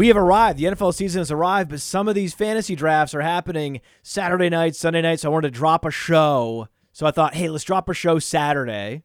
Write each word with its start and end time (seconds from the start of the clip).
We 0.00 0.08
have 0.08 0.16
arrived. 0.16 0.58
The 0.58 0.64
NFL 0.64 0.94
season 0.94 1.20
has 1.20 1.30
arrived, 1.30 1.68
but 1.68 1.82
some 1.82 2.08
of 2.08 2.14
these 2.14 2.32
fantasy 2.32 2.74
drafts 2.74 3.14
are 3.14 3.20
happening 3.20 3.82
Saturday 4.02 4.48
night, 4.48 4.74
Sunday 4.74 5.02
night. 5.02 5.20
So 5.20 5.28
I 5.28 5.32
wanted 5.34 5.52
to 5.52 5.58
drop 5.58 5.84
a 5.84 5.90
show. 5.90 6.68
So 6.90 7.04
I 7.04 7.10
thought, 7.10 7.34
hey, 7.34 7.50
let's 7.50 7.64
drop 7.64 7.86
a 7.86 7.92
show 7.92 8.18
Saturday 8.18 9.02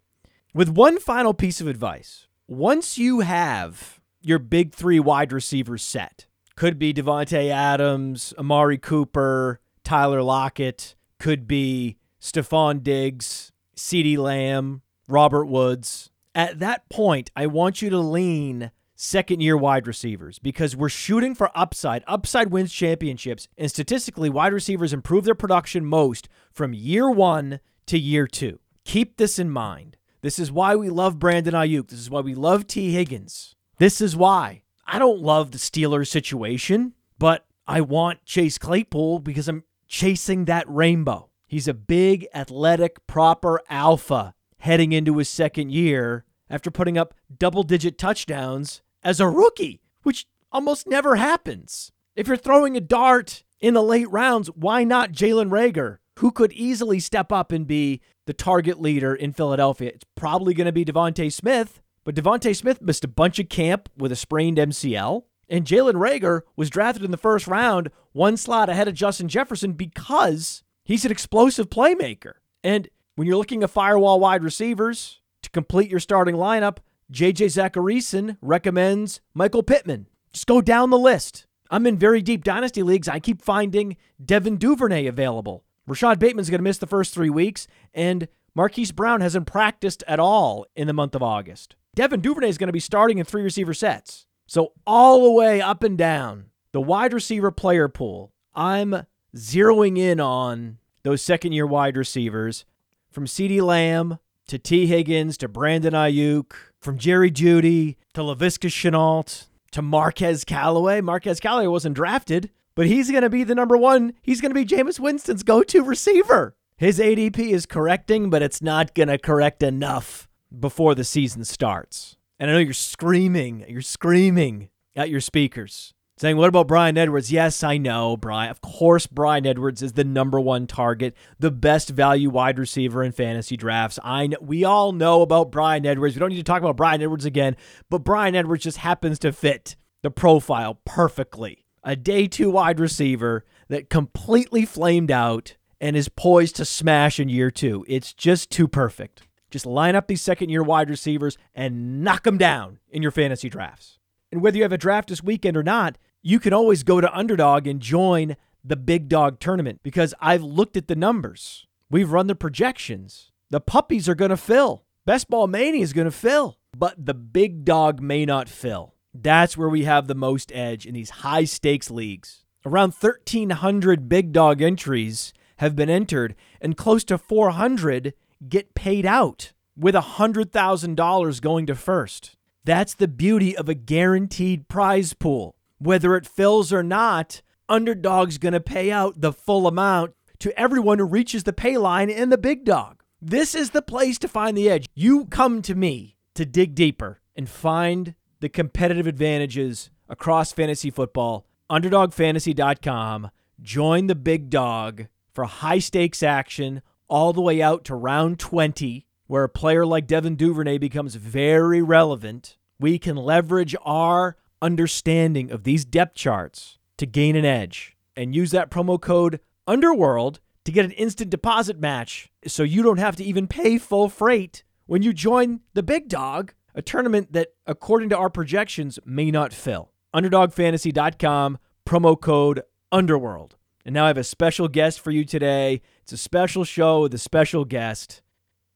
with 0.53 0.69
one 0.69 0.97
final 0.97 1.33
piece 1.33 1.59
of 1.59 1.67
advice. 1.67 2.27
Once 2.47 2.97
you 2.97 3.19
have 3.19 3.99
your 4.21 4.39
big 4.39 4.73
three 4.73 5.01
wide 5.01 5.33
receivers 5.33 5.83
set, 5.83 6.27
could 6.55 6.79
be 6.79 6.93
Davante 6.93 7.49
Adams, 7.49 8.33
Amari 8.37 8.77
Cooper, 8.77 9.59
Tyler 9.83 10.23
Lockett, 10.23 10.95
could 11.19 11.45
be 11.45 11.97
Stefon 12.21 12.81
Diggs, 12.81 13.51
CeeDee 13.75 14.17
Lamb, 14.17 14.81
Robert 15.09 15.47
Woods. 15.47 16.09
At 16.33 16.59
that 16.59 16.87
point, 16.87 17.31
I 17.35 17.47
want 17.47 17.81
you 17.81 17.89
to 17.89 17.99
lean 17.99 18.71
second 18.95 19.41
year 19.41 19.57
wide 19.57 19.87
receivers 19.87 20.39
because 20.39 20.75
we're 20.75 20.89
shooting 20.89 21.35
for 21.35 21.51
upside. 21.55 22.03
Upside 22.07 22.51
wins 22.51 22.73
championships. 22.73 23.47
And 23.57 23.69
statistically, 23.69 24.29
wide 24.29 24.53
receivers 24.53 24.93
improve 24.93 25.25
their 25.25 25.35
production 25.35 25.85
most 25.85 26.29
from 26.51 26.73
year 26.73 27.09
one 27.09 27.59
to 27.87 27.97
year 27.99 28.27
two. 28.27 28.59
Keep 28.85 29.17
this 29.17 29.39
in 29.39 29.49
mind. 29.49 29.97
This 30.21 30.39
is 30.39 30.51
why 30.51 30.75
we 30.75 30.89
love 30.89 31.19
Brandon 31.19 31.53
Aiyuk. 31.53 31.89
This 31.89 31.99
is 31.99 32.09
why 32.09 32.21
we 32.21 32.33
love 32.33 32.65
Tee 32.65 32.93
Higgins. 32.93 33.55
This 33.77 34.01
is 34.01 34.15
why. 34.15 34.63
I 34.87 34.99
don't 34.99 35.19
love 35.19 35.51
the 35.51 35.57
Steelers 35.57 36.07
situation, 36.07 36.93
but 37.19 37.45
I 37.67 37.81
want 37.81 38.25
Chase 38.25 38.57
Claypool 38.57 39.19
because 39.19 39.47
I'm 39.47 39.63
chasing 39.87 40.45
that 40.45 40.65
rainbow. 40.69 41.29
He's 41.47 41.67
a 41.67 41.73
big, 41.73 42.27
athletic, 42.33 43.05
proper 43.07 43.61
alpha 43.69 44.33
heading 44.59 44.91
into 44.91 45.17
his 45.17 45.29
second 45.29 45.71
year 45.71 46.25
after 46.49 46.71
putting 46.71 46.97
up 46.97 47.13
double 47.37 47.63
digit 47.63 47.97
touchdowns 47.97 48.81
as 49.05 49.21
a 49.21 49.29
rookie, 49.29 49.79
which 50.03 50.25
almost 50.51 50.87
never 50.87 51.15
happens. 51.15 51.91
If 52.15 52.27
you're 52.27 52.35
throwing 52.35 52.75
a 52.75 52.81
dart 52.81 53.43
in 53.61 53.75
the 53.75 53.83
late 53.83 54.09
rounds, 54.09 54.47
why 54.47 54.83
not 54.83 55.11
Jalen 55.11 55.49
Reagor, 55.49 55.99
who 56.19 56.31
could 56.31 56.51
easily 56.51 56.99
step 56.99 57.31
up 57.31 57.51
and 57.51 57.67
be 57.67 58.01
the 58.25 58.33
target 58.33 58.81
leader 58.81 59.13
in 59.13 59.31
Philadelphia? 59.31 59.91
It's 59.93 60.05
probably 60.15 60.53
going 60.53 60.65
to 60.65 60.71
be 60.71 60.83
DeVonta 60.83 61.31
Smith, 61.31 61.81
but 62.03 62.15
DeVonta 62.15 62.55
Smith 62.55 62.81
missed 62.81 63.03
a 63.03 63.09
bunch 63.09 63.37
of 63.37 63.47
camp 63.47 63.89
with 63.95 64.11
a 64.11 64.15
sprained 64.17 64.57
MCL. 64.57 65.23
And 65.47 65.65
Jalen 65.65 65.93
Reagor 65.93 66.41
was 66.55 66.71
drafted 66.71 67.03
in 67.03 67.11
the 67.11 67.17
first 67.17 67.45
round, 67.45 67.91
one 68.13 68.35
slot 68.35 68.67
ahead 68.67 68.87
of 68.87 68.95
Justin 68.95 69.27
Jefferson 69.27 69.73
because 69.73 70.63
he's 70.83 71.05
an 71.05 71.11
explosive 71.11 71.69
playmaker. 71.69 72.33
And 72.63 72.89
when 73.15 73.27
you're 73.27 73.37
looking 73.37 73.61
at 73.61 73.69
firewall 73.69 74.19
wide 74.19 74.43
receivers 74.43 75.21
to 75.43 75.51
complete 75.51 75.91
your 75.91 75.99
starting 75.99 76.35
lineup, 76.35 76.77
JJ 77.11 77.47
Zachariason 77.47 78.37
recommends 78.41 79.21
Michael 79.33 79.63
Pittman. 79.63 80.07
Just 80.33 80.47
go 80.47 80.61
down 80.61 80.89
the 80.89 80.97
list. 80.97 81.45
I'm 81.69 81.85
in 81.85 81.97
very 81.97 82.21
deep 82.21 82.43
dynasty 82.43 82.83
leagues. 82.83 83.07
I 83.07 83.19
keep 83.19 83.41
finding 83.41 83.97
Devin 84.23 84.57
Duvernay 84.57 85.05
available. 85.05 85.63
Rashod 85.87 86.19
Bateman's 86.19 86.49
going 86.49 86.59
to 86.59 86.63
miss 86.63 86.79
the 86.79 86.87
first 86.87 87.13
three 87.13 87.29
weeks, 87.29 87.67
and 87.93 88.27
Marquise 88.55 88.91
Brown 88.91 89.21
hasn't 89.21 89.45
practiced 89.45 90.03
at 90.07 90.19
all 90.19 90.65
in 90.75 90.87
the 90.87 90.93
month 90.93 91.13
of 91.15 91.21
August. 91.21 91.75
Devin 91.93 92.21
Duvernay 92.21 92.49
is 92.49 92.57
going 92.57 92.67
to 92.67 92.73
be 92.73 92.79
starting 92.79 93.19
in 93.19 93.25
three 93.25 93.43
receiver 93.43 93.73
sets. 93.73 94.25
So, 94.47 94.73
all 94.85 95.23
the 95.23 95.31
way 95.31 95.61
up 95.61 95.83
and 95.83 95.97
down 95.97 96.45
the 96.71 96.81
wide 96.81 97.13
receiver 97.13 97.51
player 97.51 97.87
pool, 97.87 98.33
I'm 98.53 99.05
zeroing 99.35 99.97
in 99.97 100.19
on 100.19 100.77
those 101.03 101.21
second 101.21 101.51
year 101.51 101.67
wide 101.67 101.97
receivers 101.97 102.65
from 103.11 103.25
CeeDee 103.25 103.61
Lamb 103.61 104.19
to 104.47 104.59
Tee 104.59 104.87
Higgins 104.87 105.37
to 105.37 105.47
Brandon 105.47 105.93
Aiyuk, 105.93 106.53
from 106.85 106.99
Jerry 106.99 107.31
Jeudy 107.31 107.95
to 108.13 108.21
Laviska 108.21 108.69
Shenault 108.69 109.47
to 109.71 109.81
Marquez 109.81 110.45
Callaway. 110.45 111.01
Marquez 111.01 111.39
Callaway 111.39 111.65
wasn't 111.65 111.95
drafted, 111.95 112.51
but 112.75 112.85
he's 112.85 113.09
going 113.09 113.23
to 113.23 113.29
be 113.29 113.43
the 113.43 113.55
number 113.55 113.75
one. 113.75 114.13
He's 114.21 114.39
going 114.39 114.51
to 114.51 114.55
be 114.55 114.65
Jameis 114.65 114.99
Winston's 114.99 115.41
go 115.41 115.63
to 115.63 115.83
receiver. 115.83 116.55
His 116.77 116.99
ADP 116.99 117.39
is 117.39 117.65
correcting, 117.65 118.29
but 118.29 118.43
it's 118.43 118.61
not 118.61 118.93
going 118.93 119.07
to 119.07 119.17
correct 119.17 119.63
enough 119.63 120.29
before 120.57 120.93
the 120.93 121.03
season 121.03 121.43
starts. 121.43 122.17
And 122.39 122.51
I 122.51 122.53
know 122.53 122.59
you're 122.59 122.73
screaming, 122.73 123.65
you're 123.67 123.81
screaming 123.81 124.69
at 124.95 125.09
your 125.09 125.21
speakers 125.21 125.94
saying, 126.17 126.37
What 126.37 126.49
about 126.49 126.67
Bryan 126.67 126.97
Edwards? 126.97 127.31
Yes, 127.31 127.63
I 127.63 127.77
know, 127.77 128.17
Brian. 128.17 128.51
Of 128.51 128.61
course, 128.61 129.07
Bryan 129.07 129.45
Edwards 129.45 129.81
is 129.81 129.93
the 129.93 130.03
number 130.03 130.39
one 130.39 130.67
target, 130.67 131.15
the 131.39 131.51
best 131.51 131.89
value 131.89 132.29
wide 132.29 132.59
receiver 132.59 133.03
in 133.03 133.11
fantasy 133.11 133.57
drafts. 133.57 133.99
I 134.03 134.27
know, 134.27 134.37
we 134.41 134.63
all 134.63 134.91
know 134.91 135.21
about 135.21 135.51
Bryan 135.51 135.85
Edwards. 135.85 136.15
We 136.15 136.19
don't 136.19 136.29
need 136.29 136.37
to 136.37 136.43
talk 136.43 136.61
about 136.61 136.77
Bryan 136.77 137.01
Edwards 137.01 137.25
again, 137.25 137.55
but 137.89 138.03
Bryan 138.03 138.35
Edwards 138.35 138.63
just 138.63 138.77
happens 138.77 139.19
to 139.19 139.31
fit 139.31 139.75
the 140.01 140.11
profile 140.11 140.79
perfectly. 140.85 141.65
A 141.83 141.95
day 141.95 142.27
two 142.27 142.49
wide 142.49 142.79
receiver 142.79 143.45
that 143.67 143.89
completely 143.89 144.65
flamed 144.65 145.11
out 145.11 145.55
and 145.81 145.95
is 145.95 146.09
poised 146.09 146.55
to 146.55 146.65
smash 146.65 147.19
in 147.19 147.29
year 147.29 147.51
two. 147.51 147.85
It's 147.87 148.13
just 148.13 148.49
too 148.49 148.67
perfect. 148.67 149.23
Just 149.51 149.65
line 149.65 149.95
up 149.95 150.07
these 150.07 150.21
second 150.21 150.49
year 150.49 150.63
wide 150.63 150.89
receivers 150.89 151.37
and 151.53 152.03
knock 152.03 152.23
them 152.23 152.37
down 152.37 152.79
in 152.89 153.01
your 153.01 153.11
fantasy 153.11 153.49
drafts. 153.49 153.99
And 154.31 154.41
whether 154.41 154.57
you 154.57 154.63
have 154.63 154.71
a 154.71 154.77
draft 154.77 155.09
this 155.09 155.23
weekend 155.23 155.55
or 155.55 155.63
not, 155.63 155.97
you 156.21 156.39
can 156.39 156.53
always 156.53 156.83
go 156.83 156.99
to 156.99 157.17
Underdog 157.17 157.67
and 157.67 157.79
join 157.79 158.35
the 158.63 158.75
Big 158.75 159.07
Dog 159.07 159.39
tournament 159.39 159.81
because 159.83 160.13
I've 160.19 160.43
looked 160.43 160.75
at 160.75 160.87
the 160.87 160.95
numbers. 160.95 161.67
We've 161.89 162.11
run 162.11 162.27
the 162.27 162.35
projections. 162.35 163.31
The 163.51 163.61
puppies 163.61 164.09
are 164.09 164.15
going 164.15 164.31
to 164.31 164.37
fill. 164.37 164.85
Best 165.05 165.29
Ball 165.29 165.45
Mania 165.45 165.83
is 165.83 165.93
going 165.93 166.05
to 166.05 166.11
fill, 166.11 166.57
but 166.75 167.05
the 167.05 167.13
Big 167.13 167.63
Dog 167.63 168.01
may 168.01 168.25
not 168.25 168.49
fill. 168.49 168.95
That's 169.13 169.55
where 169.55 169.69
we 169.69 169.83
have 169.83 170.07
the 170.07 170.15
most 170.15 170.51
edge 170.53 170.85
in 170.85 170.95
these 170.95 171.11
high 171.21 171.45
stakes 171.45 171.91
leagues. 171.91 172.43
Around 172.65 172.93
1,300 172.99 174.09
Big 174.09 174.31
Dog 174.31 174.61
entries 174.61 175.31
have 175.57 175.75
been 175.75 175.89
entered, 175.89 176.35
and 176.59 176.75
close 176.75 177.03
to 177.05 177.17
400 177.17 178.13
get 178.49 178.73
paid 178.73 179.05
out, 179.05 179.53
with 179.77 179.95
$100,000 179.95 181.41
going 181.41 181.65
to 181.67 181.75
first. 181.75 182.34
That's 182.65 182.95
the 182.95 183.07
beauty 183.07 183.55
of 183.55 183.69
a 183.69 183.75
guaranteed 183.75 184.67
prize 184.67 185.13
pool. 185.13 185.55
Whether 185.77 186.15
it 186.15 186.25
fills 186.25 186.73
or 186.73 186.81
not, 186.81 187.43
Underdog's 187.69 188.39
going 188.39 188.53
to 188.53 188.59
pay 188.59 188.91
out 188.91 189.21
the 189.21 189.31
full 189.31 189.67
amount 189.67 190.15
to 190.39 190.59
everyone 190.59 190.97
who 190.97 191.05
reaches 191.05 191.43
the 191.43 191.53
pay 191.53 191.77
line 191.77 192.09
in 192.09 192.29
the 192.29 192.39
big 192.39 192.65
dog. 192.65 193.03
This 193.21 193.53
is 193.53 193.69
the 193.69 193.83
place 193.83 194.17
to 194.17 194.27
find 194.27 194.57
the 194.57 194.67
edge. 194.67 194.87
You 194.95 195.25
come 195.25 195.61
to 195.61 195.75
me 195.75 196.17
to 196.33 196.43
dig 196.43 196.73
deeper 196.73 197.21
and 197.35 197.47
find 197.47 198.15
the 198.39 198.49
competitive 198.49 199.05
advantages 199.05 199.91
across 200.09 200.51
fantasy 200.51 200.89
football. 200.89 201.45
UnderdogFantasy.com. 201.69 203.29
Join 203.61 204.07
the 204.07 204.15
big 204.15 204.49
dog 204.49 205.05
for 205.31 205.45
high 205.45 205.79
stakes 205.79 206.23
action 206.23 206.81
all 207.07 207.31
the 207.31 207.41
way 207.41 207.61
out 207.61 207.85
to 207.85 207.95
round 207.95 208.39
20 208.39 209.05
where 209.27 209.43
a 209.43 209.49
player 209.49 209.85
like 209.85 210.07
Devin 210.07 210.35
Duvernay 210.35 210.77
becomes 210.77 211.15
very 211.15 211.81
relevant, 211.81 212.57
we 212.79 212.99
can 212.99 213.15
leverage 213.15 213.75
our 213.83 214.37
understanding 214.61 215.51
of 215.51 215.63
these 215.63 215.85
depth 215.85 216.15
charts 216.15 216.77
to 216.97 217.05
gain 217.05 217.35
an 217.35 217.45
edge 217.45 217.95
and 218.15 218.35
use 218.35 218.51
that 218.51 218.71
promo 218.71 218.99
code 218.99 219.39
Underworld 219.67 220.39
to 220.63 220.71
get 220.71 220.85
an 220.85 220.91
instant 220.91 221.29
deposit 221.29 221.79
match 221.79 222.31
so 222.47 222.63
you 222.63 222.83
don't 222.83 222.97
have 222.97 223.15
to 223.15 223.23
even 223.23 223.47
pay 223.47 223.77
full 223.77 224.09
freight 224.09 224.63
when 224.85 225.01
you 225.01 225.13
join 225.13 225.61
the 225.73 225.83
big 225.83 226.07
dog, 226.07 226.53
a 226.75 226.81
tournament 226.81 227.33
that, 227.33 227.49
according 227.65 228.09
to 228.09 228.17
our 228.17 228.29
projections, 228.29 228.99
may 229.05 229.31
not 229.31 229.53
fill. 229.53 229.91
UnderdogFantasy.com, 230.13 231.57
promo 231.85 232.19
code 232.19 232.61
Underworld. 232.91 233.55
And 233.83 233.93
now 233.93 234.05
I 234.05 234.07
have 234.07 234.17
a 234.17 234.23
special 234.23 234.67
guest 234.67 234.99
for 234.99 235.11
you 235.11 235.25
today. 235.25 235.81
It's 236.01 236.13
a 236.13 236.17
special 236.17 236.63
show 236.63 237.01
with 237.01 237.13
a 237.13 237.19
special 237.19 237.65
guest. 237.65 238.21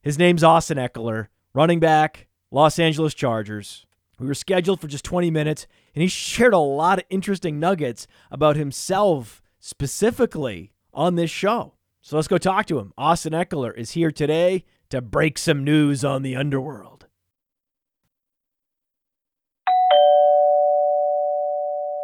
His 0.01 0.17
name's 0.17 0.43
Austin 0.43 0.77
Ekeler 0.77 1.27
running 1.53 1.79
back, 1.79 2.27
Los 2.51 2.79
Angeles 2.79 3.13
Chargers. 3.13 3.85
We 4.19 4.27
were 4.27 4.33
scheduled 4.33 4.81
for 4.81 4.87
just 4.87 5.05
20 5.05 5.31
minutes, 5.31 5.65
and 5.95 6.01
he 6.01 6.07
shared 6.09 6.53
a 6.53 6.59
lot 6.59 6.99
of 6.99 7.05
interesting 7.09 7.59
nuggets 7.59 8.05
about 8.29 8.57
himself 8.57 9.41
specifically 9.59 10.73
on 10.93 11.15
this 11.15 11.31
show. 11.31 11.73
So 12.01 12.17
let's 12.17 12.27
go 12.27 12.37
talk 12.37 12.65
to 12.67 12.79
him. 12.79 12.93
Austin 12.97 13.33
Ekeler 13.33 13.75
is 13.77 13.91
here 13.91 14.11
today 14.11 14.65
to 14.89 15.01
break 15.01 15.37
some 15.37 15.63
news 15.63 16.03
on 16.03 16.21
the 16.21 16.35
underworld. 16.35 17.05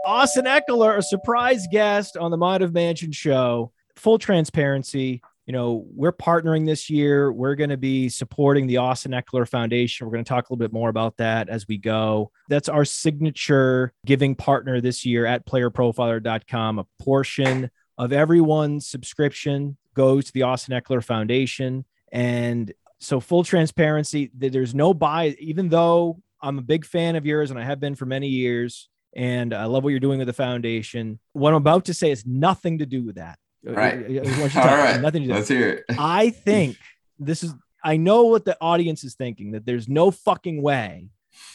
Austin 0.06 0.46
Ekeler, 0.46 0.98
a 0.98 1.02
surprise 1.02 1.68
guest 1.72 2.16
on 2.16 2.32
the 2.32 2.38
Mind 2.38 2.64
of 2.64 2.74
Mansion 2.74 3.12
show. 3.12 3.72
Full 3.96 4.20
transparency, 4.20 5.22
you 5.46 5.54
know, 5.54 5.86
we're 5.94 6.12
partnering 6.12 6.66
this 6.66 6.90
year. 6.90 7.32
We're 7.32 7.56
going 7.56 7.70
to 7.70 7.78
be 7.78 8.10
supporting 8.10 8.66
the 8.66 8.78
Austin 8.78 9.12
Ekeler 9.12 9.48
Foundation. 9.48 10.06
We're 10.06 10.14
going 10.14 10.26
to 10.26 10.30
talk 10.30 10.50
a 10.50 10.54
little 10.54 10.58
bit 10.58 10.74
more 10.74 10.90
about 10.90 11.18
that 11.18 11.50
as 11.50 11.68
we 11.68 11.78
go. 11.78 12.32
That's 12.50 12.68
our 12.68 12.84
signature 12.84 13.94
giving 14.06 14.36
partner 14.36 14.82
this 14.82 15.06
year 15.06 15.26
at 15.26 15.46
playerprofiler.com. 15.46 16.80
A 16.80 16.86
portion 17.00 17.70
of 17.98 18.12
everyone's 18.12 18.88
subscription 18.88 19.78
goes 19.94 20.26
to 20.26 20.34
the 20.34 20.42
Austin 20.42 20.80
Ekeler 20.80 21.04
Foundation. 21.04 21.86
And 22.12 22.74
so, 23.00 23.20
full 23.20 23.44
transparency, 23.44 24.32
there's 24.34 24.74
no 24.74 24.94
bias, 24.94 25.36
even 25.40 25.70
though 25.70 26.22
I'm 26.42 26.58
a 26.58 26.64
big 26.64 26.86
fan 26.86 27.16
of 27.16 27.26
yours 27.26 27.52
and 27.52 27.60
I 27.60 27.64
have 27.64 27.80
been 27.80 27.96
for 27.96 28.06
many 28.06 28.28
years 28.28 28.90
and 29.16 29.54
I 29.54 29.66
love 29.66 29.84
what 29.84 29.90
you're 29.90 30.00
doing 30.00 30.18
with 30.20 30.28
the 30.28 30.34
foundation. 30.34 31.20
What 31.34 31.52
I'm 31.52 31.58
about 31.58 31.86
to 31.86 31.94
say 31.94 32.10
has 32.10 32.26
nothing 32.26 32.80
to 32.80 32.86
do 32.86 33.04
with 33.04 33.16
that. 33.16 33.38
Right. 33.66 34.06
All 34.56 34.64
right. 34.64 35.02
Nothing 35.02 35.24
to 35.24 35.28
do. 35.28 35.34
Let's 35.34 35.48
hear 35.48 35.70
it. 35.70 35.86
I 36.00 36.30
think 36.30 36.78
this 37.20 37.44
is. 37.44 37.54
I 37.84 37.98
know 37.98 38.24
what 38.24 38.46
the 38.46 38.58
audience 38.60 39.04
is 39.04 39.14
thinking 39.16 39.52
that 39.52 39.66
there's 39.66 39.88
no 39.88 40.10
fucking 40.10 40.62
way 40.62 41.10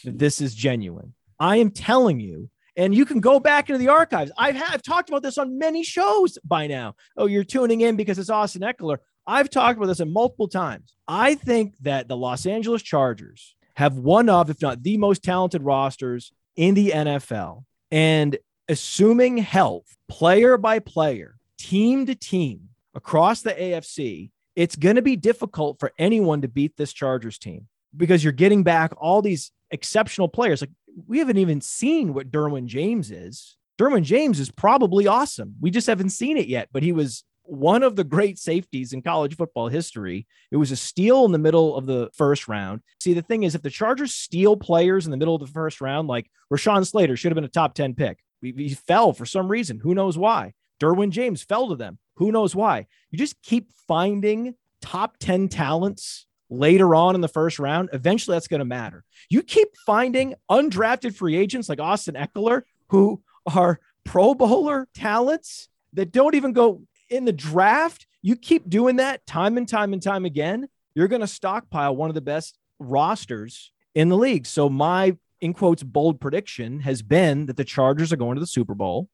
that 0.05 0.19
this 0.19 0.41
is 0.41 0.55
genuine. 0.55 1.15
I 1.41 1.57
am 1.57 1.71
telling 1.71 2.21
you, 2.21 2.51
and 2.77 2.95
you 2.95 3.05
can 3.05 3.19
go 3.21 3.41
back 3.41 3.69
into 3.69 3.79
the 3.79 3.89
archives. 3.89 4.31
I've 4.39 4.55
had, 4.55 4.69
I've 4.73 4.83
talked 4.83 5.09
about 5.09 5.23
this 5.23 5.39
on 5.39 5.59
many 5.59 5.83
shows 5.83 6.39
by 6.45 6.67
now. 6.69 6.95
Oh, 7.17 7.27
you're 7.27 7.43
tuning 7.43 7.81
in 7.81 7.97
because 7.97 8.19
it's 8.19 8.31
Austin 8.31 8.63
Ekeler. 8.63 8.99
I've 9.27 9.51
talked 9.51 9.77
about 9.77 9.87
this 9.87 10.05
multiple 10.05 10.49
times. 10.49 10.95
I 11.09 11.35
think 11.35 11.75
that 11.81 12.09
the 12.09 12.17
Los 12.17 12.47
Angeles 12.47 12.83
Chargers 12.83 13.57
have 13.75 13.97
one 13.97 14.29
of, 14.29 14.51
if 14.51 14.61
not 14.63 14.83
the 14.83 14.99
most 14.99 15.23
talented 15.25 15.63
rosters 15.63 16.33
in 16.57 16.75
the 16.75 16.91
NFL. 16.91 17.65
And 17.91 18.39
assuming 18.69 19.39
health, 19.39 19.97
player 20.09 20.57
by 20.57 20.79
player, 20.79 21.37
team 21.61 22.07
to 22.07 22.15
team 22.15 22.71
across 22.95 23.43
the 23.43 23.53
AFC, 23.53 24.31
it's 24.57 24.77
going 24.77 24.97
to 24.97 25.03
be 25.03 25.15
difficult 25.15 25.79
for 25.79 25.93
anyone 25.99 26.41
to 26.41 26.49
beat 26.49 26.77
this 26.77 26.93
Chargers 26.93 27.39
team 27.39 27.69
because 27.97 28.25
you're 28.25 28.33
getting 28.33 28.63
back 28.63 28.93
all 28.97 29.21
these 29.21 29.53
exceptional 29.71 30.29
players. 30.29 30.63
Like 30.63 30.71
we 31.07 31.19
haven't 31.19 31.37
even 31.37 31.61
seen 31.61 32.15
what 32.15 32.31
Derwin 32.31 32.67
James 32.67 33.11
is. 33.11 33.57
Derwin 33.79 34.03
James 34.03 34.41
is 34.41 34.51
probably 34.51 35.07
awesome. 35.07 35.55
We 35.61 35.71
just 35.71 35.87
haven't 35.87 36.11
seen 36.11 36.37
it 36.37 36.49
yet, 36.49 36.69
but 36.73 36.83
he 36.83 36.93
was 36.93 37.25
one 37.43 37.83
of 37.83 37.97
the 37.97 38.05
great 38.05 38.39
safeties 38.39 38.93
in 38.93 39.03
college 39.03 39.37
football 39.37 39.69
history. 39.69 40.27
It 40.51 40.57
was 40.57 40.71
a 40.71 40.77
steal 40.77 41.25
in 41.25 41.33
the 41.33 41.39
middle 41.39 41.77
of 41.77 41.87
the 41.87 42.09
first 42.15 42.49
round. 42.49 42.81
See, 43.01 43.13
the 43.13 43.23
thing 43.23 43.43
is, 43.43 43.55
if 43.55 43.63
the 43.63 43.71
Chargers 43.71 44.15
steal 44.15 44.57
players 44.57 45.05
in 45.05 45.11
the 45.11 45.17
middle 45.17 45.35
of 45.35 45.41
the 45.41 45.53
first 45.53 45.81
round, 45.81 46.09
like 46.09 46.31
Rashawn 46.53 46.87
Slater 46.87 47.17
should 47.17 47.33
have 47.33 47.37
been 47.37 47.45
a 47.45 47.49
top 47.49 47.75
10 47.75 47.95
pick, 47.95 48.19
he 48.41 48.75
fell 48.75 49.13
for 49.13 49.27
some 49.27 49.49
reason. 49.49 49.81
Who 49.81 49.95
knows 49.95 50.17
why? 50.17 50.55
Derwin 50.81 51.11
James 51.11 51.43
fell 51.43 51.69
to 51.69 51.77
them. 51.77 51.99
Who 52.17 52.33
knows 52.33 52.55
why? 52.55 52.87
You 53.11 53.19
just 53.19 53.41
keep 53.43 53.71
finding 53.87 54.55
top 54.81 55.17
10 55.19 55.49
talents 55.49 56.27
later 56.49 56.95
on 56.95 57.15
in 57.15 57.21
the 57.21 57.29
first 57.29 57.59
round. 57.59 57.91
Eventually, 57.93 58.35
that's 58.35 58.49
going 58.49 58.61
to 58.61 58.65
matter. 58.65 59.05
You 59.29 59.43
keep 59.43 59.69
finding 59.87 60.35
undrafted 60.51 61.15
free 61.15 61.37
agents 61.37 61.69
like 61.69 61.81
Austin 61.81 62.15
Ekeler 62.15 62.63
who 62.89 63.23
are 63.55 63.81
Pro 64.05 64.35
Bowler 64.35 64.89
talents 64.95 65.69
that 65.93 66.13
don't 66.13 66.35
even 66.35 66.53
go 66.53 66.83
in 67.09 67.25
the 67.25 67.33
draft, 67.33 68.07
you 68.23 68.37
keep 68.37 68.69
doing 68.69 68.97
that 68.97 69.27
time 69.27 69.57
and 69.57 69.69
time 69.69 69.93
and 69.93 70.03
time 70.03 70.25
again, 70.25 70.69
you're 70.95 71.09
going 71.09 71.21
to 71.21 71.27
stockpile 71.27 71.95
one 71.97 72.09
of 72.09 72.15
the 72.15 72.21
best 72.21 72.59
rosters 72.79 73.73
in 73.95 74.09
the 74.09 74.17
league. 74.17 74.47
So 74.47 74.69
my 74.69 75.17
in 75.41 75.55
quotes 75.55 75.83
bold 75.83 76.21
prediction 76.21 76.81
has 76.81 77.03
been 77.03 77.47
that 77.47 77.57
the 77.57 77.65
Chargers 77.65 78.13
are 78.13 78.17
going 78.17 78.37
to 78.37 78.41
the 78.41 78.47
Super 78.47 78.75
Bowl. 78.75 79.09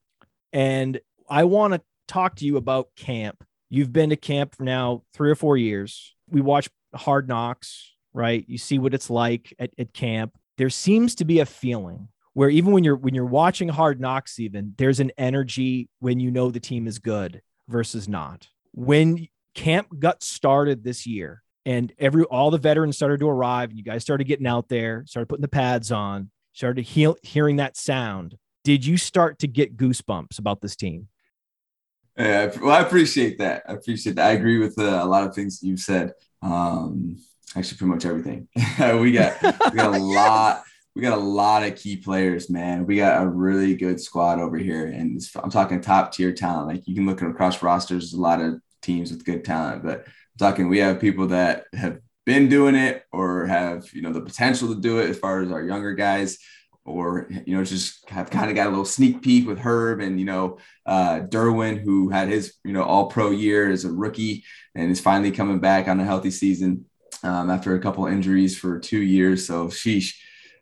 And 0.51 0.99
I 1.29 1.43
want 1.43 1.73
to 1.73 1.81
talk 2.07 2.35
to 2.37 2.45
you 2.45 2.57
about 2.57 2.89
camp. 2.95 3.43
You've 3.69 3.91
been 3.91 4.09
to 4.11 4.15
camp 4.15 4.55
for 4.55 4.63
now 4.63 5.03
three 5.13 5.29
or 5.29 5.35
four 5.35 5.57
years. 5.57 6.15
We 6.29 6.41
watch 6.41 6.69
Hard 6.95 7.27
Knocks, 7.27 7.93
right? 8.13 8.45
You 8.47 8.57
see 8.57 8.79
what 8.79 8.93
it's 8.93 9.09
like 9.09 9.53
at, 9.59 9.71
at 9.77 9.93
camp. 9.93 10.37
There 10.57 10.69
seems 10.69 11.15
to 11.15 11.25
be 11.25 11.39
a 11.39 11.45
feeling 11.45 12.07
where 12.33 12.49
even 12.49 12.71
when 12.71 12.83
you're 12.83 12.95
when 12.95 13.13
you're 13.13 13.25
watching 13.25 13.67
Hard 13.69 13.99
Knocks, 13.99 14.39
even 14.39 14.73
there's 14.77 14.99
an 14.99 15.11
energy 15.17 15.89
when 15.99 16.19
you 16.19 16.31
know 16.31 16.49
the 16.49 16.59
team 16.59 16.87
is 16.87 16.99
good 16.99 17.41
versus 17.67 18.07
not. 18.07 18.47
When 18.73 19.27
camp 19.53 19.87
got 19.99 20.23
started 20.23 20.83
this 20.83 21.05
year 21.05 21.43
and 21.65 21.91
every 21.99 22.23
all 22.23 22.51
the 22.51 22.57
veterans 22.57 22.95
started 22.95 23.19
to 23.19 23.29
arrive 23.29 23.69
and 23.69 23.77
you 23.77 23.83
guys 23.83 24.03
started 24.03 24.25
getting 24.25 24.47
out 24.47 24.69
there, 24.69 25.03
started 25.07 25.27
putting 25.27 25.41
the 25.41 25.47
pads 25.47 25.91
on, 25.91 26.29
started 26.53 26.85
heal, 26.85 27.17
hearing 27.23 27.57
that 27.57 27.75
sound, 27.75 28.37
did 28.63 28.85
you 28.85 28.97
start 28.97 29.39
to 29.39 29.47
get 29.47 29.77
goosebumps 29.77 30.39
about 30.39 30.61
this 30.61 30.75
team? 30.75 31.07
Yeah, 32.17 32.51
well, 32.61 32.75
I 32.75 32.81
appreciate 32.81 33.37
that. 33.37 33.63
I 33.67 33.73
appreciate 33.73 34.15
that. 34.15 34.27
I 34.27 34.31
agree 34.31 34.57
with 34.57 34.79
uh, 34.79 35.01
a 35.03 35.05
lot 35.05 35.27
of 35.27 35.35
things 35.35 35.61
you 35.61 35.77
said. 35.77 36.13
Um, 36.41 37.17
actually, 37.55 37.77
pretty 37.77 37.93
much 37.93 38.05
everything. 38.05 38.47
we 38.99 39.11
got 39.11 39.41
we 39.41 39.77
got 39.77 39.93
a 39.93 39.99
lot 39.99 40.63
we 40.95 41.03
got 41.03 41.17
a 41.17 41.21
lot 41.21 41.61
of 41.61 41.75
key 41.75 41.95
players, 41.95 42.49
man. 42.49 42.87
We 42.87 42.95
got 42.95 43.21
a 43.21 43.27
really 43.27 43.75
good 43.75 44.01
squad 44.01 44.39
over 44.39 44.57
here, 44.57 44.87
and 44.87 45.21
I'm 45.35 45.51
talking 45.51 45.79
top 45.79 46.11
tier 46.11 46.33
talent. 46.33 46.69
Like 46.69 46.87
you 46.87 46.95
can 46.95 47.05
look 47.05 47.21
across 47.21 47.61
rosters, 47.61 48.05
there's 48.05 48.13
a 48.13 48.21
lot 48.21 48.41
of 48.41 48.59
teams 48.81 49.11
with 49.11 49.23
good 49.23 49.45
talent, 49.45 49.83
but 49.83 50.05
I'm 50.07 50.39
talking 50.39 50.69
we 50.69 50.79
have 50.79 50.99
people 50.99 51.27
that 51.27 51.65
have 51.73 51.99
been 52.25 52.49
doing 52.49 52.73
it 52.73 53.03
or 53.11 53.45
have 53.45 53.93
you 53.93 54.01
know 54.01 54.11
the 54.11 54.21
potential 54.21 54.73
to 54.73 54.81
do 54.81 54.97
it 54.97 55.09
as 55.11 55.19
far 55.19 55.43
as 55.43 55.51
our 55.51 55.61
younger 55.61 55.93
guys 55.93 56.39
or 56.87 57.27
you 57.45 57.55
know 57.55 57.63
just 57.63 58.09
have 58.09 58.29
kind 58.29 58.49
of 58.49 58.55
got 58.55 58.67
a 58.67 58.69
little 58.69 58.85
sneak 58.85 59.21
peek 59.21 59.45
with 59.45 59.59
Herb 59.59 59.99
and 59.99 60.19
you 60.19 60.25
know 60.25 60.57
uh, 60.85 61.19
Derwin 61.21 61.79
who 61.79 62.09
had 62.09 62.29
his 62.29 62.55
you 62.63 62.73
know 62.73 62.83
all 62.83 63.07
pro 63.07 63.31
year 63.31 63.69
as 63.69 63.85
a 63.85 63.91
rookie 63.91 64.43
and 64.73 64.89
is 64.91 65.01
finally 65.01 65.31
coming 65.31 65.59
back 65.59 65.87
on 65.87 65.99
a 65.99 66.05
healthy 66.05 66.31
season 66.31 66.85
um, 67.23 67.49
after 67.49 67.75
a 67.75 67.79
couple 67.79 68.05
injuries 68.07 68.57
for 68.57 68.79
two 68.79 69.01
years. 69.01 69.45
So 69.45 69.67
sheesh, 69.67 70.15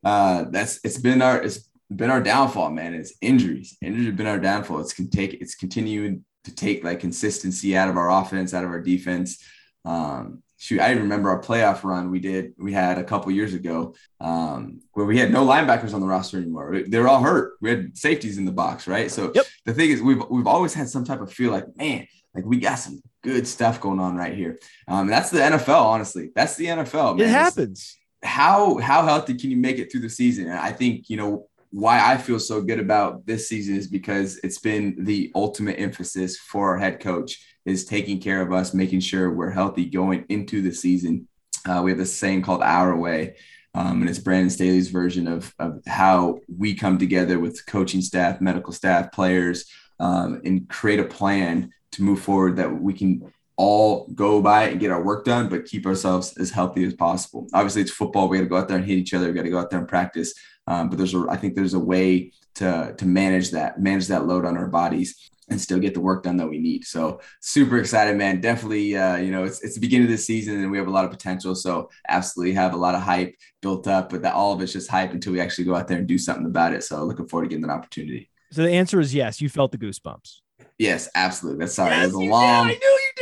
uh, 0.03 0.45
that's 0.49 0.79
it's 0.83 0.97
been 0.97 1.21
our 1.21 1.41
it's 1.41 1.69
been 1.95 2.09
our 2.09 2.21
downfall, 2.21 2.71
man. 2.71 2.93
It's 2.93 3.13
injuries. 3.21 3.77
Injuries 3.81 4.07
have 4.07 4.17
been 4.17 4.27
our 4.27 4.39
downfall. 4.39 4.79
It's 4.79 4.93
can 4.93 5.09
take 5.09 5.35
it's 5.35 5.55
continuing 5.55 6.25
to 6.45 6.53
take 6.53 6.83
like 6.83 6.99
consistency 6.99 7.77
out 7.77 7.89
of 7.89 7.97
our 7.97 8.09
offense, 8.09 8.53
out 8.53 8.63
of 8.63 8.69
our 8.69 8.81
defense. 8.81 9.43
Um, 9.83 10.41
shoot, 10.65 10.79
I 10.79 10.91
remember 10.91 11.29
our 11.29 11.41
playoff 11.41 11.83
run 11.83 12.09
we 12.09 12.19
did 12.19 12.53
we 12.57 12.73
had 12.73 12.97
a 12.97 13.03
couple 13.03 13.31
years 13.31 13.53
ago 13.53 13.93
um, 14.19 14.81
where 14.93 15.05
we 15.05 15.17
had 15.17 15.31
no 15.31 15.45
linebackers 15.45 15.93
on 15.93 16.01
the 16.01 16.07
roster 16.07 16.37
anymore. 16.37 16.81
They're 16.87 17.07
all 17.07 17.21
hurt. 17.21 17.53
We 17.61 17.69
had 17.69 17.97
safeties 17.97 18.37
in 18.37 18.45
the 18.45 18.51
box, 18.51 18.87
right? 18.87 19.11
So 19.11 19.31
yep. 19.35 19.45
the 19.65 19.73
thing 19.73 19.91
is, 19.91 20.01
we've 20.01 20.23
we've 20.29 20.47
always 20.47 20.73
had 20.73 20.89
some 20.89 21.05
type 21.05 21.21
of 21.21 21.31
feel 21.31 21.51
like, 21.51 21.65
man, 21.77 22.07
like 22.33 22.45
we 22.45 22.57
got 22.57 22.75
some 22.75 23.01
good 23.23 23.47
stuff 23.47 23.79
going 23.79 23.99
on 23.99 24.15
right 24.15 24.33
here. 24.33 24.59
Um, 24.87 25.07
that's 25.07 25.29
the 25.29 25.39
NFL, 25.39 25.81
honestly. 25.81 26.31
That's 26.35 26.55
the 26.55 26.65
NFL. 26.65 27.17
Man. 27.17 27.27
It 27.27 27.31
happens 27.31 27.97
how 28.23 28.77
how 28.79 29.05
healthy 29.05 29.35
can 29.35 29.51
you 29.51 29.57
make 29.57 29.77
it 29.77 29.91
through 29.91 30.01
the 30.01 30.09
season? 30.09 30.45
And 30.45 30.59
I 30.59 30.71
think 30.71 31.09
you 31.09 31.17
know 31.17 31.47
why 31.71 32.13
I 32.13 32.17
feel 32.17 32.39
so 32.39 32.61
good 32.61 32.79
about 32.79 33.25
this 33.25 33.49
season 33.49 33.75
is 33.75 33.87
because 33.87 34.39
it's 34.43 34.59
been 34.59 34.95
the 35.03 35.31
ultimate 35.35 35.77
emphasis 35.77 36.37
for 36.37 36.69
our 36.69 36.77
head 36.77 36.99
coach 36.99 37.37
is 37.65 37.85
taking 37.85 38.19
care 38.19 38.41
of 38.41 38.53
us, 38.53 38.73
making 38.73 38.99
sure 38.99 39.31
we're 39.31 39.49
healthy 39.49 39.85
going 39.85 40.25
into 40.29 40.61
the 40.61 40.71
season. 40.71 41.27
Uh, 41.67 41.81
we 41.83 41.91
have 41.91 41.97
this 41.97 42.15
saying 42.15 42.43
called 42.43 42.61
our 42.61 42.95
way. 42.95 43.35
Um, 43.73 44.01
and 44.01 44.09
it's 44.09 44.19
Brandon 44.19 44.49
Staley's 44.49 44.89
version 44.89 45.27
of, 45.27 45.53
of 45.59 45.81
how 45.85 46.39
we 46.47 46.75
come 46.75 46.97
together 46.97 47.39
with 47.39 47.65
coaching 47.65 48.01
staff, 48.01 48.39
medical 48.39 48.71
staff, 48.71 49.11
players, 49.11 49.65
um, 49.99 50.41
and 50.45 50.69
create 50.69 50.99
a 50.99 51.05
plan 51.05 51.73
to 51.91 52.03
move 52.03 52.21
forward 52.21 52.55
that 52.57 52.81
we 52.81 52.93
can 52.93 53.33
all 53.57 54.07
go 54.13 54.41
by 54.41 54.69
and 54.69 54.79
get 54.79 54.91
our 54.91 55.03
work 55.03 55.25
done, 55.25 55.49
but 55.49 55.65
keep 55.65 55.85
ourselves 55.85 56.37
as 56.37 56.51
healthy 56.51 56.85
as 56.85 56.93
possible. 56.93 57.47
Obviously, 57.53 57.81
it's 57.81 57.91
football. 57.91 58.27
We 58.27 58.37
got 58.37 58.43
to 58.43 58.49
go 58.49 58.57
out 58.57 58.67
there 58.67 58.77
and 58.77 58.85
hit 58.85 58.97
each 58.97 59.13
other. 59.13 59.27
We 59.27 59.33
got 59.33 59.43
to 59.43 59.49
go 59.49 59.59
out 59.59 59.69
there 59.69 59.79
and 59.79 59.87
practice. 59.87 60.33
Um, 60.67 60.89
but 60.89 60.97
there's, 60.97 61.13
a, 61.13 61.25
I 61.29 61.37
think 61.37 61.55
there's 61.55 61.73
a 61.73 61.79
way 61.79 62.31
to 62.55 62.95
to 62.97 63.05
manage 63.05 63.51
that, 63.51 63.79
manage 63.79 64.07
that 64.07 64.25
load 64.25 64.45
on 64.45 64.57
our 64.57 64.67
bodies, 64.67 65.31
and 65.49 65.59
still 65.61 65.79
get 65.79 65.93
the 65.93 66.01
work 66.01 66.23
done 66.23 66.37
that 66.37 66.49
we 66.49 66.57
need. 66.57 66.85
So 66.85 67.21
super 67.39 67.77
excited, 67.77 68.17
man. 68.17 68.41
Definitely, 68.41 68.97
uh, 68.97 69.17
you 69.17 69.31
know, 69.31 69.43
it's 69.43 69.61
it's 69.63 69.75
the 69.75 69.81
beginning 69.81 70.07
of 70.07 70.11
the 70.11 70.17
season 70.17 70.61
and 70.61 70.71
we 70.71 70.77
have 70.77 70.87
a 70.87 70.91
lot 70.91 71.05
of 71.05 71.11
potential. 71.11 71.55
So 71.55 71.89
absolutely 72.07 72.53
have 72.53 72.73
a 72.73 72.77
lot 72.77 72.95
of 72.95 73.01
hype 73.01 73.35
built 73.61 73.87
up, 73.87 74.09
but 74.09 74.21
that 74.23 74.33
all 74.33 74.53
of 74.53 74.61
it's 74.61 74.73
just 74.73 74.89
hype 74.89 75.11
until 75.11 75.33
we 75.33 75.39
actually 75.39 75.65
go 75.65 75.75
out 75.75 75.87
there 75.87 75.99
and 75.99 76.07
do 76.07 76.17
something 76.17 76.45
about 76.45 76.73
it. 76.73 76.83
So 76.83 77.03
looking 77.03 77.27
forward 77.27 77.45
to 77.45 77.49
getting 77.49 77.67
that 77.67 77.73
opportunity. 77.73 78.29
So 78.51 78.63
the 78.63 78.71
answer 78.71 78.99
is 78.99 79.13
yes. 79.13 79.41
You 79.41 79.49
felt 79.49 79.71
the 79.71 79.77
goosebumps. 79.77 80.41
Yes, 80.77 81.09
absolutely. 81.15 81.59
That's 81.59 81.73
sorry. 81.73 81.91
Yes, 81.91 82.03
it 82.03 82.07
was 82.07 82.15
a 82.15 82.29
long, 82.29 82.71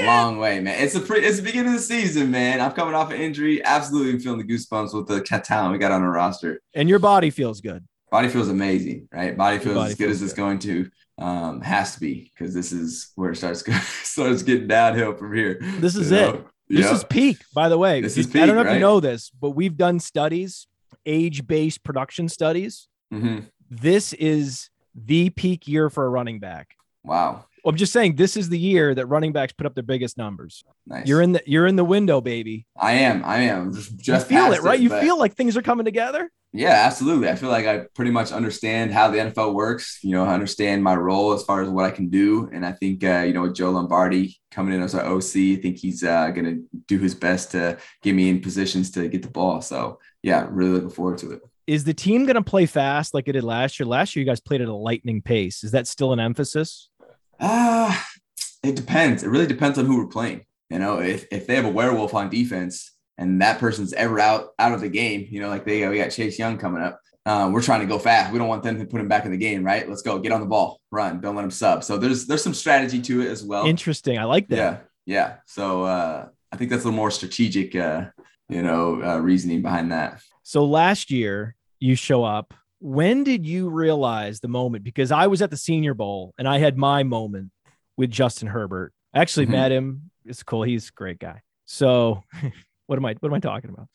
long 0.01 0.37
way, 0.39 0.59
man. 0.59 0.83
It's 0.83 0.95
a 0.95 0.99
pretty, 0.99 1.27
it's 1.27 1.37
the 1.37 1.43
beginning 1.43 1.73
of 1.73 1.79
the 1.79 1.81
season, 1.81 2.31
man. 2.31 2.59
I'm 2.61 2.71
coming 2.71 2.95
off 2.95 3.11
an 3.11 3.19
injury. 3.21 3.63
Absolutely 3.63 4.19
feeling 4.19 4.39
the 4.39 4.53
goosebumps 4.53 4.93
with 4.93 5.07
the 5.07 5.21
talent 5.21 5.71
we 5.71 5.77
got 5.77 5.91
on 5.91 6.01
our 6.01 6.11
roster. 6.11 6.61
And 6.73 6.89
your 6.89 6.99
body 6.99 7.29
feels 7.29 7.61
good. 7.61 7.85
Body 8.13 8.27
feels 8.27 8.47
amazing, 8.47 9.07
right? 9.11 9.35
Body 9.35 9.57
feels 9.57 9.73
body 9.73 9.89
as 9.89 9.97
good 9.97 10.05
feels 10.05 10.17
as 10.17 10.21
it's 10.21 10.33
going 10.33 10.59
to. 10.59 10.87
Um, 11.17 11.61
has 11.61 11.95
to 11.95 11.99
be 11.99 12.31
because 12.31 12.53
this 12.53 12.71
is 12.71 13.11
where 13.15 13.31
it 13.31 13.37
starts 13.37 13.63
starts 14.07 14.43
getting 14.43 14.67
downhill 14.67 15.15
from 15.15 15.33
here. 15.33 15.57
This 15.79 15.95
is 15.95 16.11
it. 16.11 16.21
Know? 16.21 16.45
This 16.69 16.85
Yep. 16.85 16.93
is 16.93 17.03
peak, 17.05 17.37
by 17.55 17.69
the 17.69 17.77
way. 17.79 18.01
This 18.01 18.15
is 18.15 18.27
peak, 18.27 18.43
I 18.43 18.45
don't 18.45 18.55
know 18.55 18.69
if 18.69 18.71
you 18.75 18.79
know 18.79 18.99
this, 18.99 19.31
but 19.31 19.51
we've 19.51 19.75
done 19.75 19.99
studies, 19.99 20.67
age-based 21.07 21.83
production 21.83 22.29
studies. 22.29 22.87
Mhm. 23.11 23.47
This 23.71 24.13
is 24.13 24.69
the 24.93 25.31
peak 25.31 25.67
year 25.67 25.89
for 25.89 26.05
a 26.05 26.09
running 26.09 26.39
back. 26.39 26.75
Wow. 27.03 27.45
I'm 27.65 27.77
just 27.77 27.93
saying 27.93 28.17
this 28.17 28.37
is 28.37 28.47
the 28.49 28.59
year 28.59 28.93
that 28.93 29.07
running 29.07 29.31
backs 29.31 29.53
put 29.53 29.65
up 29.65 29.73
their 29.73 29.83
biggest 29.83 30.19
numbers. 30.19 30.63
Nice. 30.85 31.07
You're 31.07 31.23
in 31.23 31.31
the 31.31 31.41
you're 31.47 31.65
in 31.65 31.77
the 31.77 31.83
window, 31.85 32.21
baby. 32.21 32.67
I 32.77 32.91
am. 32.91 33.25
I 33.25 33.37
am. 33.37 33.73
Just, 33.73 33.97
just 33.97 34.29
you 34.29 34.37
feel 34.37 34.53
it, 34.53 34.61
right? 34.61 34.79
you 34.79 34.91
feel 34.91 35.17
like 35.17 35.33
things 35.33 35.57
are 35.57 35.63
coming 35.63 35.85
together. 35.85 36.29
Yeah, 36.55 36.83
absolutely. 36.85 37.29
I 37.29 37.35
feel 37.35 37.49
like 37.49 37.65
I 37.65 37.85
pretty 37.95 38.11
much 38.11 38.31
understand 38.31 38.93
how 38.93 39.09
the 39.09 39.17
NFL 39.17 39.55
works. 39.55 39.97
You 40.03 40.11
know, 40.11 40.23
I 40.23 40.35
understand 40.35 40.83
my 40.83 40.93
role 40.93 41.33
as 41.33 41.43
far 41.43 41.63
as 41.63 41.69
what 41.69 41.85
I 41.85 41.89
can 41.89 42.09
do, 42.09 42.47
and 42.53 42.63
I 42.63 42.73
think 42.73 43.03
uh, 43.03 43.23
you 43.25 43.33
know 43.33 43.41
with 43.41 43.55
Joe 43.55 43.71
Lombardi 43.71 44.39
coming 44.51 44.75
in 44.75 44.83
as 44.83 44.93
our 44.93 45.03
OC, 45.03 45.35
I 45.35 45.59
think 45.59 45.79
he's 45.79 46.03
uh, 46.03 46.29
going 46.29 46.45
to 46.45 46.63
do 46.87 46.99
his 46.99 47.15
best 47.15 47.51
to 47.51 47.79
get 48.03 48.13
me 48.13 48.29
in 48.29 48.39
positions 48.39 48.91
to 48.91 49.07
get 49.07 49.23
the 49.23 49.29
ball. 49.29 49.61
So 49.61 49.99
yeah, 50.21 50.47
really 50.51 50.73
looking 50.73 50.91
forward 50.91 51.17
to 51.19 51.31
it. 51.31 51.41
Is 51.65 51.85
the 51.85 51.93
team 51.93 52.25
going 52.25 52.35
to 52.35 52.43
play 52.43 52.67
fast 52.67 53.15
like 53.15 53.27
it 53.27 53.31
did 53.31 53.43
last 53.43 53.79
year? 53.79 53.87
Last 53.87 54.15
year, 54.15 54.23
you 54.23 54.29
guys 54.29 54.39
played 54.39 54.61
at 54.61 54.67
a 54.67 54.75
lightning 54.75 55.23
pace. 55.23 55.63
Is 55.63 55.71
that 55.71 55.87
still 55.87 56.13
an 56.13 56.19
emphasis? 56.19 56.89
Ah, 57.39 58.05
it 58.63 58.75
depends. 58.75 59.23
It 59.23 59.29
really 59.29 59.47
depends 59.47 59.79
on 59.79 59.87
who 59.87 59.97
we're 59.97 60.07
playing. 60.07 60.45
You 60.69 60.77
know, 60.77 60.99
if 60.99 61.25
if 61.31 61.47
they 61.47 61.55
have 61.55 61.65
a 61.65 61.69
werewolf 61.69 62.13
on 62.13 62.29
defense 62.29 62.92
and 63.17 63.41
that 63.41 63.59
person's 63.59 63.93
ever 63.93 64.19
out 64.19 64.49
out 64.59 64.73
of 64.73 64.81
the 64.81 64.89
game, 64.89 65.27
you 65.29 65.41
know, 65.41 65.49
like 65.49 65.65
they 65.65 65.87
we 65.87 65.97
got 65.97 66.09
Chase 66.11 66.37
Young 66.39 66.57
coming 66.57 66.81
up. 66.81 66.99
Uh, 67.25 67.49
we're 67.53 67.61
trying 67.61 67.79
to 67.79 67.85
go 67.85 67.97
fast. 67.97 68.33
We 68.33 68.37
don't 68.39 68.49
want 68.49 68.63
them 68.63 68.77
to 68.79 68.85
put 68.85 68.99
him 68.99 69.07
back 69.07 69.23
in 69.25 69.31
the 69.31 69.37
game, 69.37 69.63
right? 69.63 69.87
Let's 69.87 70.01
go. 70.01 70.19
Get 70.19 70.33
on 70.33 70.41
the 70.41 70.45
ball, 70.45 70.81
run. 70.91 71.21
Don't 71.21 71.35
let 71.35 71.45
him 71.45 71.51
sub. 71.51 71.83
So 71.83 71.97
there's 71.97 72.25
there's 72.27 72.43
some 72.43 72.53
strategy 72.53 73.01
to 73.03 73.21
it 73.21 73.27
as 73.29 73.43
well. 73.43 73.65
Interesting. 73.65 74.17
I 74.17 74.25
like 74.25 74.47
that. 74.49 74.55
Yeah, 74.57 74.77
yeah. 75.05 75.35
So 75.45 75.83
uh, 75.83 76.27
I 76.51 76.57
think 76.57 76.69
that's 76.69 76.83
a 76.83 76.87
little 76.87 76.97
more 76.97 77.11
strategic, 77.11 77.75
uh, 77.75 78.05
you 78.49 78.61
know, 78.61 79.01
uh, 79.01 79.19
reasoning 79.19 79.61
behind 79.61 79.91
that. 79.93 80.21
So 80.43 80.65
last 80.65 81.11
year 81.11 81.55
you 81.79 81.95
show 81.95 82.23
up. 82.25 82.53
When 82.79 83.23
did 83.23 83.45
you 83.45 83.69
realize 83.69 84.41
the 84.41 84.49
moment? 84.49 84.83
Because 84.83 85.09
I 85.13 85.27
was 85.27 85.41
at 85.41 85.49
the 85.49 85.55
Senior 85.55 85.93
Bowl 85.93 86.33
and 86.37 86.45
I 86.45 86.57
had 86.57 86.77
my 86.77 87.03
moment 87.03 87.51
with 87.95 88.11
Justin 88.11 88.49
Herbert. 88.49 88.91
I 89.13 89.21
actually 89.21 89.45
Mhm. 89.45 89.51
met 89.51 89.71
him. 89.71 90.11
It's 90.25 90.43
cool. 90.43 90.63
He's 90.63 90.89
a 90.89 90.91
great 90.91 91.19
guy. 91.19 91.41
So 91.65 92.23
what 92.87 92.97
am 92.97 93.05
I 93.05 93.15
what 93.19 93.29
am 93.29 93.33
I 93.33 93.39
talking 93.39 93.69
about? 93.69 93.87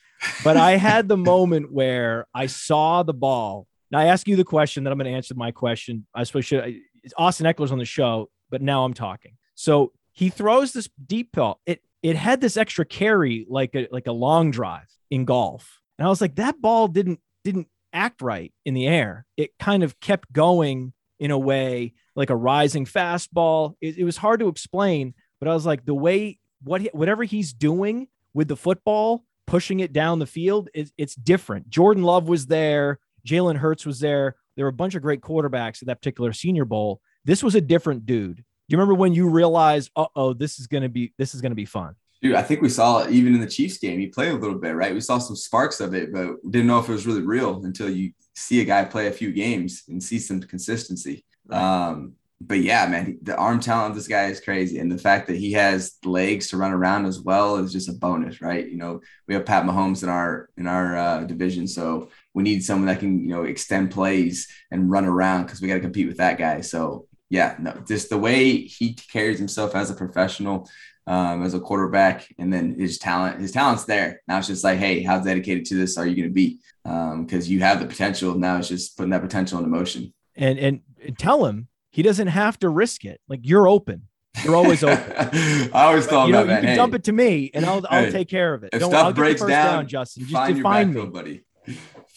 But 0.45 0.57
I 0.57 0.73
had 0.73 1.09
the 1.09 1.16
moment 1.16 1.73
where 1.73 2.26
I 2.35 2.47
saw 2.47 3.02
the 3.02 3.14
ball. 3.14 3.66
Now 3.90 3.99
I 3.99 4.07
ask 4.07 4.26
you 4.28 4.37
the 4.37 4.45
question 4.45 4.85
that 4.85 4.90
I'm 4.90 4.99
going 4.99 5.11
to 5.11 5.16
answer 5.16 5.35
my 5.35 5.50
question. 5.50 6.07
I 6.14 6.25
suppose 6.25 6.45
should 6.45 6.64
I, 6.64 6.76
Austin 7.16 7.47
Ekeler's 7.47 7.73
on 7.73 7.78
the 7.78 7.85
show, 7.85 8.30
but 8.50 8.62
now 8.62 8.85
I'm 8.85 8.95
talking. 8.95 9.37
So 9.54 9.92
he 10.12 10.30
throws 10.30 10.73
this 10.73 10.88
deep 11.07 11.33
ball. 11.33 11.61
It 11.66 11.83
it 12.02 12.16
had 12.16 12.40
this 12.40 12.57
extra 12.57 12.85
carry 12.85 13.47
like 13.49 13.75
a 13.75 13.88
like 13.90 14.07
a 14.07 14.12
long 14.12 14.50
drive 14.50 14.88
in 15.11 15.25
golf. 15.25 15.80
And 15.99 16.07
I 16.07 16.11
was 16.11 16.21
like, 16.21 16.37
that 16.37 16.61
ball 16.61 16.88
didn't 16.88 17.21
didn't 17.45 17.68
act 17.92 18.23
right 18.23 18.52
in 18.64 18.75
the 18.75 18.87
air. 18.87 19.26
It 19.37 19.50
kind 19.59 19.83
of 19.83 19.99
kept 20.00 20.33
going 20.33 20.92
in 21.18 21.30
a 21.30 21.38
way 21.38 21.95
like 22.14 22.30
a 22.30 22.37
rising 22.37 22.85
fastball. 22.85 23.75
It, 23.80 23.99
it 23.99 24.04
was 24.04 24.16
hard 24.16 24.40
to 24.40 24.49
explain, 24.49 25.14
but 25.40 25.49
I 25.49 25.54
was 25.54 25.66
like, 25.66 25.85
the 25.85 25.95
way 25.95 26.38
what 26.62 26.80
he, 26.80 26.90
whatever 26.92 27.25
he's 27.25 27.52
doing 27.52 28.09
with 28.35 28.49
the 28.49 28.56
football, 28.56 29.25
pushing 29.47 29.80
it 29.80 29.92
down 29.92 30.18
the 30.18 30.26
field, 30.26 30.68
is 30.75 30.92
it's 30.99 31.14
different. 31.14 31.68
Jordan 31.70 32.02
Love 32.02 32.28
was 32.28 32.47
there, 32.47 32.99
Jalen 33.26 33.56
Hurts 33.56 33.87
was 33.87 34.00
there. 34.00 34.37
There 34.56 34.64
were 34.64 34.70
a 34.70 34.73
bunch 34.73 34.94
of 34.94 35.02
great 35.02 35.20
quarterbacks 35.20 35.82
at 35.82 35.87
that 35.87 36.00
particular 36.00 36.32
Senior 36.32 36.64
Bowl. 36.64 37.00
This 37.25 37.42
was 37.42 37.54
a 37.54 37.61
different 37.61 38.06
dude. 38.06 38.37
Do 38.37 38.42
you 38.68 38.78
remember 38.78 38.94
when 38.94 39.14
you 39.14 39.28
realized, 39.28 39.90
uh 39.97 40.06
oh, 40.16 40.32
this 40.32 40.58
is 40.58 40.66
gonna 40.66 40.88
be 40.88 41.12
this 41.18 41.35
is 41.35 41.40
gonna 41.40 41.54
be 41.54 41.64
fun? 41.64 41.94
Dude, 42.20 42.35
I 42.35 42.42
think 42.42 42.62
we 42.62 42.68
saw 42.68 43.08
even 43.08 43.35
in 43.35 43.40
the 43.40 43.47
Chiefs 43.47 43.78
game. 43.78 44.00
He 44.00 44.08
played 44.08 44.32
a 44.32 44.37
little 44.37 44.58
bit, 44.58 44.75
right? 44.75 44.92
We 44.92 45.00
saw 45.00 45.18
some 45.18 45.37
sparks 45.37 45.80
of 45.80 45.94
it, 45.94 46.12
but 46.12 46.42
didn't 46.50 46.66
know 46.66 46.80
if 46.80 46.88
it 46.88 46.92
was 46.92 47.06
really 47.06 47.23
real 47.23 47.64
until 47.64 47.88
you 47.88 48.12
see 48.35 48.61
a 48.61 48.64
guy 48.64 48.85
play 48.85 49.06
a 49.06 49.12
few 49.12 49.32
games 49.32 49.85
and 49.88 50.02
see 50.02 50.18
some 50.18 50.40
consistency. 50.40 51.25
Um, 51.49 52.14
but 52.40 52.61
yeah, 52.61 52.87
man, 52.87 53.18
the 53.23 53.37
arm 53.37 53.59
talent 53.59 53.90
of 53.90 53.97
this 53.97 54.07
guy 54.07 54.26
is 54.26 54.40
crazy. 54.40 54.78
And 54.78 54.90
the 54.90 54.99
fact 54.99 55.26
that 55.26 55.37
he 55.37 55.52
has 55.52 55.97
legs 56.04 56.49
to 56.49 56.57
run 56.57 56.73
around 56.73 57.07
as 57.07 57.21
well 57.21 57.57
is 57.57 57.73
just 57.73 57.88
a 57.88 57.92
bonus, 57.92 58.40
right? 58.40 58.68
You 58.68 58.76
know, 58.76 59.00
we 59.26 59.35
have 59.35 59.45
Pat 59.45 59.64
Mahomes 59.64 60.04
in 60.04 60.09
our 60.09 60.49
in 60.57 60.68
our 60.68 60.97
uh, 60.97 61.25
division, 61.25 61.66
so 61.66 62.11
we 62.35 62.45
need 62.45 62.64
someone 62.64 62.87
that 62.87 63.00
can, 63.00 63.21
you 63.25 63.30
know, 63.30 63.42
extend 63.42 63.90
plays 63.90 64.47
and 64.71 64.90
run 64.90 65.04
around 65.04 65.45
because 65.45 65.61
we 65.61 65.66
got 65.66 65.75
to 65.75 65.80
compete 65.80 66.07
with 66.07 66.18
that 66.18 66.38
guy. 66.38 66.61
So 66.61 67.09
yeah, 67.28 67.57
no, 67.59 67.73
just 67.87 68.09
the 68.09 68.18
way 68.18 68.59
he 68.59 68.95
carries 68.95 69.38
himself 69.38 69.75
as 69.75 69.90
a 69.90 69.95
professional, 69.95 70.71
um, 71.09 71.42
as 71.42 71.54
a 71.54 71.61
quarterback, 71.61 72.33
and 72.38 72.52
then 72.52 72.78
his 72.78 72.99
talent, 72.99 73.40
his 73.40 73.50
talent's 73.50 73.85
there. 73.85 74.23
Now 74.28 74.38
it's 74.38 74.47
just 74.47 74.62
like, 74.62 74.78
hey, 74.78 75.02
how 75.02 75.18
dedicated 75.18 75.64
to 75.66 75.75
this 75.75 75.99
are 75.99 76.07
you 76.07 76.14
going 76.14 76.28
to 76.28 76.35
be? 76.35 76.61
Because 76.85 77.50
you 77.50 77.61
have 77.61 77.80
the 77.80 77.87
potential. 77.87 78.35
Now 78.38 78.59
it's 78.59 78.68
just 78.68 78.97
putting 78.97 79.11
that 79.11 79.23
potential 79.23 79.59
into 79.59 79.71
motion. 79.71 80.14
And, 80.37 80.59
and 80.59 80.80
tell 81.18 81.45
him 81.45 81.68
he 81.90 82.02
doesn't 82.02 82.28
have 82.28 82.59
to 82.61 82.68
risk 82.68 83.04
it. 83.04 83.21
Like 83.28 83.40
you're 83.42 83.66
open. 83.68 84.02
You're 84.45 84.54
always 84.57 84.85
open. 84.85 85.12
I 85.73 85.85
always 85.87 86.07
thought 86.07 86.26
you 86.26 86.33
know, 86.33 86.42
about 86.45 86.49
you 86.49 86.54
that. 86.54 86.61
can 86.61 86.68
Hey, 86.71 86.76
dump 86.76 86.95
it 86.95 87.04
to 87.04 87.12
me, 87.12 87.50
and 87.54 87.64
I'll 87.66 87.85
I'll 87.90 88.04
Hey, 88.04 88.11
take 88.11 88.28
care 88.28 88.54
of 88.54 88.62
it. 88.62 88.71
if 88.73 88.80
Don't- 88.80 88.90
stuff 88.90 89.07
I'll 89.07 89.12
breaks 89.12 89.40
first 89.40 89.50
down, 89.50 89.87
Justin. 89.88 90.23
Just 90.25 90.33
find 90.33 90.57
your 90.57 90.62
define 90.62 90.87
backfield, 90.88 91.07
me. 91.09 91.12
buddy. 91.21 91.45
I'm 91.66 91.75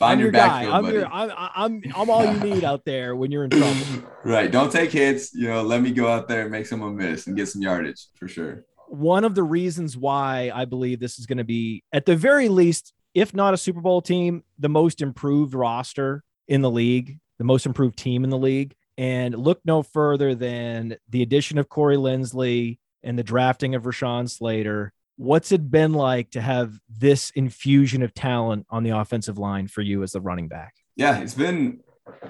Find 0.08 0.20
your, 0.20 0.28
your 0.28 0.32
guy. 0.32 0.48
backfield, 0.48 0.74
I'm 0.74 0.84
buddy. 0.84 0.98
your. 0.98 1.08
I'm, 1.08 1.32
I'm 1.56 1.82
I'm 1.96 2.10
all 2.10 2.26
you 2.26 2.40
need 2.40 2.64
out 2.64 2.86
there 2.86 3.16
when 3.16 3.32
you're 3.32 3.44
in 3.44 3.50
trouble. 3.52 3.76
right. 4.24 4.50
Don't 4.52 4.72
take 4.72 4.92
hits. 4.92 5.34
You 5.36 5.48
know, 5.48 5.62
let 5.62 5.82
me 5.82 5.92
go 5.92 6.08
out 6.08 6.28
there 6.28 6.42
and 6.44 6.52
make 6.52 6.66
someone 6.68 6.96
miss 6.96 7.28
and 7.28 7.36
get 7.36 7.48
some 7.50 7.62
yardage 7.62 8.08
for 8.16 8.28
sure. 8.28 8.66
One 8.88 9.24
of 9.24 9.36
the 9.36 9.44
reasons 9.44 9.96
why 9.98 10.52
I 10.54 10.66
believe 10.66 11.00
this 11.00 11.18
is 11.20 11.26
going 11.26 11.38
to 11.38 11.44
be, 11.44 11.84
at 11.94 12.06
the 12.06 12.16
very 12.16 12.50
least, 12.50 12.94
if 13.14 13.34
not 13.34 13.54
a 13.54 13.58
Super 13.58 13.80
Bowl 13.82 14.02
team, 14.02 14.44
the 14.60 14.70
most 14.70 15.02
improved 15.02 15.54
roster 15.54 16.24
in 16.48 16.62
the 16.62 16.70
league, 16.72 17.20
the 17.38 17.44
most 17.46 17.66
improved 17.66 17.98
team 17.98 18.24
in 18.24 18.30
the 18.30 18.38
league. 18.38 18.74
And 19.02 19.34
look 19.34 19.62
no 19.66 19.82
further 19.82 20.36
than 20.36 20.96
the 21.10 21.24
addition 21.24 21.58
of 21.58 21.70
Corey 21.70 21.98
Linsley 21.98 22.78
and 23.02 23.18
the 23.18 23.24
drafting 23.24 23.74
of 23.74 23.82
Rashawn 23.82 24.30
Slater. 24.30 24.94
What's 25.16 25.52
it 25.52 25.72
been 25.72 25.94
like 25.94 26.30
to 26.32 26.42
have 26.42 26.78
this 26.88 27.32
infusion 27.32 28.04
of 28.04 28.14
talent 28.14 28.68
on 28.70 28.84
the 28.84 28.92
offensive 28.92 29.40
line 29.40 29.68
for 29.68 29.82
you 29.82 30.04
as 30.04 30.12
the 30.12 30.22
running 30.22 30.48
back? 30.48 30.76
Yeah, 30.96 31.20
it's 31.20 31.34
been 31.34 31.80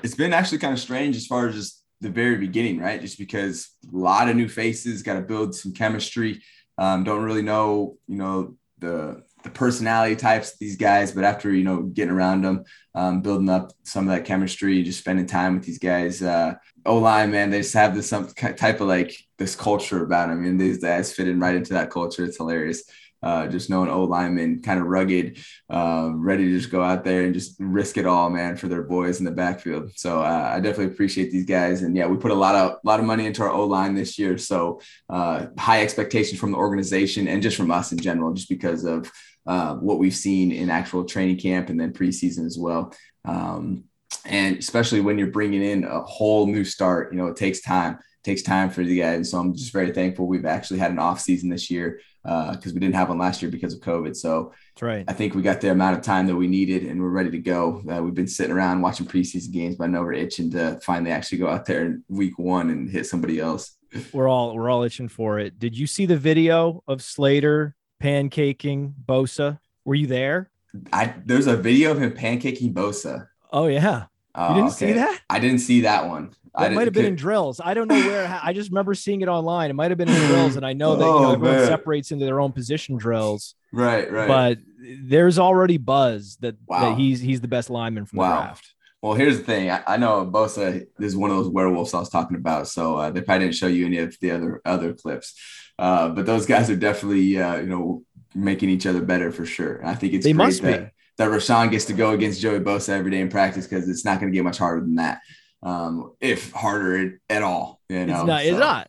it's 0.01 0.15
been 0.15 0.31
actually 0.31 0.59
kind 0.59 0.71
of 0.71 0.79
strange 0.79 1.17
as 1.17 1.27
far 1.27 1.49
as 1.49 1.55
just 1.55 1.83
the 1.99 2.09
very 2.09 2.37
beginning, 2.37 2.79
right? 2.79 3.01
Just 3.01 3.19
because 3.19 3.67
a 3.93 3.97
lot 3.97 4.29
of 4.29 4.37
new 4.37 4.47
faces, 4.47 5.03
got 5.03 5.15
to 5.15 5.21
build 5.21 5.53
some 5.53 5.73
chemistry. 5.73 6.41
Um, 6.77 7.03
don't 7.03 7.23
really 7.23 7.41
know, 7.41 7.97
you 8.07 8.15
know, 8.15 8.55
the 8.79 9.23
the 9.43 9.49
personality 9.49 10.15
types 10.15 10.53
of 10.53 10.59
these 10.59 10.77
guys, 10.77 11.11
but 11.11 11.23
after 11.23 11.51
you 11.53 11.63
know 11.63 11.83
getting 11.83 12.13
around 12.13 12.43
them, 12.43 12.63
um, 12.95 13.21
building 13.21 13.49
up 13.49 13.71
some 13.83 14.07
of 14.07 14.13
that 14.13 14.25
chemistry, 14.25 14.83
just 14.83 14.99
spending 14.99 15.25
time 15.25 15.55
with 15.55 15.65
these 15.65 15.79
guys. 15.79 16.21
Uh, 16.21 16.55
O 16.85 16.97
line, 16.97 17.31
man, 17.31 17.49
they 17.49 17.59
just 17.59 17.73
have 17.73 17.95
this 17.95 18.09
some 18.09 18.27
type 18.27 18.81
of 18.81 18.87
like 18.87 19.15
this 19.37 19.55
culture 19.55 20.03
about 20.03 20.29
them, 20.29 20.45
and 20.45 20.59
these 20.59 20.79
guys 20.79 21.13
fit 21.13 21.27
in 21.27 21.39
right 21.39 21.55
into 21.55 21.73
that 21.73 21.89
culture. 21.89 22.25
It's 22.25 22.37
hilarious. 22.37 22.83
Uh, 23.23 23.45
just 23.45 23.69
knowing 23.69 23.87
O 23.87 24.05
linemen, 24.05 24.63
kind 24.63 24.79
of 24.79 24.87
rugged, 24.87 25.37
uh, 25.69 26.09
ready 26.11 26.45
to 26.45 26.57
just 26.57 26.71
go 26.71 26.81
out 26.81 27.03
there 27.03 27.21
and 27.21 27.35
just 27.35 27.55
risk 27.59 27.99
it 27.99 28.07
all, 28.07 28.31
man, 28.31 28.57
for 28.57 28.67
their 28.67 28.81
boys 28.81 29.19
in 29.19 29.25
the 29.25 29.31
backfield. 29.31 29.91
So 29.95 30.21
uh, 30.21 30.51
I 30.55 30.59
definitely 30.59 30.91
appreciate 30.91 31.31
these 31.31 31.45
guys, 31.45 31.83
and 31.83 31.95
yeah, 31.95 32.07
we 32.07 32.17
put 32.17 32.31
a 32.31 32.35
lot 32.35 32.55
of 32.55 32.79
lot 32.83 32.99
of 32.99 33.05
money 33.05 33.27
into 33.27 33.43
our 33.43 33.51
O 33.51 33.65
line 33.65 33.93
this 33.93 34.17
year. 34.17 34.39
So 34.39 34.81
uh, 35.07 35.47
high 35.57 35.83
expectations 35.83 36.39
from 36.39 36.51
the 36.51 36.57
organization 36.57 37.27
and 37.27 37.43
just 37.43 37.57
from 37.57 37.69
us 37.69 37.91
in 37.91 37.99
general, 37.99 38.33
just 38.33 38.49
because 38.49 38.85
of 38.85 39.11
uh, 39.45 39.75
what 39.75 39.99
we've 39.99 40.15
seen 40.15 40.51
in 40.51 40.69
actual 40.69 41.05
training 41.05 41.37
camp 41.37 41.69
and 41.69 41.79
then 41.79 41.93
preseason 41.93 42.45
as 42.45 42.57
well. 42.57 42.93
Um, 43.25 43.85
and 44.25 44.57
especially 44.57 45.01
when 45.01 45.17
you're 45.17 45.27
bringing 45.27 45.63
in 45.63 45.83
a 45.83 46.01
whole 46.01 46.45
new 46.47 46.63
start, 46.63 47.11
you 47.11 47.17
know, 47.17 47.27
it 47.27 47.35
takes 47.35 47.61
time. 47.61 47.93
It 47.93 48.23
takes 48.23 48.43
time 48.43 48.69
for 48.69 48.83
the 48.83 48.99
guys. 48.99 49.31
So 49.31 49.39
I'm 49.39 49.55
just 49.55 49.73
very 49.73 49.91
thankful 49.91 50.27
we've 50.27 50.45
actually 50.45 50.79
had 50.79 50.91
an 50.91 50.99
off 50.99 51.19
season 51.19 51.49
this 51.49 51.71
year 51.71 51.99
because 52.23 52.73
we 52.73 52.79
didn't 52.79 52.95
have 52.95 53.09
one 53.09 53.17
last 53.17 53.41
year 53.41 53.49
because 53.49 53.73
of 53.73 53.79
COVID. 53.79 54.15
So 54.15 54.53
That's 54.75 54.83
right. 54.83 55.05
I 55.07 55.13
think 55.13 55.33
we 55.33 55.41
got 55.41 55.59
the 55.59 55.71
amount 55.71 55.97
of 55.97 56.03
time 56.03 56.27
that 56.27 56.35
we 56.35 56.47
needed 56.47 56.83
and 56.83 57.01
we're 57.01 57.09
ready 57.09 57.31
to 57.31 57.39
go. 57.39 57.81
Uh, 57.91 58.03
we've 58.03 58.13
been 58.13 58.27
sitting 58.27 58.51
around 58.51 58.81
watching 58.81 59.07
preseason 59.07 59.51
games, 59.51 59.75
but 59.75 59.85
I 59.85 59.87
know 59.87 60.01
we're 60.01 60.13
itching 60.13 60.51
to 60.51 60.79
finally 60.83 61.11
actually 61.11 61.39
go 61.39 61.49
out 61.49 61.65
there 61.65 61.85
in 61.85 62.03
week 62.09 62.37
one 62.37 62.69
and 62.69 62.89
hit 62.89 63.07
somebody 63.07 63.39
else. 63.39 63.75
We're 64.13 64.27
all 64.27 64.55
we're 64.55 64.69
all 64.69 64.83
itching 64.83 65.09
for 65.09 65.39
it. 65.39 65.59
Did 65.59 65.77
you 65.77 65.87
see 65.87 66.05
the 66.05 66.17
video 66.17 66.83
of 66.87 67.01
Slater 67.01 67.75
pancaking 68.01 68.93
Bosa? 69.07 69.59
Were 69.85 69.95
you 69.95 70.07
there? 70.07 70.49
I 70.93 71.13
there's 71.25 71.47
a 71.47 71.57
video 71.57 71.91
of 71.91 72.01
him 72.01 72.11
pancaking 72.11 72.73
Bosa. 72.73 73.27
Oh 73.51 73.67
yeah. 73.67 74.05
Oh, 74.33 74.49
You 74.55 74.61
didn't 74.61 74.71
see 74.73 74.93
that? 74.93 75.19
I 75.29 75.39
didn't 75.39 75.59
see 75.59 75.81
that 75.81 76.07
one. 76.07 76.33
I 76.55 76.69
might 76.69 76.85
have 76.87 76.93
been 76.93 77.05
in 77.05 77.15
drills. 77.15 77.61
I 77.63 77.73
don't 77.73 77.87
know 77.87 77.95
where. 77.99 78.39
I 78.43 78.51
just 78.53 78.69
remember 78.71 78.93
seeing 78.93 79.21
it 79.21 79.27
online. 79.29 79.69
It 79.69 79.73
might 79.73 79.91
have 79.91 79.97
been 79.97 80.09
in 80.09 80.15
drills, 80.27 80.55
and 80.57 80.65
I 80.65 80.73
know 80.73 80.95
that 80.95 81.05
you 81.05 81.11
know 81.11 81.25
Oh, 81.27 81.33
everyone 81.33 81.55
man. 81.57 81.67
separates 81.67 82.11
into 82.11 82.25
their 82.25 82.39
own 82.41 82.51
position 82.51 82.97
drills. 82.97 83.55
right, 83.73 84.09
right. 84.11 84.27
But 84.27 84.59
there's 85.03 85.37
already 85.39 85.77
buzz 85.77 86.37
that, 86.41 86.55
Wow. 86.67 86.81
that 86.91 86.97
he's 86.97 87.19
he's 87.21 87.39
the 87.41 87.47
best 87.47 87.69
lineman 87.69 88.05
from 88.05 88.19
the 88.19 88.25
draft. 88.25 88.73
Well, 89.01 89.13
here's 89.15 89.37
the 89.37 89.43
thing. 89.43 89.69
I, 89.71 89.81
I 89.87 89.97
know 89.97 90.25
Bosa 90.25 90.85
is 90.99 91.15
one 91.17 91.31
of 91.31 91.37
those 91.37 91.47
werewolves 91.49 91.93
I 91.93 91.99
was 91.99 92.09
talking 92.09 92.37
about, 92.37 92.67
so 92.67 92.97
uh, 92.97 93.09
they 93.11 93.21
probably 93.21 93.45
didn't 93.45 93.55
show 93.55 93.67
you 93.67 93.85
any 93.85 93.97
of 93.97 94.15
the 94.21 94.31
other 94.31 94.61
other 94.65 94.93
clips. 94.93 95.33
Uh, 95.79 96.09
but 96.09 96.25
those 96.25 96.45
guys 96.45 96.69
are 96.69 96.75
definitely, 96.75 97.39
uh, 97.41 97.57
you 97.57 97.67
know, 97.67 98.03
making 98.35 98.69
each 98.69 98.85
other 98.85 99.01
better 99.01 99.31
for 99.31 99.45
sure. 99.45 99.85
I 99.85 99.95
think 99.95 100.13
it's 100.13 100.25
They 100.25 100.33
great 100.33 100.45
must 100.45 100.61
be. 100.61 100.67
that, 100.69 100.91
that 101.17 101.29
Rashawn 101.29 101.71
gets 101.71 101.85
to 101.85 101.93
go 101.93 102.11
against 102.11 102.41
Joey 102.41 102.59
Bosa 102.59 102.89
every 102.89 103.11
day 103.11 103.19
in 103.21 103.29
practice 103.29 103.67
because 103.67 103.89
it's 103.89 104.05
not 104.05 104.19
going 104.19 104.31
to 104.31 104.35
get 104.35 104.43
much 104.43 104.57
harder 104.57 104.81
than 104.81 104.95
that. 104.95 105.19
Um, 105.63 106.13
if 106.19 106.51
harder 106.51 107.19
at 107.29 107.41
all, 107.43 107.81
you 107.89 108.05
know, 108.05 108.21
it's 108.21 108.27
not. 108.27 108.45
It's 108.45 108.57
not. 108.57 108.87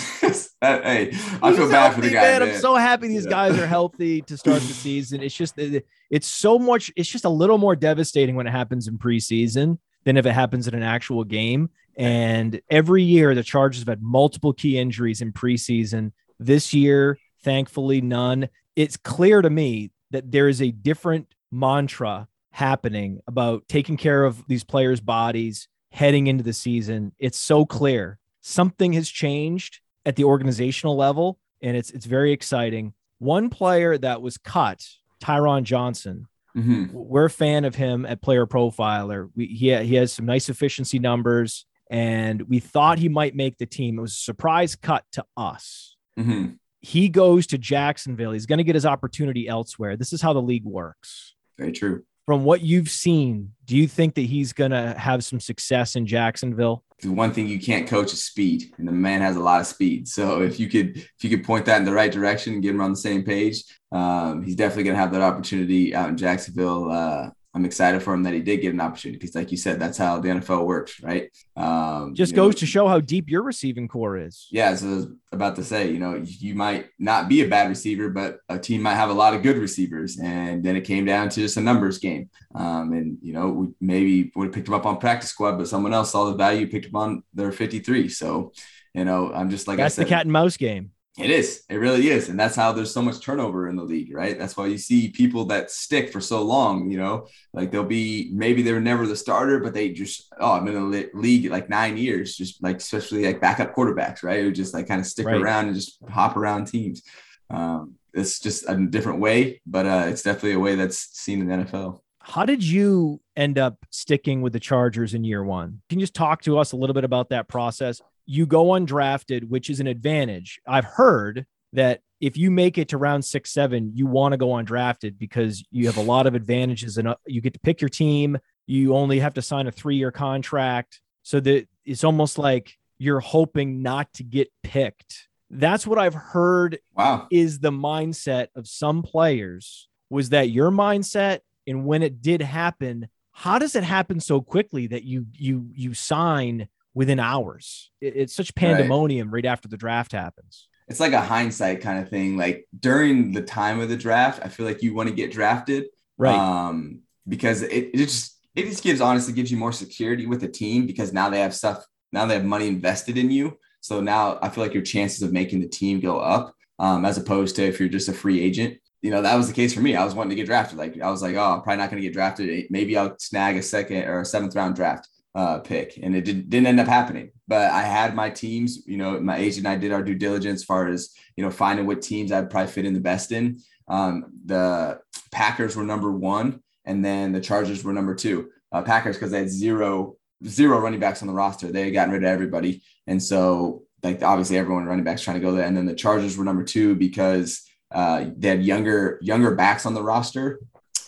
It's 0.22 0.50
not. 0.62 0.84
hey, 0.84 1.08
I 1.42 1.52
feel 1.52 1.68
bad 1.68 1.92
for 1.94 2.00
the 2.00 2.10
guy. 2.10 2.20
Man. 2.22 2.40
man. 2.40 2.48
I'm 2.54 2.60
so 2.60 2.76
happy 2.76 3.08
these 3.08 3.24
Yeah. 3.24 3.30
guys 3.30 3.58
are 3.58 3.66
healthy 3.66 4.22
to 4.22 4.36
start 4.36 4.60
the 4.62 4.72
season. 4.72 5.20
It's 5.20 5.34
just 5.34 5.54
it's 5.58 6.26
so 6.28 6.58
much. 6.60 6.92
It's 6.96 7.08
just 7.08 7.24
a 7.24 7.28
little 7.28 7.58
more 7.58 7.74
devastating 7.74 8.36
when 8.36 8.46
it 8.46 8.50
happens 8.52 8.86
in 8.86 8.98
preseason 8.98 9.78
than 10.04 10.16
if 10.16 10.26
it 10.26 10.32
happens 10.32 10.68
in 10.68 10.74
an 10.74 10.82
actual 10.84 11.24
game. 11.24 11.70
And 11.98 12.60
every 12.70 13.02
year, 13.02 13.34
the 13.34 13.42
Chargers 13.42 13.80
have 13.80 13.88
had 13.88 14.02
multiple 14.02 14.52
key 14.52 14.78
injuries 14.78 15.20
in 15.20 15.32
preseason. 15.32 16.12
This 16.38 16.72
year, 16.72 17.18
thankfully, 17.42 18.00
none. 18.00 18.48
It's 18.76 18.96
clear 18.96 19.42
to 19.42 19.50
me 19.50 19.90
that 20.10 20.30
there 20.30 20.48
is 20.48 20.62
a 20.62 20.70
different 20.70 21.34
mantra 21.50 22.28
happening 22.52 23.20
about 23.26 23.64
taking 23.68 23.96
care 23.96 24.24
of 24.24 24.44
these 24.48 24.64
players' 24.64 25.00
bodies 25.00 25.68
heading 25.90 26.26
into 26.28 26.44
the 26.44 26.52
season. 26.52 27.12
It's 27.18 27.38
so 27.38 27.64
clear. 27.66 28.18
Something 28.40 28.92
has 28.94 29.08
changed 29.08 29.80
at 30.06 30.16
the 30.16 30.24
organizational 30.24 30.96
level, 30.96 31.38
and 31.60 31.76
it's 31.76 31.90
it's 31.90 32.06
very 32.06 32.32
exciting. 32.32 32.94
One 33.18 33.50
player 33.50 33.98
that 33.98 34.22
was 34.22 34.38
cut, 34.38 34.86
Tyron 35.20 35.64
Johnson, 35.64 36.26
Mhm. 36.56 36.92
we're 36.92 37.26
a 37.26 37.30
fan 37.30 37.64
of 37.64 37.74
him 37.74 38.06
at 38.06 38.22
Player 38.22 38.46
Profiler. 38.46 39.30
We, 39.34 39.46
he 39.46 39.74
he 39.84 39.94
has 39.96 40.12
some 40.12 40.26
nice 40.26 40.48
efficiency 40.48 40.98
numbers, 40.98 41.66
and 41.90 42.42
we 42.42 42.60
thought 42.60 42.98
he 42.98 43.08
might 43.08 43.34
make 43.34 43.58
the 43.58 43.66
team. 43.66 43.98
It 43.98 44.02
was 44.02 44.12
a 44.12 44.16
surprise 44.16 44.76
cut 44.76 45.04
to 45.12 45.24
us. 45.36 45.96
Mhm. 46.18 46.58
He 46.80 47.08
goes 47.08 47.46
to 47.48 47.58
Jacksonville. 47.58 48.32
He's 48.32 48.46
going 48.46 48.58
to 48.58 48.64
get 48.64 48.74
his 48.74 48.86
opportunity 48.86 49.48
elsewhere. 49.48 49.96
This 49.96 50.12
is 50.12 50.22
how 50.22 50.32
the 50.32 50.42
league 50.42 50.64
works. 50.64 51.34
Very 51.58 51.72
true. 51.72 52.04
From 52.26 52.44
what 52.44 52.60
you've 52.60 52.90
seen, 52.90 53.52
do 53.64 53.76
you 53.76 53.88
think 53.88 54.14
that 54.14 54.22
he's 54.22 54.52
going 54.52 54.70
to 54.70 54.94
have 54.98 55.24
some 55.24 55.40
success 55.40 55.96
in 55.96 56.06
Jacksonville? 56.06 56.84
The 57.00 57.08
one 57.08 57.32
thing 57.32 57.48
you 57.48 57.58
can't 57.58 57.88
coach 57.88 58.12
is 58.12 58.22
speed, 58.22 58.74
and 58.76 58.86
the 58.86 58.92
man 58.92 59.22
has 59.22 59.36
a 59.36 59.40
lot 59.40 59.60
of 59.60 59.66
speed. 59.66 60.08
So 60.08 60.42
if 60.42 60.60
you 60.60 60.68
could, 60.68 60.96
if 60.98 61.14
you 61.22 61.30
could 61.30 61.44
point 61.44 61.64
that 61.66 61.78
in 61.78 61.84
the 61.84 61.92
right 61.92 62.12
direction 62.12 62.54
and 62.54 62.62
get 62.62 62.74
him 62.74 62.80
on 62.80 62.90
the 62.90 62.96
same 62.96 63.22
page, 63.22 63.62
um, 63.92 64.42
he's 64.42 64.56
definitely 64.56 64.84
going 64.84 64.96
to 64.96 65.00
have 65.00 65.12
that 65.12 65.22
opportunity 65.22 65.94
out 65.94 66.10
in 66.10 66.16
Jacksonville. 66.16 66.90
Uh, 66.90 67.30
I'm 67.58 67.64
excited 67.64 68.04
for 68.04 68.14
him 68.14 68.22
that 68.22 68.34
he 68.34 68.40
did 68.40 68.58
get 68.58 68.72
an 68.72 68.80
opportunity 68.80 69.18
because, 69.18 69.34
like 69.34 69.50
you 69.50 69.56
said, 69.56 69.80
that's 69.80 69.98
how 69.98 70.20
the 70.20 70.28
NFL 70.28 70.64
works, 70.64 71.02
right? 71.02 71.28
Um, 71.56 72.14
Just 72.14 72.30
you 72.30 72.36
know, 72.36 72.46
goes 72.46 72.54
to 72.56 72.66
show 72.66 72.86
how 72.86 73.00
deep 73.00 73.28
your 73.28 73.42
receiving 73.42 73.88
corps 73.88 74.16
is. 74.16 74.46
Yeah, 74.52 74.72
so 74.76 74.86
I 74.86 74.90
was 74.90 75.06
about 75.32 75.56
to 75.56 75.64
say, 75.64 75.90
you 75.90 75.98
know, 75.98 76.22
you 76.24 76.54
might 76.54 76.86
not 77.00 77.28
be 77.28 77.42
a 77.42 77.48
bad 77.48 77.68
receiver, 77.68 78.10
but 78.10 78.38
a 78.48 78.60
team 78.60 78.80
might 78.80 78.94
have 78.94 79.10
a 79.10 79.12
lot 79.14 79.34
of 79.34 79.42
good 79.42 79.56
receivers, 79.56 80.20
and 80.20 80.62
then 80.62 80.76
it 80.76 80.82
came 80.82 81.04
down 81.04 81.30
to 81.30 81.40
just 81.40 81.56
a 81.56 81.60
numbers 81.60 81.98
game. 81.98 82.30
Um, 82.54 82.92
and 82.92 83.18
you 83.20 83.32
know, 83.32 83.48
we 83.48 83.66
maybe 83.80 84.30
would 84.36 84.46
have 84.46 84.54
picked 84.54 84.68
him 84.68 84.74
up 84.74 84.86
on 84.86 84.98
practice 84.98 85.30
squad, 85.30 85.58
but 85.58 85.66
someone 85.66 85.92
else 85.92 86.12
saw 86.12 86.26
the 86.26 86.36
value, 86.36 86.70
picked 86.70 86.86
him 86.86 86.96
on 86.96 87.24
their 87.34 87.50
53. 87.50 88.08
So, 88.08 88.52
you 88.94 89.04
know, 89.04 89.32
I'm 89.32 89.50
just 89.50 89.66
like 89.66 89.78
That's 89.78 89.98
I 89.98 90.04
the 90.04 90.08
cat 90.08 90.22
and 90.26 90.32
mouse 90.32 90.56
game. 90.56 90.92
It 91.18 91.30
is. 91.30 91.64
It 91.68 91.76
really 91.76 92.08
is. 92.08 92.28
And 92.28 92.38
that's 92.38 92.54
how 92.56 92.72
there's 92.72 92.92
so 92.92 93.02
much 93.02 93.20
turnover 93.20 93.68
in 93.68 93.76
the 93.76 93.82
league, 93.82 94.14
right? 94.14 94.38
That's 94.38 94.56
why 94.56 94.66
you 94.66 94.78
see 94.78 95.10
people 95.10 95.44
that 95.46 95.70
stick 95.70 96.12
for 96.12 96.20
so 96.20 96.42
long, 96.42 96.90
you 96.90 96.98
know, 96.98 97.26
like 97.52 97.70
they'll 97.70 97.84
be 97.84 98.30
maybe 98.32 98.62
they 98.62 98.72
were 98.72 98.80
never 98.80 99.06
the 99.06 99.16
starter, 99.16 99.58
but 99.58 99.74
they 99.74 99.90
just, 99.90 100.32
oh, 100.40 100.52
I'm 100.52 100.68
in 100.68 100.90
the 100.90 101.10
league 101.14 101.50
like 101.50 101.68
nine 101.68 101.96
years, 101.96 102.36
just 102.36 102.62
like, 102.62 102.76
especially 102.76 103.24
like 103.24 103.40
backup 103.40 103.74
quarterbacks, 103.74 104.22
right? 104.22 104.42
Who 104.42 104.52
just 104.52 104.74
like 104.74 104.86
kind 104.88 105.00
of 105.00 105.06
stick 105.06 105.26
Right. 105.26 105.40
around 105.40 105.66
and 105.66 105.74
just 105.74 105.98
hop 106.08 106.36
around 106.36 106.66
teams. 106.66 107.02
Um, 107.50 107.94
it's 108.14 108.40
just 108.40 108.68
a 108.68 108.76
different 108.76 109.20
way, 109.20 109.60
but 109.66 109.86
uh, 109.86 110.04
it's 110.08 110.22
definitely 110.22 110.52
a 110.52 110.58
way 110.58 110.74
that's 110.74 110.98
seen 111.18 111.40
in 111.40 111.48
the 111.48 111.64
NFL. 111.64 112.00
How 112.20 112.44
did 112.44 112.62
you 112.62 113.20
end 113.36 113.58
up 113.58 113.78
sticking 113.90 114.42
with 114.42 114.52
the 114.52 114.60
Chargers 114.60 115.14
in 115.14 115.24
year 115.24 115.42
one? 115.42 115.80
Can 115.88 115.98
you 115.98 116.02
just 116.02 116.14
talk 116.14 116.42
to 116.42 116.58
us 116.58 116.72
a 116.72 116.76
little 116.76 116.94
bit 116.94 117.04
about 117.04 117.30
that 117.30 117.48
process? 117.48 118.02
You 118.30 118.44
go 118.46 118.66
undrafted, 118.66 119.48
which 119.48 119.70
is 119.70 119.80
an 119.80 119.86
advantage. 119.86 120.60
I've 120.66 120.84
heard 120.84 121.46
that 121.72 122.00
if 122.20 122.36
you 122.36 122.50
make 122.50 122.76
it 122.76 122.88
to 122.88 122.98
round 122.98 123.24
six, 123.24 123.50
seven, 123.50 123.92
you 123.94 124.06
want 124.06 124.32
to 124.32 124.36
go 124.36 124.48
undrafted 124.48 125.18
because 125.18 125.64
you 125.70 125.86
have 125.86 125.96
a 125.96 126.02
lot 126.02 126.26
of 126.26 126.34
advantages 126.34 126.98
and 126.98 127.08
uh, 127.08 127.16
you 127.26 127.40
get 127.40 127.54
to 127.54 127.60
pick 127.60 127.80
your 127.80 127.88
team. 127.88 128.36
You 128.66 128.94
only 128.94 129.18
have 129.20 129.34
to 129.34 129.42
sign 129.42 129.66
a 129.66 129.72
three 129.72 129.96
year 129.96 130.10
contract. 130.12 131.00
So 131.22 131.40
that 131.40 131.66
it's 131.84 132.04
almost 132.04 132.36
like 132.38 132.76
you're 132.98 133.20
hoping 133.20 133.80
not 133.82 134.12
to 134.14 134.24
get 134.24 134.48
picked. 134.62 135.28
That's 135.50 135.86
what 135.86 135.98
I've 135.98 136.14
heard 136.14 136.78
Wow. 136.94 137.28
is 137.30 137.60
the 137.60 137.70
mindset 137.70 138.48
of 138.54 138.66
some 138.68 139.02
players. 139.02 139.88
Was 140.10 140.30
that 140.30 140.50
your 140.50 140.70
mindset? 140.70 141.40
And 141.66 141.84
when 141.86 142.02
it 142.02 142.20
did 142.20 142.42
happen, 142.42 143.08
how 143.32 143.58
does 143.58 143.76
it 143.76 143.84
happen 143.84 144.20
so 144.20 144.40
quickly 144.40 144.86
that 144.88 145.04
you 145.04 145.26
you 145.34 145.70
you 145.74 145.94
sign 145.94 146.68
within 146.98 147.20
hours? 147.20 147.92
It- 148.00 148.16
it's 148.16 148.34
such 148.34 148.54
pandemonium 148.56 149.30
right. 149.30 149.46
after 149.46 149.68
the 149.68 149.76
draft 149.76 150.10
happens. 150.10 150.66
It's 150.88 150.98
like 150.98 151.12
a 151.12 151.20
hindsight 151.20 151.80
kind 151.80 152.02
of 152.02 152.08
thing. 152.08 152.36
Like 152.36 152.66
during 152.78 153.32
the 153.32 153.42
time 153.42 153.78
of 153.78 153.88
the 153.88 153.96
draft, 153.96 154.40
I 154.44 154.48
feel 154.48 154.66
like 154.66 154.82
you 154.82 154.94
want 154.94 155.08
to 155.08 155.14
get 155.14 155.30
drafted. 155.30 155.86
Right. 156.16 156.34
Um, 156.34 157.02
because 157.28 157.62
it, 157.62 157.90
it 157.94 157.96
just 157.96 158.36
it 158.56 158.64
just 158.64 158.82
gives 158.82 159.00
honestly 159.00 159.32
gives 159.32 159.50
you 159.50 159.58
more 159.58 159.70
security 159.70 160.26
with 160.26 160.40
the 160.40 160.48
team 160.48 160.86
because 160.86 161.12
now 161.12 161.30
they 161.30 161.40
have 161.40 161.54
stuff 161.54 161.84
now 162.10 162.26
they 162.26 162.34
have 162.34 162.44
money 162.44 162.66
invested 162.66 163.16
in 163.16 163.30
you. 163.30 163.58
So 163.80 164.00
now 164.00 164.38
I 164.42 164.48
feel 164.48 164.64
like 164.64 164.74
your 164.74 164.82
chances 164.82 165.22
of 165.22 165.32
making 165.32 165.60
the 165.60 165.68
team 165.68 166.00
go 166.00 166.18
up 166.18 166.54
um, 166.80 167.04
as 167.04 167.16
opposed 167.16 167.54
to 167.56 167.62
if 167.62 167.78
you're 167.78 167.88
just 167.88 168.08
a 168.08 168.12
free 168.12 168.40
agent. 168.40 168.78
You 169.02 169.12
know, 169.12 169.22
that 169.22 169.36
was 169.36 169.46
the 169.46 169.54
case 169.54 169.72
for 169.72 169.80
me. 169.80 169.94
I 169.94 170.04
was 170.04 170.16
wanting 170.16 170.30
to 170.30 170.36
get 170.36 170.46
drafted. 170.46 170.78
Like 170.78 171.00
I 171.00 171.10
was 171.10 171.22
like, 171.22 171.36
oh, 171.36 171.52
I'm 171.52 171.62
probably 171.62 171.76
not 171.76 171.90
going 171.90 172.02
to 172.02 172.08
get 172.08 172.14
drafted. 172.14 172.66
Maybe 172.70 172.96
I'll 172.96 173.14
snag 173.18 173.56
a 173.56 173.62
second 173.62 174.04
or 174.04 174.22
a 174.22 174.24
seventh 174.24 174.56
round 174.56 174.74
draft 174.74 175.06
uh, 175.34 175.58
pick. 175.58 175.98
And 176.02 176.16
it 176.16 176.24
did, 176.24 176.50
didn't 176.50 176.66
end 176.66 176.80
up 176.80 176.88
happening. 176.88 177.30
But 177.46 177.70
I 177.70 177.82
had 177.82 178.14
my 178.14 178.30
teams, 178.30 178.86
you 178.86 178.96
know, 178.96 179.20
my 179.20 179.38
agent 179.38 179.66
and 179.66 179.74
I 179.74 179.76
did 179.76 179.92
our 179.92 180.02
due 180.02 180.14
diligence 180.14 180.60
as 180.60 180.64
far 180.64 180.88
as, 180.88 181.14
you 181.36 181.44
know, 181.44 181.50
finding 181.50 181.86
what 181.86 182.02
teams 182.02 182.32
I'd 182.32 182.50
probably 182.50 182.72
fit 182.72 182.86
in 182.86 182.94
the 182.94 183.00
best 183.00 183.32
in. 183.32 183.60
Um, 183.88 184.26
the 184.44 185.00
Packers 185.30 185.76
were 185.76 185.84
number 185.84 186.12
one, 186.12 186.62
and 186.84 187.04
then 187.04 187.32
the 187.32 187.40
Chargers 187.40 187.84
were 187.84 187.92
number 187.92 188.14
two. 188.14 188.50
Uh, 188.70 188.82
Packers 188.82 189.16
because 189.16 189.30
they 189.30 189.38
had 189.38 189.50
zero 189.50 190.16
zero 190.46 190.78
running 190.78 191.00
backs 191.00 191.22
on 191.22 191.28
the 191.28 191.34
roster. 191.34 191.72
They 191.72 191.84
had 191.84 191.94
gotten 191.94 192.12
rid 192.12 192.22
of 192.22 192.28
everybody, 192.28 192.82
and 193.06 193.22
so 193.22 193.84
like 194.02 194.22
obviously 194.22 194.58
everyone 194.58 194.84
running 194.84 195.04
backs 195.04 195.22
trying 195.22 195.40
to 195.40 195.44
go 195.44 195.52
there. 195.52 195.66
And 195.66 195.76
then 195.76 195.86
the 195.86 195.94
Chargers 195.94 196.36
were 196.36 196.44
number 196.44 196.64
two 196.64 196.94
because 196.94 197.62
uh, 197.90 198.26
they 198.36 198.48
had 198.48 198.64
younger 198.64 199.18
younger 199.22 199.54
backs 199.54 199.86
on 199.86 199.94
the 199.94 200.02
roster, 200.02 200.60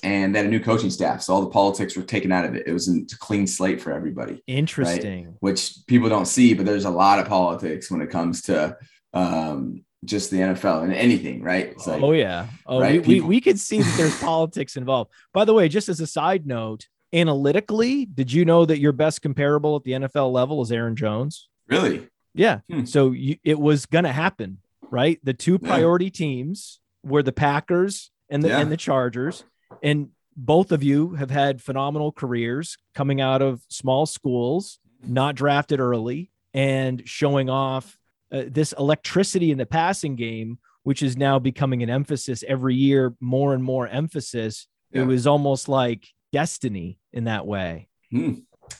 and 0.02 0.34
they 0.34 0.38
had 0.40 0.46
a 0.46 0.50
new 0.50 0.60
coaching 0.60 0.90
staff. 0.90 1.22
So 1.22 1.34
all 1.34 1.40
the 1.42 1.50
politics 1.50 1.96
were 1.96 2.02
taken 2.02 2.32
out 2.32 2.44
of 2.44 2.54
it. 2.54 2.66
It 2.66 2.72
was 2.72 2.88
a 2.88 3.04
clean 3.18 3.46
slate 3.46 3.80
for 3.80 3.92
everybody 3.92 4.42
Interesting. 4.46 5.36
which 5.40 5.74
people 5.86 6.08
don't 6.08 6.26
see, 6.26 6.54
but 6.54 6.66
there's 6.66 6.84
a 6.84 6.90
lot 6.90 7.18
of 7.18 7.26
politics 7.28 7.90
when 7.90 8.00
it 8.00 8.10
comes 8.10 8.42
to 8.42 8.76
um, 9.12 9.84
just 10.04 10.30
the 10.30 10.38
NFL 10.38 10.84
and 10.84 10.92
anything, 10.94 11.42
right? 11.42 11.66
It's 11.66 11.86
like, 11.86 12.02
oh 12.02 12.12
yeah. 12.12 12.46
Oh, 12.66 12.80
right, 12.80 13.04
we, 13.06 13.20
we 13.20 13.26
we 13.26 13.40
could 13.40 13.58
see 13.60 13.82
that 13.82 13.94
there's 13.96 14.18
politics 14.20 14.76
involved. 14.76 15.10
By 15.32 15.44
the 15.44 15.52
way, 15.54 15.68
just 15.68 15.88
as 15.88 16.00
a 16.00 16.06
side 16.06 16.46
note, 16.46 16.86
analytically, 17.12 18.06
did 18.06 18.32
you 18.32 18.44
know 18.44 18.64
that 18.64 18.78
your 18.80 18.92
best 18.92 19.22
comparable 19.22 19.76
at 19.76 19.84
the 19.84 19.92
NFL 19.92 20.32
level 20.32 20.62
is 20.62 20.72
Aaron 20.72 20.96
Jones? 20.96 21.48
really? 21.68 22.08
Yeah. 22.34 22.60
Hmm. 22.70 22.84
So 22.84 23.10
you, 23.10 23.36
it 23.44 23.58
was 23.58 23.86
going 23.86 24.04
to 24.04 24.12
happen, 24.12 24.58
right? 24.90 25.18
The 25.24 25.34
two 25.34 25.58
Yeah. 25.60 25.68
priority 25.68 26.10
teams 26.10 26.78
were 27.02 27.22
the 27.24 27.32
Packers 27.32 28.10
and 28.28 28.42
the 28.42 28.48
Yeah. 28.48 28.60
and 28.60 28.70
the 28.70 28.76
Chargers, 28.76 29.42
and 29.82 30.10
both 30.36 30.72
of 30.72 30.82
you 30.82 31.14
have 31.14 31.30
had 31.30 31.60
phenomenal 31.60 32.12
careers 32.12 32.76
coming 32.94 33.20
out 33.20 33.42
of 33.42 33.62
small 33.68 34.06
schools, 34.06 34.78
not 35.06 35.34
drafted 35.34 35.80
early, 35.80 36.30
and 36.54 37.02
showing 37.06 37.50
off 37.50 37.98
uh, 38.32 38.44
this 38.46 38.72
electricity 38.78 39.50
in 39.50 39.58
the 39.58 39.66
passing 39.66 40.16
game, 40.16 40.58
which 40.82 41.02
is 41.02 41.16
now 41.16 41.38
becoming 41.38 41.82
an 41.82 41.90
emphasis 41.90 42.44
every 42.46 42.74
year, 42.74 43.14
more 43.20 43.54
and 43.54 43.62
more 43.62 43.86
emphasis. 43.86 44.66
Yeah. 44.92 45.02
It 45.02 45.06
was 45.06 45.26
almost 45.26 45.68
like 45.68 46.06
destiny 46.32 46.98
in 47.12 47.24
that 47.24 47.46
way. 47.46 47.88
Hmm. 48.10 48.34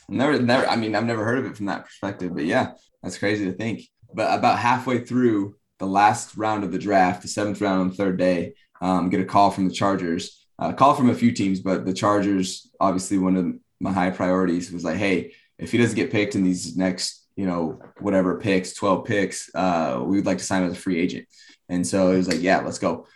Never, 0.07 0.41
never. 0.41 0.65
I 0.67 0.77
mean, 0.77 0.95
I've 0.95 1.05
never 1.05 1.25
heard 1.25 1.39
of 1.39 1.45
it 1.45 1.57
from 1.57 1.65
that 1.67 1.85
perspective, 1.85 2.33
but 2.33 2.45
yeah, 2.45 2.73
that's 3.03 3.17
crazy 3.17 3.45
to 3.45 3.53
think. 3.53 3.83
But 4.13 4.37
about 4.37 4.59
halfway 4.59 5.03
through 5.03 5.55
the 5.79 5.85
last 5.87 6.37
round 6.37 6.63
of 6.63 6.71
the 6.71 6.79
draft, 6.79 7.21
the 7.21 7.27
seventh 7.27 7.61
round 7.61 7.81
on 7.81 7.89
the 7.89 7.95
third 7.95 8.17
day, 8.17 8.53
um, 8.81 9.09
get 9.09 9.19
a 9.19 9.25
call 9.25 9.51
from 9.51 9.67
the 9.67 9.73
Chargers. 9.73 10.40
Uh, 10.61 10.71
call 10.71 10.93
from 10.93 11.09
a 11.09 11.15
few 11.15 11.31
teams, 11.31 11.59
but 11.59 11.85
the 11.85 11.93
Chargers, 11.93 12.69
obviously 12.79 13.17
one 13.17 13.35
of 13.35 13.47
my 13.79 13.91
high 13.91 14.11
priorities, 14.11 14.71
was 14.71 14.83
like, 14.83 14.97
hey, 14.97 15.33
if 15.57 15.71
he 15.71 15.77
doesn't 15.79 15.95
get 15.95 16.11
picked 16.11 16.35
in 16.35 16.43
these 16.43 16.77
next, 16.77 17.25
you 17.35 17.47
know, 17.47 17.81
whatever 17.99 18.39
picks, 18.39 18.73
twelve 18.73 19.05
picks, 19.05 19.49
uh, 19.55 19.99
we 20.05 20.17
would 20.17 20.25
like 20.27 20.37
to 20.37 20.43
sign 20.43 20.61
him 20.61 20.69
as 20.69 20.77
a 20.77 20.79
free 20.79 20.99
agent. 20.99 21.27
And 21.67 21.85
so 21.85 22.11
it 22.11 22.17
was 22.17 22.27
like, 22.27 22.41
yeah, 22.41 22.59
let's 22.59 22.77
go. 22.77 23.07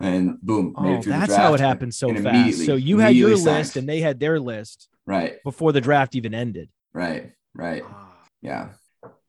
And 0.00 0.40
boom, 0.40 0.74
made 0.80 0.88
Oh, 0.88 0.94
it 0.98 1.02
through 1.02 1.12
the 1.12 1.18
that's 1.18 1.34
how 1.34 1.52
it 1.54 1.60
happened 1.60 1.94
so 1.94 2.14
fast. 2.14 2.64
So 2.64 2.74
you 2.76 2.98
had 2.98 3.14
your 3.14 3.36
signed. 3.36 3.44
list 3.58 3.76
and 3.76 3.88
they 3.88 4.00
had 4.00 4.18
their 4.18 4.40
list 4.40 4.88
Right, 5.06 5.42
before 5.44 5.72
the 5.72 5.82
draft 5.82 6.14
even 6.14 6.32
ended. 6.34 6.70
right, 6.94 7.32
right. 7.54 7.84
Yeah. 8.40 8.70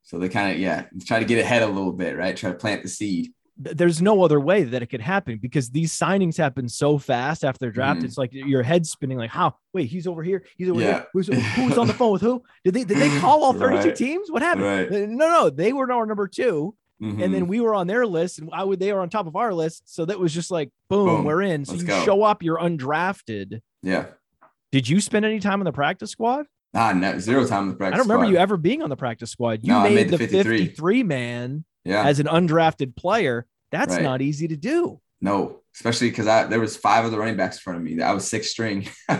So 0.04 0.20
they 0.20 0.30
kind 0.30 0.54
of, 0.54 0.60
yeah, 0.60 0.86
try 1.06 1.20
to 1.20 1.26
get 1.26 1.40
ahead 1.40 1.64
a 1.64 1.68
little 1.68 1.92
bit, 1.92 2.16
right? 2.16 2.38
Try 2.38 2.52
to 2.52 2.58
plant 2.58 2.84
the 2.84 2.90
seed. 2.90 3.34
There's 3.58 4.02
no 4.02 4.22
other 4.24 4.40
way 4.40 4.64
that 4.64 4.82
it 4.84 4.88
could 4.88 5.00
happen 5.02 5.40
because 5.42 5.70
these 5.70 5.98
signings 5.98 6.38
happen 6.38 6.68
so 6.68 6.98
fast 6.98 7.46
after 7.46 7.58
they're 7.60 7.72
drafted. 7.72 8.04
Mhm. 8.04 8.08
It's 8.08 8.18
like 8.18 8.34
your 8.34 8.64
head 8.64 8.86
spinning. 8.86 9.18
Like, 9.18 9.30
how? 9.30 9.56
Wait, 9.74 9.88
he's 9.88 10.08
over 10.08 10.24
here. 10.24 10.44
He's 10.58 10.70
over 10.70 10.82
Yeah. 10.82 10.88
here. 10.94 11.08
Who's, 11.14 11.28
who's 11.28 11.78
on 11.78 11.88
the 11.88 11.94
phone 12.02 12.12
with 12.14 12.22
who? 12.22 12.44
Did 12.66 12.74
they 12.74 12.84
did 12.84 12.98
they 12.98 13.18
call 13.20 13.44
all 13.44 13.54
32 13.58 13.88
Right. 13.88 13.96
teams? 13.96 14.30
What 14.30 14.42
happened? 14.42 14.66
Right. 14.66 14.92
No, 15.10 15.28
no, 15.30 15.50
they 15.50 15.72
were 15.72 15.90
our 15.92 16.06
number 16.06 16.28
two, 16.28 16.76
and 17.00 17.20
then 17.34 17.46
Mhm. 17.46 17.48
we 17.48 17.62
were 17.62 17.74
on 17.76 17.88
their 17.88 18.06
list, 18.06 18.40
and 18.40 18.50
I 18.52 18.64
would 18.66 18.80
they 18.80 18.92
were 18.92 19.00
on 19.00 19.10
top 19.10 19.26
of 19.28 19.36
our 19.38 19.54
list. 19.54 19.84
So 19.86 20.04
that 20.06 20.20
was 20.20 20.34
just 20.34 20.52
like, 20.52 20.70
boom, 20.90 21.08
Boom. 21.08 21.24
we're 21.26 21.42
in. 21.42 21.64
So 21.64 21.74
Let's 21.74 21.84
you 21.84 21.88
go. 21.88 22.04
show 22.04 22.24
up, 22.24 22.44
you're 22.44 22.58
undrafted. 22.60 23.62
yeah. 23.82 24.08
Did 24.72 24.90
you 24.90 25.00
spend 25.00 25.24
any 25.24 25.40
time 25.40 25.62
on 25.62 25.66
the 25.66 25.72
practice 25.72 26.12
squad? 26.12 26.48
Ah, 26.74 26.92
no, 26.92 27.18
zero 27.20 27.48
time 27.48 27.64
in 27.64 27.70
the 27.70 27.76
practice. 27.76 27.94
I 27.96 27.98
don't 28.00 28.08
remember 28.10 28.26
squad. 28.26 28.32
you 28.34 28.38
ever 28.38 28.58
being 28.58 28.82
on 28.82 28.90
the 28.90 28.98
practice 28.98 29.32
squad. 29.32 29.60
You 29.64 29.72
No, 29.72 29.84
made, 29.84 29.96
made 29.96 30.08
the 30.10 30.18
the 30.18 30.28
53. 30.28 30.58
53. 30.58 31.04
man 31.04 31.64
Yeah. 31.86 32.04
as 32.06 32.20
an 32.20 32.26
undrafted 32.28 32.96
player. 32.96 33.46
That's 33.72 33.94
Right. 33.96 34.04
not 34.04 34.22
easy 34.22 34.48
to 34.50 34.58
do. 34.58 35.00
no, 35.22 35.62
especially 35.76 36.10
because 36.10 36.28
I 36.28 36.46
there 36.46 36.60
was 36.60 36.76
five 36.78 37.06
other 37.06 37.18
running 37.20 37.38
backs 37.38 37.58
in 37.58 37.62
front 37.62 37.78
of 37.78 37.84
me. 37.84 38.02
I 38.02 38.12
was 38.14 38.28
six 38.28 38.50
string. 38.52 38.88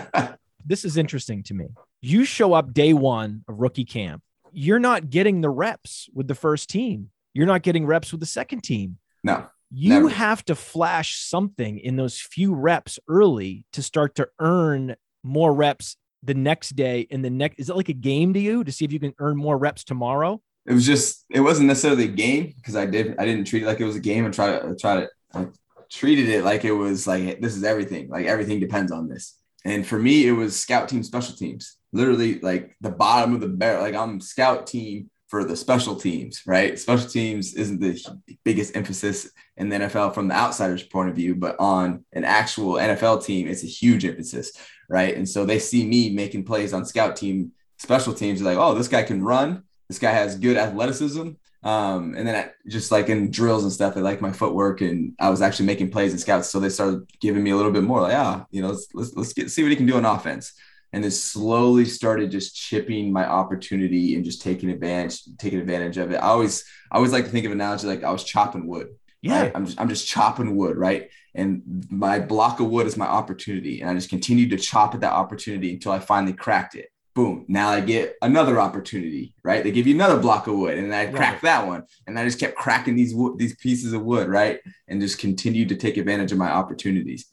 This 0.68 0.84
is 0.84 0.96
interesting 0.96 1.44
to 1.44 1.54
me. 1.54 1.66
You 2.02 2.24
show 2.24 2.52
up 2.52 2.74
day 2.74 2.92
one 2.92 3.44
of 3.48 3.60
rookie 3.60 3.84
camp. 3.84 4.22
You're 4.52 4.80
not 4.80 5.10
getting 5.10 5.40
the 5.40 5.48
reps 5.50 6.08
with 6.12 6.26
the 6.26 6.34
first 6.34 6.68
team. 6.68 7.10
You're 7.34 7.46
not 7.46 7.62
getting 7.62 7.86
reps 7.86 8.10
with 8.10 8.18
the 8.20 8.26
second 8.26 8.62
team. 8.62 8.98
no. 9.22 9.46
You 9.70 9.90
Never. 9.90 10.08
have 10.10 10.44
to 10.44 10.54
flash 10.54 11.18
something 11.18 11.78
in 11.80 11.96
those 11.96 12.20
few 12.20 12.54
reps 12.54 13.00
early 13.08 13.64
to 13.72 13.82
start 13.82 14.14
to 14.14 14.28
earn 14.38 14.94
more 15.24 15.52
reps 15.52 15.96
the 16.22 16.34
next 16.34 16.76
day. 16.76 17.00
In 17.10 17.22
the 17.22 17.30
next, 17.30 17.58
is 17.58 17.68
it 17.68 17.74
like 17.76 17.88
a 17.88 17.92
game 17.92 18.32
to 18.34 18.40
you 18.40 18.62
to 18.62 18.70
see 18.70 18.84
if 18.84 18.92
you 18.92 19.00
can 19.00 19.12
earn 19.18 19.36
more 19.36 19.58
reps 19.58 19.82
tomorrow? 19.82 20.40
It 20.66 20.72
was 20.72 20.86
just 20.86 21.24
it 21.30 21.40
wasn't 21.40 21.68
necessarily 21.68 22.04
a 22.04 22.08
game 22.08 22.52
because 22.56 22.76
I 22.76 22.86
did 22.86 23.16
I 23.18 23.24
didn't 23.24 23.46
treat 23.46 23.62
it 23.62 23.66
like 23.66 23.80
it 23.80 23.84
was 23.84 23.96
a 23.96 24.00
game 24.00 24.24
and 24.24 24.34
try 24.34 24.58
to 24.58 24.76
try 24.76 25.00
to 25.00 25.08
I 25.34 25.46
treated 25.90 26.28
it 26.28 26.44
like 26.44 26.64
it 26.64 26.72
was 26.72 27.06
like 27.06 27.40
this 27.40 27.56
is 27.56 27.64
everything 27.64 28.08
like 28.08 28.26
everything 28.26 28.60
depends 28.60 28.92
on 28.92 29.08
this. 29.08 29.38
And 29.64 29.86
for 29.86 29.98
me, 29.98 30.26
it 30.26 30.32
was 30.32 30.58
scout 30.58 30.88
team 30.88 31.02
special 31.02 31.34
teams. 31.34 31.76
Literally 31.92 32.38
like 32.40 32.76
the 32.80 32.90
bottom 32.90 33.34
of 33.34 33.40
the 33.40 33.48
barrel. 33.48 33.82
Like 33.82 33.94
I'm 33.94 34.20
scout 34.20 34.66
team 34.66 35.10
for 35.28 35.44
the 35.44 35.56
special 35.56 35.96
teams, 35.96 36.42
right? 36.46 36.78
Special 36.78 37.08
teams 37.08 37.54
isn't 37.54 37.80
the 37.80 37.98
biggest 38.44 38.76
emphasis 38.76 39.30
in 39.56 39.68
the 39.68 39.76
NFL 39.76 40.14
from 40.14 40.28
the 40.28 40.34
outsider's 40.34 40.84
point 40.84 41.08
of 41.08 41.16
view, 41.16 41.34
but 41.34 41.56
on 41.58 42.04
an 42.12 42.24
actual 42.24 42.74
NFL 42.74 43.24
team, 43.24 43.48
it's 43.48 43.64
a 43.64 43.68
huge 43.68 44.04
emphasis, 44.04 44.52
right? 44.88 45.16
And 45.16 45.28
so 45.28 45.44
they 45.44 45.58
see 45.58 45.84
me 45.84 46.10
making 46.10 46.44
plays 46.44 46.72
on 46.72 46.84
scout 46.84 47.16
team 47.16 47.52
special 47.78 48.14
teams, 48.14 48.40
like, 48.40 48.56
oh, 48.56 48.74
this 48.74 48.88
guy 48.88 49.02
can 49.02 49.22
run. 49.22 49.64
This 49.88 49.98
guy 49.98 50.12
has 50.12 50.38
good 50.38 50.56
athleticism. 50.56 51.30
Um, 51.62 52.14
and 52.16 52.28
then 52.28 52.36
I, 52.36 52.50
just 52.68 52.92
like 52.92 53.08
in 53.08 53.30
drills 53.30 53.64
and 53.64 53.72
stuff, 53.72 53.94
they 53.94 54.00
like 54.00 54.20
my 54.20 54.30
footwork, 54.30 54.82
and 54.82 55.14
I 55.18 55.30
was 55.30 55.42
actually 55.42 55.66
making 55.66 55.90
plays 55.90 56.12
in 56.12 56.18
scouts. 56.18 56.48
So 56.48 56.60
they 56.60 56.68
started 56.68 57.10
giving 57.20 57.42
me 57.42 57.50
a 57.50 57.56
little 57.56 57.72
bit 57.72 57.82
more, 57.82 58.02
like, 58.02 58.14
ah, 58.14 58.46
you 58.50 58.62
know, 58.62 58.68
let's 58.68 58.86
let's, 58.94 59.16
let's 59.16 59.32
get 59.32 59.50
see 59.50 59.62
what 59.62 59.70
he 59.70 59.76
can 59.76 59.86
do 59.86 59.96
on 59.96 60.04
offense. 60.04 60.52
And 60.92 61.02
then 61.02 61.10
slowly 61.10 61.84
started 61.84 62.30
just 62.30 62.54
chipping 62.54 63.12
my 63.12 63.26
opportunity 63.26 64.14
and 64.14 64.24
just 64.24 64.42
taking 64.42 64.70
advantage, 64.70 65.22
taking 65.38 65.58
advantage 65.58 65.98
of 65.98 66.12
it. 66.12 66.16
I 66.16 66.28
always, 66.28 66.64
I 66.90 66.96
always 66.96 67.12
like 67.12 67.24
to 67.24 67.30
think 67.30 67.44
of 67.44 67.52
analogy 67.52 67.88
like 67.88 68.04
I 68.04 68.12
was 68.12 68.24
chopping 68.24 68.66
wood. 68.66 68.88
Yeah. 69.20 69.42
right? 69.42 69.52
I'm 69.54 69.66
just, 69.66 69.80
I'm 69.80 69.88
just 69.88 70.06
chopping 70.06 70.56
wood, 70.56 70.76
right? 70.76 71.10
And 71.34 71.84
my 71.90 72.20
block 72.20 72.60
of 72.60 72.68
wood 72.68 72.86
is 72.86 72.96
my 72.96 73.06
opportunity. 73.06 73.80
And 73.80 73.90
I 73.90 73.94
just 73.94 74.08
continued 74.08 74.50
to 74.50 74.56
chop 74.56 74.94
at 74.94 75.00
that 75.00 75.12
opportunity 75.12 75.72
until 75.72 75.92
I 75.92 75.98
finally 75.98 76.32
cracked 76.32 76.76
it. 76.76 76.88
Boom. 77.16 77.46
Now 77.48 77.70
I 77.70 77.80
get 77.80 78.14
another 78.20 78.60
opportunity, 78.60 79.34
right? 79.42 79.64
They 79.64 79.70
give 79.70 79.86
you 79.86 79.94
another 79.94 80.18
block 80.20 80.48
of 80.48 80.54
wood 80.58 80.76
and 80.76 80.94
I 80.94 81.06
Right. 81.06 81.14
cracked 81.14 81.42
that 81.44 81.66
one. 81.66 81.84
And 82.06 82.18
I 82.18 82.24
just 82.26 82.38
kept 82.38 82.56
cracking 82.56 82.94
these 82.94 83.14
wood, 83.14 83.38
these 83.38 83.56
pieces 83.56 83.94
of 83.94 84.02
wood, 84.02 84.28
right? 84.28 84.60
And 84.86 85.00
just 85.00 85.18
continued 85.18 85.70
to 85.70 85.76
take 85.76 85.96
advantage 85.96 86.30
of 86.30 86.38
my 86.38 86.50
opportunities. 86.50 87.26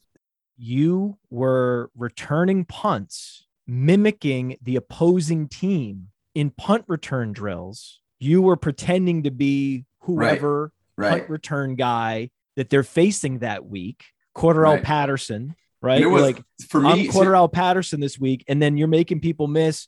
you 0.55 1.17
were 1.31 1.89
returning 1.97 2.63
punts, 2.63 3.47
mimicking 3.67 4.55
the 4.61 4.75
opposing 4.75 5.47
team 5.47 6.07
in 6.35 6.51
punt 6.51 6.85
return 6.87 7.33
drills. 7.33 7.99
You 8.19 8.41
were 8.43 8.55
pretending 8.55 9.23
to 9.23 9.31
be 9.31 9.85
whoever 10.01 10.71
Right. 10.95 11.09
punt 11.09 11.29
return 11.29 11.75
guy 11.75 12.29
that 12.55 12.69
they're 12.69 12.83
facing 12.83 13.39
that 13.39 13.65
week, 13.65 14.03
Cordarrelle 14.35 14.75
Right. 14.75 14.83
Patterson, 14.83 15.55
right? 15.83 15.99
You're 15.99 16.09
was 16.09 16.23
like, 16.23 16.41
for 16.69 16.81
me, 16.81 16.89
I'm 16.89 16.97
me. 16.97 17.07
Cordarrelle 17.09 17.51
Patterson 17.51 17.99
this 17.99 18.17
week, 18.19 18.43
and 18.47 18.59
then 18.61 18.77
you're 18.77 18.87
making 18.87 19.19
people 19.19 19.47
miss 19.47 19.87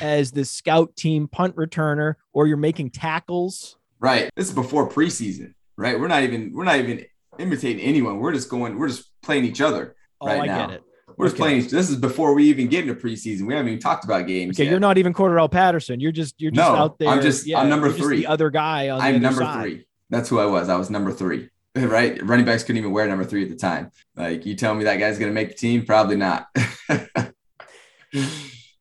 as 0.00 0.32
the 0.32 0.44
scout 0.44 0.96
team 0.96 1.28
punt 1.28 1.54
returner, 1.54 2.14
or 2.32 2.46
you're 2.48 2.56
making 2.56 2.90
tackles. 2.90 3.76
Right. 4.00 4.30
This 4.36 4.48
is 4.48 4.54
before 4.54 4.88
preseason, 4.88 5.54
right? 5.76 5.98
We're 5.98 6.08
not 6.08 6.22
even 6.24 6.52
we're 6.54 6.64
not 6.64 6.76
even 6.78 7.04
imitating 7.38 7.82
anyone. 7.84 8.18
We're 8.18 8.32
just 8.32 8.48
going, 8.50 8.78
we're 8.78 8.88
just 8.88 9.10
playing 9.22 9.44
each 9.44 9.60
other. 9.60 9.94
Oh, 10.20 10.26
Right 10.26 10.40
I 10.42 10.46
now. 10.46 10.66
get 10.66 10.76
it. 10.76 10.82
We're 11.16 11.26
just 11.26 11.36
Okay. 11.36 11.42
playing. 11.44 11.62
This 11.68 11.88
is 11.88 11.96
before 11.96 12.34
we 12.34 12.44
even 12.48 12.68
get 12.68 12.86
into 12.86 12.94
preseason. 13.00 13.46
We 13.46 13.54
haven't 13.54 13.68
even 13.68 13.80
talked 13.80 14.04
about 14.04 14.26
games. 14.26 14.56
Okay, 14.56 14.64
yet. 14.64 14.70
you're 14.70 14.80
not 14.80 14.98
even 14.98 15.14
Cordarrelle 15.14 15.50
Patterson. 15.50 15.98
You're 16.00 16.12
just 16.12 16.34
you're 16.38 16.50
just 16.50 16.68
No, 16.70 16.76
out 16.76 16.98
there. 16.98 17.08
I'm 17.08 17.22
just- 17.22 17.46
I'm 17.54 17.68
number 17.70 17.88
just 17.88 18.00
three. 18.00 18.18
the 18.18 18.26
other 18.26 18.50
guy 18.50 18.90
on 18.90 18.98
the 18.98 19.04
I'm 19.04 19.22
number 19.22 19.40
side. 19.42 19.62
three. 19.62 19.86
That's 20.10 20.28
who 20.28 20.38
I 20.38 20.46
was. 20.46 20.68
I 20.68 20.76
was 20.76 20.90
number 20.90 21.10
three. 21.12 21.48
Right? 21.88 22.22
Running 22.22 22.46
backs 22.46 22.62
couldn't 22.64 22.78
even 22.78 22.92
wear 22.92 23.06
number 23.06 23.24
three 23.24 23.42
at 23.42 23.50
the 23.50 23.56
time. 23.56 23.90
Like 24.16 24.46
you 24.46 24.54
tell 24.54 24.74
me 24.74 24.84
that 24.84 24.96
guy's 24.96 25.18
gonna 25.18 25.32
make 25.32 25.48
the 25.48 25.54
team? 25.54 25.84
Probably 25.84 26.16
not. 26.16 26.46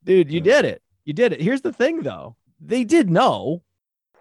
Dude, 0.04 0.32
you 0.32 0.40
did 0.40 0.66
it. 0.66 0.82
You 1.04 1.14
did 1.14 1.34
it. 1.34 1.42
Here's 1.42 1.62
the 1.62 1.74
thing 1.74 2.02
though. 2.04 2.36
They 2.60 2.84
did 2.84 3.10
know 3.10 3.64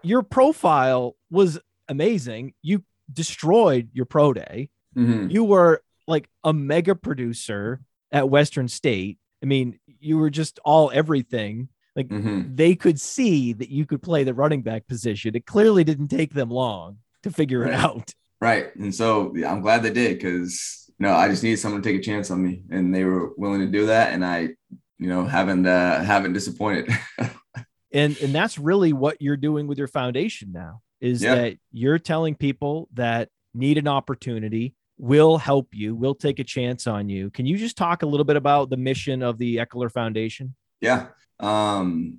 your 0.02 0.22
profile 0.22 1.16
was 1.30 1.58
amazing. 1.88 2.54
You 2.62 2.82
destroyed 3.12 3.90
your 3.92 4.06
pro 4.06 4.32
day. 4.32 4.70
Mhm. 4.96 5.30
You 5.30 5.44
were 5.44 5.82
like 6.06 6.28
a 6.42 6.52
mega 6.52 6.94
producer 6.94 7.80
at 8.12 8.28
Western 8.28 8.68
State. 8.68 9.18
I 9.42 9.46
mean, 9.46 9.78
you 9.86 10.18
were 10.18 10.30
just 10.30 10.58
all 10.64 10.90
everything. 10.92 11.68
Like 11.96 12.08
Mhm. 12.08 12.56
they 12.56 12.74
could 12.74 13.00
see 13.00 13.52
that 13.52 13.68
you 13.70 13.86
could 13.86 14.02
play 14.02 14.24
the 14.24 14.34
running 14.34 14.62
back 14.62 14.86
position. 14.86 15.36
It 15.36 15.46
clearly 15.46 15.84
didn't 15.84 16.08
take 16.08 16.34
them 16.34 16.50
long 16.50 16.98
to 17.22 17.30
figure 17.30 17.64
it 17.66 17.72
out. 17.72 18.14
Right. 18.44 18.76
And 18.76 18.94
so 18.94 19.32
yeah, 19.34 19.50
I'm 19.50 19.62
glad 19.62 19.82
they 19.82 19.90
did 19.90 20.18
because 20.18 20.92
you 20.98 21.06
know 21.06 21.14
I 21.14 21.28
just 21.28 21.42
needed 21.42 21.60
someone 21.60 21.80
to 21.80 21.88
take 21.88 21.98
a 21.98 22.04
chance 22.04 22.30
on 22.30 22.44
me, 22.44 22.62
and 22.70 22.94
they 22.94 23.04
were 23.04 23.32
willing 23.38 23.60
to 23.60 23.66
do 23.66 23.86
that, 23.86 24.12
and 24.12 24.22
I, 24.22 24.50
you 24.98 25.08
know, 25.08 25.24
haven't 25.24 25.64
uh, 25.66 26.04
haven't 26.04 26.34
disappointed. 26.34 26.90
and 27.90 28.18
and 28.18 28.34
that's 28.34 28.58
really 28.58 28.92
what 28.92 29.16
you're 29.22 29.38
doing 29.38 29.66
with 29.66 29.78
your 29.78 29.88
foundation 29.88 30.52
now 30.52 30.82
is 31.00 31.22
Yeah. 31.22 31.36
that 31.36 31.56
you're 31.72 31.98
telling 31.98 32.34
people 32.34 32.90
that 32.92 33.30
need 33.54 33.78
an 33.78 33.88
opportunity 33.88 34.74
will 34.98 35.38
help 35.38 35.68
you 35.72 35.94
will 35.94 36.14
take 36.14 36.38
a 36.38 36.44
chance 36.44 36.86
on 36.86 37.08
you 37.08 37.30
can 37.30 37.46
you 37.46 37.56
just 37.56 37.76
talk 37.76 38.02
a 38.02 38.06
little 38.06 38.24
bit 38.24 38.36
about 38.36 38.68
the 38.68 38.76
mission 38.76 39.22
of 39.22 39.38
the 39.38 39.56
Ekeler 39.56 39.90
foundation 39.90 40.54
Yeah. 40.80 41.06
Um, 41.40 42.18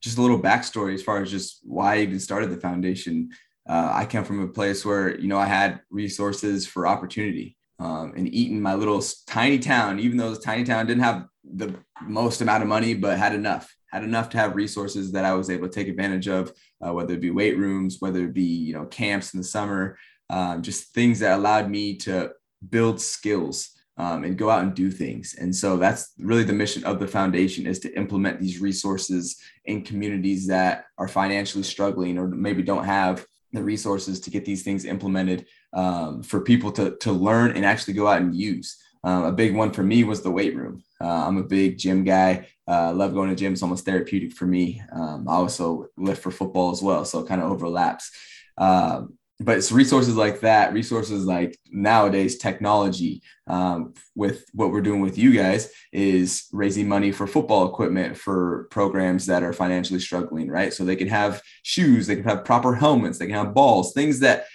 just 0.00 0.18
a 0.18 0.22
little 0.22 0.40
backstory 0.40 0.94
as 0.94 1.02
far 1.02 1.20
as 1.20 1.30
just 1.30 1.60
why 1.64 1.96
I 1.96 1.98
even 2.02 2.20
started 2.20 2.50
the 2.50 2.60
foundation. 2.60 3.30
Uh, 3.68 3.90
I 3.92 4.04
come 4.06 4.24
from 4.24 4.42
a 4.42 4.48
place 4.48 4.84
where, 4.84 5.18
you 5.18 5.28
know, 5.28 5.38
I 5.38 5.46
had 5.46 5.80
resources 5.90 6.66
for 6.66 6.86
opportunity. 6.86 7.56
Um, 7.78 8.12
and 8.16 8.32
Eaton, 8.32 8.60
my 8.60 8.74
little 8.74 9.02
tiny 9.26 9.58
town, 9.58 9.98
even 9.98 10.16
though 10.16 10.30
this 10.30 10.44
tiny 10.44 10.64
town 10.64 10.86
didn't 10.86 11.02
have 11.02 11.26
the 11.44 11.74
most 12.02 12.40
amount 12.40 12.62
of 12.62 12.68
money, 12.68 12.94
but 12.94 13.18
had 13.18 13.34
enough, 13.34 13.74
had 13.90 14.04
enough 14.04 14.28
to 14.30 14.38
have 14.38 14.54
resources 14.54 15.12
that 15.12 15.24
I 15.24 15.34
was 15.34 15.50
able 15.50 15.68
to 15.68 15.74
take 15.74 15.88
advantage 15.88 16.28
of, 16.28 16.52
uh, 16.86 16.92
whether 16.92 17.14
it 17.14 17.20
be 17.20 17.30
weight 17.30 17.58
rooms, 17.58 17.96
whether 18.00 18.24
it 18.24 18.34
be, 18.34 18.42
you 18.42 18.74
know, 18.74 18.86
camps 18.86 19.34
in 19.34 19.40
the 19.40 19.44
summer, 19.44 19.98
um, 20.30 20.62
just 20.62 20.94
things 20.94 21.18
that 21.20 21.36
allowed 21.36 21.70
me 21.70 21.96
to 21.96 22.30
build 22.70 23.00
skills 23.00 23.70
um, 23.96 24.24
and 24.24 24.38
go 24.38 24.50
out 24.50 24.62
and 24.62 24.74
do 24.74 24.90
things. 24.90 25.34
And 25.38 25.54
so 25.54 25.76
that's 25.76 26.12
really 26.18 26.44
the 26.44 26.52
mission 26.52 26.84
of 26.84 26.98
the 26.98 27.06
foundation 27.06 27.66
is 27.66 27.78
to 27.80 27.96
implement 27.96 28.40
these 28.40 28.60
resources 28.60 29.36
in 29.64 29.82
communities 29.82 30.46
that 30.48 30.86
are 30.98 31.08
financially 31.08 31.62
struggling 31.62 32.18
or 32.18 32.28
maybe 32.28 32.62
don't 32.62 32.84
have 32.84 33.24
the 33.54 33.62
resources 33.62 34.20
to 34.20 34.30
get 34.30 34.44
these 34.44 34.62
things 34.62 34.84
implemented 34.84 35.46
um, 35.72 36.22
for 36.22 36.40
people 36.40 36.70
to, 36.72 36.96
to 36.98 37.12
learn 37.12 37.52
and 37.52 37.64
actually 37.64 37.94
go 37.94 38.06
out 38.06 38.20
and 38.20 38.34
use. 38.34 38.76
Um, 39.02 39.24
a 39.24 39.32
big 39.32 39.54
one 39.54 39.70
for 39.70 39.82
me 39.82 40.02
was 40.02 40.22
the 40.22 40.30
weight 40.30 40.56
room. 40.56 40.82
Uh, 41.00 41.26
I'm 41.26 41.36
a 41.36 41.42
big 41.42 41.78
gym 41.78 42.04
guy. 42.04 42.48
Uh, 42.66 42.92
love 42.92 43.12
going 43.12 43.28
to 43.28 43.36
gym. 43.36 43.52
It's 43.52 43.62
almost 43.62 43.84
therapeutic 43.84 44.32
for 44.32 44.46
me. 44.46 44.82
Um, 44.92 45.28
I 45.28 45.34
also 45.34 45.88
lift 45.96 46.22
for 46.22 46.30
football 46.30 46.70
as 46.70 46.82
well. 46.82 47.04
So 47.04 47.20
it 47.20 47.28
kind 47.28 47.42
of 47.42 47.50
overlaps. 47.50 48.10
Um, 48.56 49.18
but 49.44 49.58
it's 49.58 49.70
resources 49.70 50.16
like 50.16 50.40
that, 50.40 50.72
resources 50.72 51.26
like 51.26 51.58
nowadays 51.70 52.38
technology 52.38 53.22
um, 53.46 53.92
with 54.14 54.46
what 54.52 54.70
we're 54.70 54.80
doing 54.80 55.02
with 55.02 55.18
you 55.18 55.32
guys 55.32 55.70
is 55.92 56.46
raising 56.52 56.88
money 56.88 57.12
for 57.12 57.26
football 57.26 57.68
equipment 57.68 58.16
for 58.16 58.66
programs 58.70 59.26
that 59.26 59.42
are 59.42 59.52
financially 59.52 60.00
struggling, 60.00 60.48
right? 60.48 60.72
So 60.72 60.84
they 60.84 60.96
can 60.96 61.08
have 61.08 61.42
shoes, 61.62 62.06
they 62.06 62.16
can 62.16 62.24
have 62.24 62.44
proper 62.44 62.74
helmets, 62.74 63.18
they 63.18 63.26
can 63.26 63.34
have 63.34 63.54
balls, 63.54 63.92
things 63.92 64.20
that 64.20 64.46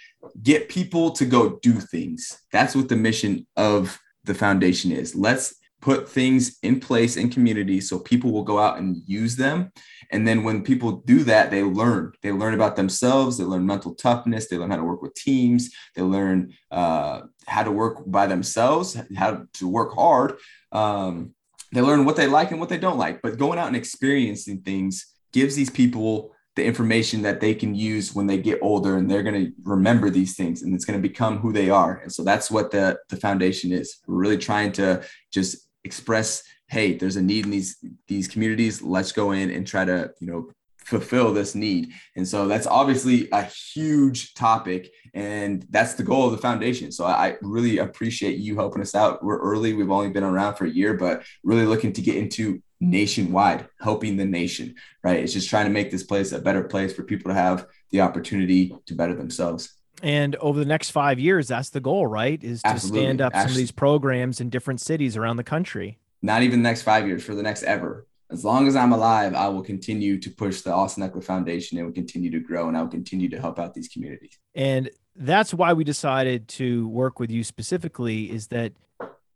get 0.42 0.70
people 0.70 1.12
to 1.12 1.26
go 1.26 1.60
do 1.62 1.74
things. 1.74 2.42
That's 2.52 2.76
what 2.76 2.90
the 2.90 2.96
mission 2.96 3.46
of 3.56 4.00
the 4.24 4.34
foundation 4.34 4.92
is. 4.92 5.16
Let's 5.16 5.56
put 5.82 6.10
things 6.10 6.58
in 6.64 6.80
place 6.80 7.16
in 7.16 7.30
communities 7.30 7.90
so 7.90 8.00
people 8.00 8.32
will 8.32 8.44
go 8.44 8.60
out 8.60 8.78
and 8.78 8.98
use 9.06 9.36
them. 9.36 9.72
And 10.12 10.28
then 10.28 10.44
when 10.44 10.64
people 10.64 11.04
do 11.06 11.24
that, 11.26 11.52
they 11.52 11.64
learn. 11.64 12.14
They 12.22 12.32
learn 12.32 12.54
about 12.54 12.76
themselves. 12.76 13.38
They 13.38 13.44
learn 13.44 13.66
mental 13.66 13.96
toughness. 13.96 14.48
They 14.48 14.58
learn 14.58 14.72
how 14.72 14.78
to 14.78 14.84
work 14.84 15.02
with 15.02 15.14
teams. 15.14 15.70
They 15.96 16.02
learn 16.02 16.54
uh, 16.72 17.22
how 17.48 17.64
to 17.64 17.72
work 17.72 18.04
by 18.08 18.28
themselves, 18.28 18.98
how 19.16 19.46
to 19.54 19.68
work 19.68 19.94
hard. 19.94 20.38
Um, 20.72 21.34
they 21.72 21.82
learn 21.82 22.06
what 22.06 22.16
they 22.16 22.28
like 22.28 22.52
and 22.52 22.60
what 22.60 22.70
they 22.70 22.80
don't 22.80 22.98
like. 22.98 23.22
But 23.22 23.38
going 23.38 23.60
out 23.60 23.68
and 23.68 23.76
experiencing 23.76 24.62
things 24.62 25.06
gives 25.32 25.56
these 25.56 25.70
people 25.70 26.34
the 26.56 26.66
information 26.66 27.22
that 27.22 27.40
they 27.40 27.54
can 27.54 27.74
use 27.74 28.14
when 28.14 28.28
they 28.28 28.38
get 28.38 28.60
older 28.62 28.98
and 28.98 29.10
they're 29.10 29.24
going 29.24 29.46
to 29.46 29.52
remember 29.64 30.10
these 30.10 30.36
things 30.36 30.62
and 30.62 30.76
it's 30.76 30.84
going 30.84 31.02
to 31.02 31.08
become 31.08 31.38
who 31.38 31.54
they 31.54 31.70
are 31.70 32.00
and 32.00 32.12
so 32.12 32.22
that's 32.22 32.52
what 32.52 32.70
the 32.70 32.98
the 33.08 33.16
foundation 33.16 33.72
is 33.72 34.00
we're 34.08 34.18
really 34.18 34.38
trying 34.38 34.70
to 34.70 35.02
just 35.32 35.69
express 35.84 36.44
hey 36.70 36.94
there's 36.94 37.16
a 37.16 37.22
need 37.22 37.46
in 37.46 37.52
these 37.52 37.84
these 38.08 38.28
communities. 38.28 38.82
Let's 38.82 39.12
go 39.12 39.32
in 39.32 39.50
and 39.50 39.68
try 39.68 39.86
to 39.86 40.12
you 40.20 40.28
know 40.28 40.50
fulfill 40.78 41.34
this 41.34 41.54
need. 41.54 41.92
And 42.16 42.28
so 42.28 42.48
that's 42.48 42.66
obviously 42.66 43.30
a 43.32 43.44
huge 43.44 44.34
topic 44.34 44.92
and 45.14 45.64
that's 45.70 45.94
the 45.94 46.04
goal 46.04 46.26
of 46.26 46.32
the 46.32 46.40
foundation. 46.40 46.92
So 46.92 47.06
i 47.06 47.36
really 47.44 47.78
appreciate 47.78 48.40
you 48.40 48.56
helping 48.56 48.82
us 48.82 48.96
out. 48.96 49.24
We're 49.24 49.40
early. 49.40 49.74
We've 49.74 49.92
only 49.92 50.10
been 50.10 50.24
around 50.24 50.56
for 50.56 50.66
a 50.66 50.70
year 50.70 50.96
but 50.96 51.24
really 51.44 51.66
looking 51.66 51.94
to 51.94 52.02
get 52.02 52.16
into 52.16 52.62
nationwide, 52.82 53.68
helping 53.82 54.18
the 54.18 54.26
nation, 54.26 54.76
right? 55.04 55.20
It's 55.20 55.34
just 55.34 55.50
trying 55.50 55.66
to 55.66 55.72
make 55.72 55.92
this 55.92 56.04
place 56.04 56.32
a 56.32 56.40
better 56.40 56.64
place 56.64 56.94
for 56.94 57.04
people 57.04 57.30
to 57.30 57.36
have 57.36 57.68
the 57.92 58.02
opportunity 58.02 58.76
to 58.86 58.96
better 58.96 59.16
themselves. 59.16 59.79
And 60.02 60.36
over 60.38 60.60
the 60.60 60.66
next 60.66 60.92
five 60.92 61.20
years, 61.20 61.48
that's 61.48 61.70
the 61.70 61.82
goal, 61.82 62.08
right? 62.08 62.42
Is 62.44 62.62
to 62.62 62.70
Absolutely. 62.70 63.02
stand 63.02 63.22
up 63.22 63.36
some 63.36 63.48
of 63.48 63.56
these 63.56 63.72
programs 63.72 64.40
in 64.40 64.50
different 64.50 64.82
cities 64.82 65.18
around 65.18 65.38
the 65.38 65.44
country. 65.44 66.00
Not 66.22 66.44
even 66.44 66.62
the 66.62 66.70
next 66.70 66.84
five 66.84 67.08
years, 67.08 67.24
for 67.24 67.36
the 67.36 67.44
next 67.44 67.64
ever. 67.64 68.06
As 68.32 68.46
long 68.46 68.68
as 68.68 68.76
I'm 68.76 68.92
alive, 68.92 69.34
I 69.34 69.48
will 69.50 69.64
continue 69.64 70.20
to 70.20 70.30
push 70.30 70.62
the 70.62 70.72
Austin 70.72 71.04
Ekeler 71.04 71.24
Foundation. 71.24 71.78
It 71.80 71.84
will 71.84 71.92
continue 71.92 72.30
to 72.32 72.40
grow 72.40 72.68
and 72.68 72.78
I 72.78 72.82
will 72.82 72.90
continue 72.90 73.28
to 73.30 73.40
help 73.40 73.58
out 73.58 73.74
these 73.74 73.88
communities. 73.88 74.38
And 74.54 74.92
that's 75.16 75.54
why 75.54 75.74
we 75.74 75.84
decided 75.84 76.48
to 76.50 76.88
work 76.90 77.20
with 77.20 77.32
you 77.32 77.44
specifically 77.44 78.32
is 78.32 78.48
that 78.48 78.74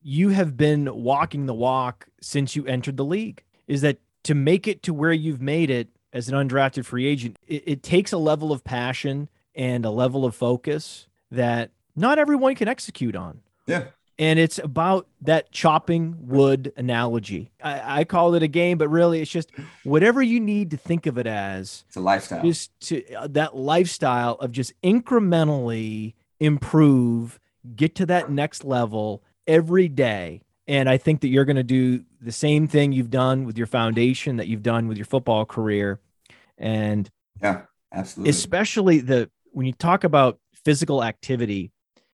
you 0.03 0.29
have 0.29 0.55
been 0.55 0.93
walking 0.93 1.47
the 1.47 1.53
walk 1.53 2.07
since 2.21 2.55
you 2.55 2.65
entered 2.65 2.97
the 2.97 3.05
league 3.05 3.43
is 3.67 3.81
that 3.81 3.97
to 4.23 4.35
make 4.35 4.67
it 4.67 4.83
to 4.83 4.93
where 4.93 5.13
you've 5.13 5.41
made 5.41 5.69
it 5.69 5.89
as 6.11 6.29
an 6.29 6.35
undrafted 6.35 6.85
free 6.85 7.07
agent, 7.07 7.37
it, 7.47 7.63
it, 7.65 7.83
takes 7.83 8.11
a 8.11 8.17
level 8.17 8.51
of 8.51 8.63
passion 8.63 9.27
and 9.55 9.85
a 9.85 9.89
level 9.89 10.25
of 10.25 10.35
focus 10.35 11.07
that 11.31 11.71
not 11.95 12.19
everyone 12.19 12.55
can 12.55 12.67
execute 12.67 13.15
on. 13.15 13.41
Yeah. 13.67 13.85
And 14.19 14.37
it's 14.37 14.59
about 14.59 15.07
that 15.21 15.51
chopping 15.51 16.15
wood 16.27 16.71
analogy. 16.77 17.51
I, 17.63 18.01
I 18.01 18.03
call 18.03 18.35
it 18.35 18.43
a 18.43 18.47
game, 18.47 18.77
but 18.77 18.87
really 18.87 19.21
it's 19.21 19.31
just 19.31 19.51
whatever 19.83 20.21
you 20.21 20.39
need 20.39 20.71
to 20.71 20.77
think 20.77 21.07
of 21.07 21.17
it 21.17 21.25
as. 21.25 21.83
It's 21.87 21.97
a 21.97 21.99
lifestyle. 21.99 22.43
Just 22.43 22.79
to 22.81 23.13
uh, 23.13 23.27
that 23.31 23.55
lifestyle 23.55 24.35
of 24.35 24.51
just 24.51 24.73
incrementally 24.83 26.13
improve, 26.39 27.39
get 27.75 27.95
to 27.95 28.05
that 28.05 28.29
next 28.29 28.63
level 28.63 29.23
every 29.47 29.87
day. 29.87 30.41
And 30.67 30.87
I 30.87 30.97
think 30.97 31.21
that 31.21 31.29
you're 31.29 31.45
going 31.45 31.55
to 31.55 31.63
do 31.63 32.03
the 32.21 32.31
same 32.31 32.67
thing 32.67 32.91
you've 32.91 33.09
done 33.09 33.45
with 33.45 33.57
your 33.57 33.67
foundation 33.67 34.37
that 34.37 34.47
you've 34.47 34.63
done 34.63 34.87
with 34.87 34.97
your 34.97 35.05
football 35.05 35.45
career. 35.45 35.99
And 36.57 37.09
yeah, 37.41 37.63
absolutely. 37.91 38.29
Especially 38.29 38.99
the 38.99 39.29
when 39.53 39.65
you 39.67 39.73
talk 39.73 40.03
about 40.03 40.39
physical 40.65 41.03
activity, 41.03 41.71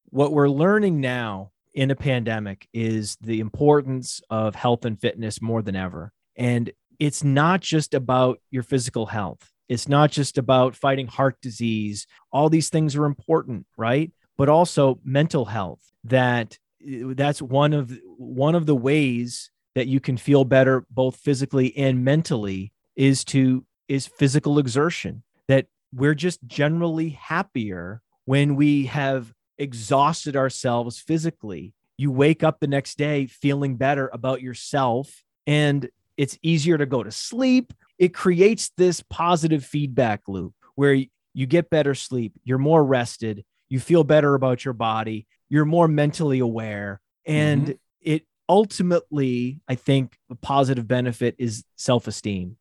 what 0.10 0.34
we're 0.34 0.50
learning 0.50 1.00
now 1.00 1.52
in 1.74 1.92
a 1.92 1.96
pandemic 1.96 2.68
is 2.74 3.16
the 3.22 3.40
importance 3.40 4.22
of 4.30 4.56
health 4.56 4.86
and 4.86 5.00
fitness 5.00 5.42
more 5.42 5.62
than 5.62 5.76
ever. 5.76 6.12
And 6.36 6.72
it's 7.00 7.24
not 7.24 7.62
just 7.62 7.94
about 7.94 8.40
your 8.52 8.64
physical 8.64 9.06
health. 9.06 9.52
It's 9.70 9.88
not 9.88 10.12
just 10.12 10.38
about 10.38 10.76
fighting 10.76 11.08
heart 11.08 11.38
disease. 11.42 12.08
All 12.32 12.50
these 12.50 12.70
things 12.70 12.96
are 12.96 13.06
important, 13.06 13.66
right? 13.78 14.12
But 14.38 14.50
also 14.50 15.00
mental 15.04 15.46
health 15.46 15.82
that 16.06 16.58
that's 16.82 17.42
one 17.42 17.74
of 17.74 17.98
one 18.18 18.56
of 18.56 18.66
the 18.66 18.76
ways 18.76 19.52
that 19.76 19.88
you 19.88 20.00
can 20.00 20.18
feel 20.18 20.44
better 20.44 20.86
both 20.90 21.18
physically 21.18 21.76
and 21.78 22.04
mentally 22.04 22.72
is 22.96 23.24
to 23.26 23.66
is 23.88 24.08
physical 24.08 24.60
exertion 24.60 25.24
that 25.48 25.68
we're 25.94 26.16
just 26.16 26.46
generally 26.46 27.10
happier 27.10 28.02
when 28.26 28.56
we 28.56 28.86
have 28.86 29.34
exhausted 29.58 30.36
ourselves 30.36 31.00
physically. 31.00 31.74
You 31.98 32.12
wake 32.12 32.44
up 32.44 32.60
the 32.60 32.68
next 32.68 32.98
day 32.98 33.26
feeling 33.26 33.76
better 33.76 34.10
about 34.14 34.42
yourself 34.42 35.24
and 35.48 35.90
it's 36.16 36.38
easier 36.42 36.78
to 36.78 36.86
go 36.86 37.04
to 37.04 37.12
sleep. 37.12 37.74
It 37.98 38.14
creates 38.14 38.72
this 38.78 39.04
positive 39.10 39.66
feedback 39.66 40.22
loop 40.28 40.54
where 40.76 40.98
you 41.34 41.46
get 41.46 41.70
better 41.70 41.96
sleep 41.96 42.34
you're 42.44 42.58
more 42.58 42.84
rested 42.84 43.44
you 43.70 43.80
feel 43.80 44.04
better 44.04 44.36
about 44.36 44.66
your 44.66 44.74
body 44.74 45.28
you're 45.48 45.66
more 45.66 45.88
mentally 45.88 46.40
aware 46.40 47.00
and 47.26 47.64
mm-hmm. 47.64 47.72
it 48.02 48.24
ultimately 48.48 49.62
i 49.68 49.76
think 49.76 50.18
a 50.30 50.36
positive 50.36 50.88
benefit 50.88 51.36
is 51.38 51.64
self-esteem. 51.76 52.58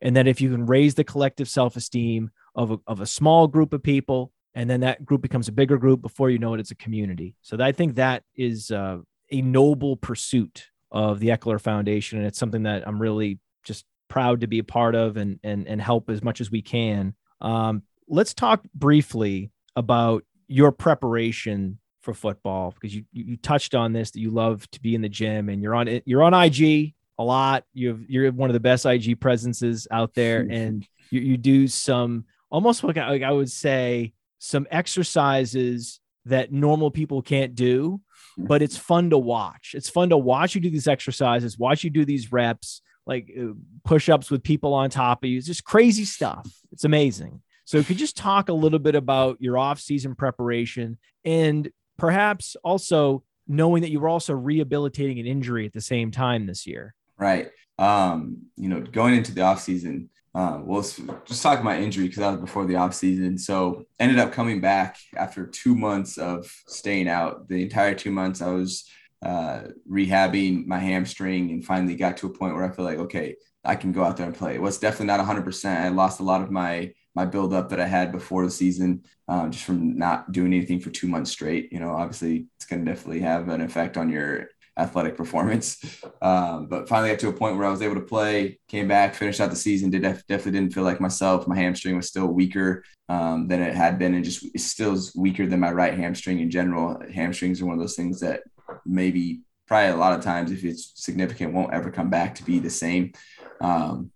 And 0.00 0.14
that 0.14 0.28
if 0.28 0.40
you 0.40 0.50
can 0.50 0.66
raise 0.66 0.94
the 0.94 1.02
collective 1.02 1.48
self-esteem 1.48 2.30
of 2.58 2.72
a, 2.72 2.78
of 2.86 3.00
a 3.00 3.06
small 3.06 3.46
group 3.46 3.72
of 3.72 3.82
people 3.82 4.32
and 4.54 4.68
then 4.68 4.80
that 4.80 5.06
group 5.06 5.22
becomes 5.22 5.48
a 5.48 5.52
bigger 5.52 5.78
group 5.78 6.02
before 6.02 6.28
you 6.28 6.38
know 6.38 6.52
it 6.52 6.60
it's 6.60 6.70
a 6.70 6.74
community. 6.74 7.34
So 7.40 7.56
i 7.60 7.72
think 7.72 7.94
that 7.94 8.24
is 8.36 8.70
uh, 8.70 8.98
a 9.30 9.40
noble 9.40 9.96
pursuit 9.96 10.66
of 10.90 11.20
the 11.20 11.28
Ekeler 11.28 11.60
foundation 11.60 12.18
and 12.18 12.26
it's 12.26 12.38
something 12.38 12.64
that 12.64 12.86
i'm 12.86 13.00
really 13.00 13.38
just 13.64 13.84
proud 14.08 14.40
to 14.40 14.46
be 14.46 14.58
a 14.58 14.64
part 14.64 14.94
of 14.94 15.16
and 15.16 15.38
and, 15.44 15.66
and 15.68 15.80
help 15.80 16.10
as 16.10 16.22
much 16.22 16.40
as 16.40 16.50
we 16.50 16.62
can. 16.62 17.14
Um, 17.40 17.82
let's 18.08 18.34
talk 18.34 18.62
briefly 18.74 19.52
about 19.76 20.24
your 20.48 20.72
preparation 20.72 21.78
for 22.00 22.14
football 22.14 22.72
because 22.72 22.94
you 22.94 23.04
you 23.12 23.36
touched 23.36 23.74
on 23.74 23.92
this 23.92 24.10
that 24.12 24.20
you 24.20 24.30
love 24.30 24.68
to 24.70 24.80
be 24.80 24.94
in 24.94 25.02
the 25.02 25.08
gym 25.08 25.48
and 25.48 25.62
you're 25.62 25.74
on 25.74 25.88
it 25.88 26.02
you're 26.06 26.22
on 26.22 26.34
IG 26.34 26.94
a 27.18 27.24
lot. 27.24 27.64
You've 27.74 28.08
you're 28.08 28.32
one 28.32 28.48
of 28.48 28.54
the 28.54 28.60
best 28.60 28.86
IG 28.86 29.20
presences 29.20 29.86
out 29.90 30.14
there 30.14 30.40
and 30.50 30.86
you, 31.10 31.20
you 31.20 31.36
do 31.36 31.68
some 31.68 32.24
almost 32.50 32.84
like 32.84 32.96
I, 32.96 33.10
like 33.10 33.22
I 33.22 33.32
would 33.32 33.50
say 33.50 34.12
some 34.38 34.66
exercises 34.70 36.00
that 36.24 36.52
normal 36.52 36.90
people 36.90 37.22
can't 37.22 37.54
do 37.54 38.00
but 38.38 38.62
it's 38.62 38.76
fun 38.76 39.10
to 39.10 39.18
watch. 39.18 39.72
It's 39.74 39.90
fun 39.90 40.10
to 40.10 40.16
watch 40.16 40.54
you 40.54 40.60
do 40.60 40.70
these 40.70 40.86
exercises 40.86 41.58
watch 41.58 41.82
you 41.82 41.90
do 41.90 42.04
these 42.04 42.30
reps 42.30 42.82
like 43.06 43.32
uh, 43.38 43.52
push-ups 43.84 44.30
with 44.30 44.42
people 44.42 44.74
on 44.74 44.90
top 44.90 45.24
of 45.24 45.30
you. 45.30 45.38
It's 45.38 45.46
just 45.46 45.64
crazy 45.64 46.04
stuff. 46.04 46.46
It's 46.72 46.84
amazing. 46.84 47.42
So 47.64 47.78
could 47.82 47.90
you 47.90 47.96
just 47.96 48.16
talk 48.16 48.48
a 48.48 48.52
little 48.52 48.78
bit 48.78 48.94
about 48.94 49.38
your 49.40 49.58
off-season 49.58 50.14
preparation 50.14 50.98
and 51.24 51.70
perhaps 51.96 52.56
also 52.62 53.24
knowing 53.46 53.82
that 53.82 53.90
you 53.90 53.98
were 53.98 54.08
also 54.08 54.34
rehabilitating 54.34 55.18
an 55.18 55.26
injury 55.26 55.66
at 55.66 55.72
the 55.72 55.80
same 55.80 56.10
time 56.10 56.46
this 56.46 56.66
year. 56.66 56.94
Right. 57.18 57.48
Um, 57.78 58.42
you 58.56 58.68
know, 58.68 58.80
going 58.80 59.14
into 59.14 59.32
the 59.32 59.42
off 59.42 59.60
season, 59.60 60.10
uh, 60.38 60.60
well, 60.62 60.82
just 61.24 61.42
talk 61.42 61.58
about 61.58 61.82
injury 61.82 62.04
because 62.04 62.18
that 62.18 62.30
was 62.30 62.40
before 62.40 62.64
the 62.64 62.76
off 62.76 62.94
season. 62.94 63.36
So 63.36 63.86
ended 63.98 64.20
up 64.20 64.32
coming 64.32 64.60
back 64.60 64.96
after 65.16 65.44
two 65.44 65.74
months 65.74 66.16
of 66.16 66.48
staying 66.68 67.08
out. 67.08 67.48
The 67.48 67.60
entire 67.60 67.96
two 67.96 68.12
months 68.12 68.40
I 68.40 68.52
was 68.52 68.88
uh, 69.20 69.62
rehabbing 69.90 70.64
my 70.64 70.78
hamstring 70.78 71.50
and 71.50 71.64
finally 71.64 71.96
got 71.96 72.18
to 72.18 72.28
a 72.28 72.30
point 72.30 72.54
where 72.54 72.64
I 72.64 72.70
feel 72.70 72.84
like, 72.84 72.98
okay, 72.98 73.34
I 73.64 73.74
can 73.74 73.90
go 73.90 74.04
out 74.04 74.16
there 74.16 74.26
and 74.26 74.34
play. 74.34 74.54
It 74.54 74.62
was 74.62 74.78
definitely 74.78 75.06
not 75.06 75.26
100%. 75.26 75.76
I 75.76 75.88
lost 75.88 76.20
a 76.20 76.24
lot 76.24 76.42
of 76.42 76.52
my 76.52 76.92
my 77.16 77.24
build 77.24 77.52
up 77.52 77.70
that 77.70 77.80
I 77.80 77.86
had 77.86 78.12
before 78.12 78.44
the 78.44 78.50
season, 78.52 79.02
um, 79.26 79.50
just 79.50 79.64
from 79.64 79.98
not 79.98 80.30
doing 80.30 80.52
anything 80.52 80.78
for 80.78 80.90
two 80.90 81.08
months 81.08 81.32
straight. 81.32 81.72
You 81.72 81.80
know, 81.80 81.90
obviously 81.90 82.46
it's 82.54 82.64
going 82.64 82.84
to 82.84 82.92
definitely 82.92 83.22
have 83.22 83.48
an 83.48 83.60
effect 83.60 83.96
on 83.96 84.08
your 84.08 84.50
athletic 84.78 85.16
performance. 85.16 85.82
Um, 86.22 86.66
but 86.66 86.88
finally 86.88 87.10
got 87.10 87.18
to 87.20 87.28
a 87.28 87.32
point 87.32 87.56
where 87.56 87.66
I 87.66 87.70
was 87.70 87.82
able 87.82 87.96
to 87.96 88.00
play, 88.00 88.58
came 88.68 88.88
back, 88.88 89.14
finished 89.14 89.40
out 89.40 89.50
the 89.50 89.56
season. 89.56 89.90
Did 89.90 90.02
definitely 90.02 90.52
didn't 90.52 90.72
feel 90.72 90.84
like 90.84 91.00
myself. 91.00 91.46
My 91.46 91.56
hamstring 91.56 91.96
was 91.96 92.08
still 92.08 92.26
weaker 92.26 92.84
um, 93.08 93.48
than 93.48 93.62
it 93.62 93.74
had 93.74 93.98
been, 93.98 94.14
and 94.14 94.24
just 94.24 94.58
still 94.58 94.92
is 94.94 95.14
weaker 95.14 95.46
than 95.46 95.60
my 95.60 95.72
right 95.72 95.94
hamstring 95.94 96.40
in 96.40 96.50
general. 96.50 97.00
Hamstrings 97.12 97.60
are 97.60 97.66
one 97.66 97.74
of 97.74 97.80
those 97.80 97.96
things 97.96 98.20
that 98.20 98.42
maybe 98.84 99.42
probably 99.66 99.90
a 99.90 99.96
lot 99.96 100.18
of 100.18 100.24
times, 100.24 100.50
if 100.50 100.64
it's 100.64 100.92
significant, 100.96 101.52
won't 101.52 101.74
ever 101.74 101.90
come 101.90 102.10
back 102.10 102.34
to 102.36 102.44
be 102.44 102.58
the 102.58 102.70
same. 102.70 103.12
Um, 103.60 104.10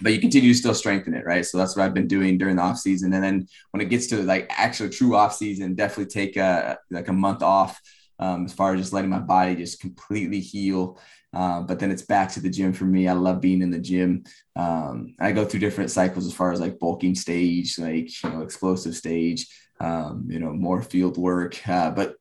but 0.00 0.12
you 0.12 0.20
continue 0.20 0.52
to 0.52 0.58
still 0.58 0.74
strengthen 0.74 1.14
it, 1.14 1.24
right? 1.24 1.44
So 1.44 1.58
that's 1.58 1.76
what 1.76 1.84
I've 1.84 1.94
been 1.94 2.08
doing 2.08 2.38
during 2.38 2.56
the 2.56 2.62
off 2.62 2.78
season. 2.78 3.12
And 3.12 3.22
then 3.22 3.48
when 3.70 3.80
it 3.80 3.90
gets 3.90 4.06
to 4.08 4.22
like 4.22 4.46
actual 4.50 4.88
true 4.88 5.16
off 5.16 5.34
season, 5.34 5.74
definitely 5.74 6.06
take 6.06 6.36
a, 6.36 6.78
like 6.90 7.08
a 7.08 7.12
month 7.12 7.42
off 7.42 7.80
um, 8.18 8.44
as 8.44 8.52
far 8.52 8.74
as 8.74 8.80
just 8.80 8.92
letting 8.92 9.10
my 9.10 9.18
body 9.18 9.56
just 9.56 9.80
completely 9.80 10.40
heal. 10.40 10.98
Uh, 11.34 11.62
but 11.62 11.78
then 11.78 11.90
it's 11.90 12.02
back 12.02 12.30
to 12.32 12.40
the 12.40 12.50
gym 12.50 12.72
for 12.72 12.84
me. 12.84 13.08
I 13.08 13.12
love 13.12 13.40
being 13.40 13.62
in 13.62 13.70
the 13.70 13.78
gym. 13.78 14.24
Um, 14.54 15.14
I 15.18 15.32
go 15.32 15.44
through 15.44 15.60
different 15.60 15.90
cycles 15.90 16.26
as 16.26 16.34
far 16.34 16.52
as 16.52 16.60
like 16.60 16.78
bulking 16.78 17.14
stage, 17.14 17.78
like 17.78 18.22
you 18.22 18.30
know, 18.30 18.42
explosive 18.42 18.94
stage, 18.94 19.46
um, 19.80 20.26
you 20.28 20.38
know, 20.38 20.52
more 20.52 20.82
field 20.82 21.16
work. 21.16 21.66
Uh, 21.66 21.90
but 21.90 22.16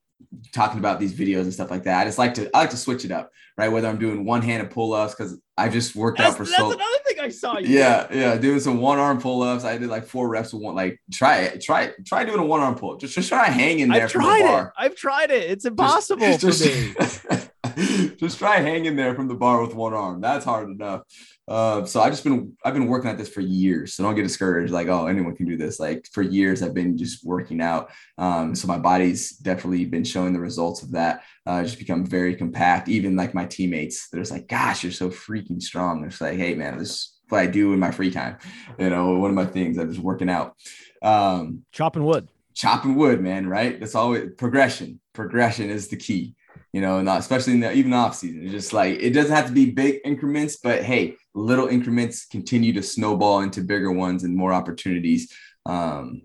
talking 0.52 0.80
about 0.80 1.00
these 1.00 1.13
videos 1.13 1.41
and 1.41 1.54
stuff 1.54 1.72
like 1.72 1.84
that. 1.84 2.00
I 2.00 2.06
just 2.06 2.17
like 2.17 2.34
to 2.36 2.50
I 2.56 2.62
like 2.62 2.70
to 2.72 2.78
switch 2.78 3.06
it 3.06 3.12
up, 3.12 3.32
right? 3.58 3.70
Whether 3.70 3.88
I'm 3.88 4.00
doing 4.00 4.26
one 4.26 4.41
handed 4.41 4.72
pull 4.72 4.94
ups 4.94 5.13
because 5.13 5.39
I 5.58 5.70
just 5.70 5.96
worked 5.96 6.17
That's, 6.17 6.32
out 6.32 6.38
for 6.38 6.44
that's 6.44 6.56
so. 6.56 6.70
That's 6.70 6.76
another 6.82 7.04
thing 7.06 7.20
I 7.20 7.30
saw 7.30 7.58
you. 7.58 7.67
Yeah, 7.67 8.08
yeah, 8.12 8.38
doing 8.38 8.60
some 8.60 8.80
one 8.80 8.98
arm 8.98 9.20
pull 9.22 9.41
ups. 9.44 9.63
I 9.63 9.78
did 9.78 9.89
like 9.89 10.06
four 10.06 10.30
reps 10.30 10.54
with 10.54 10.62
one. 10.62 10.76
Like 10.76 11.02
try 11.12 11.39
it, 11.39 11.62
try 11.62 11.84
it, 11.84 12.06
try 12.06 12.24
doing 12.24 12.39
a 12.39 12.46
one 12.46 12.62
arm 12.62 12.76
pull. 12.76 12.98
Just 12.98 13.15
just 13.15 13.30
try 13.30 13.46
hanging 13.46 13.89
there 13.89 14.04
I've 14.06 14.12
from 14.12 14.22
tried 14.22 14.41
the 14.41 14.46
it. 14.46 14.48
bar. 14.48 14.74
I've 14.78 14.96
tried 14.96 15.32
it. 15.32 15.52
It's 15.52 15.65
impossible 15.65 16.38
Just, 16.38 16.63
for 16.63 16.70
me. 16.70 16.94
just, 16.98 18.17
just 18.20 18.39
try 18.39 18.60
hanging 18.60 18.96
there 18.96 19.15
from 19.15 19.28
the 19.28 19.36
bar 19.36 19.62
with 19.62 19.76
one 19.76 19.94
arm. 19.94 20.22
That's 20.22 20.46
hard 20.46 20.70
enough. 20.70 21.02
Uh, 21.51 21.85
so 21.85 21.99
I 21.99 22.09
just 22.09 22.23
been 22.23 22.55
I've 22.63 22.73
been 22.73 22.87
working 22.87 23.09
at 23.09 23.17
this 23.17 23.27
for 23.27 23.41
years. 23.41 23.93
So 23.93 24.03
don't 24.03 24.15
get 24.15 24.23
discouraged. 24.23 24.71
Like 24.71 24.87
oh 24.87 25.07
anyone 25.07 25.35
can 25.35 25.47
do 25.47 25.57
this. 25.57 25.79
Like 25.79 26.07
for 26.13 26.21
years 26.21 26.63
I've 26.63 26.73
been 26.73 26.97
just 26.97 27.25
working 27.25 27.59
out. 27.61 27.91
Um, 28.17 28.55
so 28.55 28.67
my 28.69 28.77
body's 28.77 29.31
definitely 29.37 29.83
been 29.85 30.05
showing 30.05 30.31
the 30.33 30.39
results 30.39 30.81
of 30.81 30.91
that. 30.91 31.23
Uh, 31.45 31.63
just 31.63 31.77
become 31.77 32.05
very 32.05 32.35
compact. 32.35 32.87
Even 32.87 33.17
like 33.17 33.33
my 33.33 33.45
teammates, 33.45 34.07
they're 34.09 34.21
just 34.21 34.31
like, 34.31 34.47
gosh, 34.47 34.83
you're 34.83 34.93
so 34.93 35.09
freaking 35.09 35.61
strong. 35.61 36.01
They're 36.01 36.29
like, 36.29 36.39
hey 36.39 36.55
man, 36.55 36.77
this 36.77 36.89
is 36.89 37.19
what 37.27 37.41
I 37.41 37.47
do 37.47 37.73
in 37.73 37.79
my 37.79 37.91
free 37.91 38.11
time. 38.11 38.37
You 38.79 38.89
know, 38.89 39.17
one 39.17 39.29
of 39.31 39.35
my 39.35 39.45
things. 39.45 39.77
I'm 39.77 39.89
just 39.89 40.01
working 40.01 40.29
out. 40.29 40.55
Um, 41.01 41.65
Chopping 41.73 42.05
wood. 42.05 42.29
chopping 42.53 42.95
wood, 42.95 43.19
man, 43.21 43.47
right? 43.47 43.79
That's 43.79 43.95
always 43.95 44.29
progression. 44.37 44.99
Progression 45.13 45.69
is 45.69 45.89
the 45.89 45.97
key, 45.97 46.35
you 46.73 46.81
know, 46.81 47.01
not 47.01 47.19
especially 47.19 47.53
in 47.53 47.60
the 47.60 47.71
even 47.73 47.93
off 47.93 48.15
season. 48.15 48.43
It's 48.43 48.51
just 48.51 48.73
like 48.73 48.99
it 48.99 49.12
doesn't 49.12 49.36
have 49.36 49.47
to 49.47 49.53
be 49.53 49.71
big 49.71 49.99
increments, 50.05 50.57
but 50.63 50.84
hey, 50.84 51.15
little 51.34 51.67
increments 51.67 52.25
continue 52.25 52.73
to 52.73 52.84
snowball 52.84 53.41
into 53.41 53.62
bigger 53.62 53.91
ones 53.91 54.23
and 54.23 54.36
more 54.36 54.53
opportunities. 54.53 55.34
Um, 55.65 56.23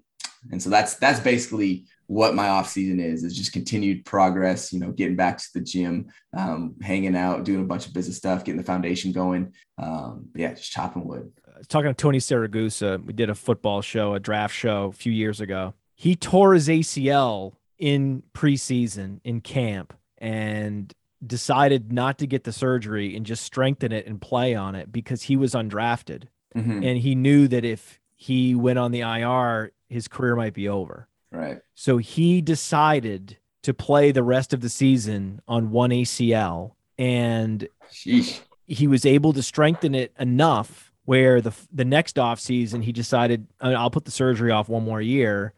and 0.52 0.62
so 0.62 0.70
that's 0.70 0.94
that's 0.94 1.20
basically 1.20 1.87
what 2.09 2.35
my 2.35 2.48
off 2.48 2.68
season 2.68 3.00
is 3.00 3.24
is 3.24 3.37
just 3.37 3.52
continued 3.52 4.04
progress 4.04 4.72
you 4.72 4.78
know 4.78 4.92
getting 4.92 5.16
back 5.16 5.38
to 5.38 5.48
the 5.54 5.61
gym 5.61 6.06
um, 6.37 6.76
hanging 6.80 7.16
out 7.16 7.42
doing 7.42 7.61
a 7.61 7.66
bunch 7.66 7.85
of 7.85 7.92
business 7.92 8.16
stuff 8.16 8.44
getting 8.44 8.59
the 8.61 8.64
foundation 8.64 9.11
going 9.11 9.52
um, 9.78 10.28
yeah 10.37 10.54
just 10.54 10.70
chopping 10.70 11.04
wood 11.04 11.32
talking 11.68 11.90
to 11.90 11.94
Tony 11.94 12.18
Siragusa. 12.18 13.04
We 13.04 13.12
did 13.12 13.30
a 13.30 13.35
football 13.35 13.82
show, 13.82 14.14
a 14.14 14.20
draft 14.20 14.54
show 14.54 14.87
a 14.87 14.92
few 14.92 15.12
years 15.12 15.40
ago. 15.40 15.74
He 15.94 16.14
tore 16.14 16.54
his 16.54 16.68
ACL 16.68 17.54
in 17.78 18.22
preseason 18.35 19.20
in 19.24 19.40
camp 19.40 19.94
and 20.18 20.92
decided 21.26 21.92
not 21.92 22.18
to 22.18 22.26
get 22.26 22.44
the 22.44 22.52
surgery 22.52 23.16
and 23.16 23.24
just 23.26 23.42
strengthen 23.44 23.90
it 23.92 24.07
and 24.07 24.20
play 24.20 24.55
on 24.55 24.74
it 24.74 24.92
because 24.92 25.22
he 25.22 25.37
was 25.37 25.55
undrafted. 25.55 26.24
Mhm. 26.55 26.85
And 26.87 26.98
he 26.98 27.14
knew 27.14 27.48
that 27.48 27.64
if 27.64 27.98
he 28.14 28.55
went 28.55 28.79
on 28.79 28.92
the 28.92 29.00
IR, 29.02 29.72
his 29.88 30.09
career 30.09 30.37
might 30.37 30.55
be 30.55 30.68
over. 30.68 31.09
right 31.33 31.61
So 31.74 31.98
he 31.98 32.40
decided 32.40 33.37
to 33.62 33.74
play 33.74 34.12
the 34.12 34.22
rest 34.22 34.52
of 34.55 34.61
the 34.61 34.68
season 34.68 35.40
on 35.48 35.70
one 35.70 35.90
ACL 35.90 36.76
and 36.98 37.68
Sheesh. 37.92 38.40
he 38.66 38.87
was 38.87 39.05
able 39.05 39.33
to 39.33 39.42
strengthen 39.42 39.94
it 39.94 40.12
enough 40.18 40.92
where 41.05 41.40
the 41.40 41.52
the 41.72 41.85
next 41.85 42.18
off 42.18 42.38
season 42.40 42.83
he 42.83 42.92
decided 42.92 43.46
"Uh, 43.61 43.74
I'll 43.76 43.90
put 43.90 44.05
the 44.05 44.11
surgery 44.11 44.50
off 44.50 44.68
one 44.68 44.85
more 44.85 45.00
year. 45.00 45.52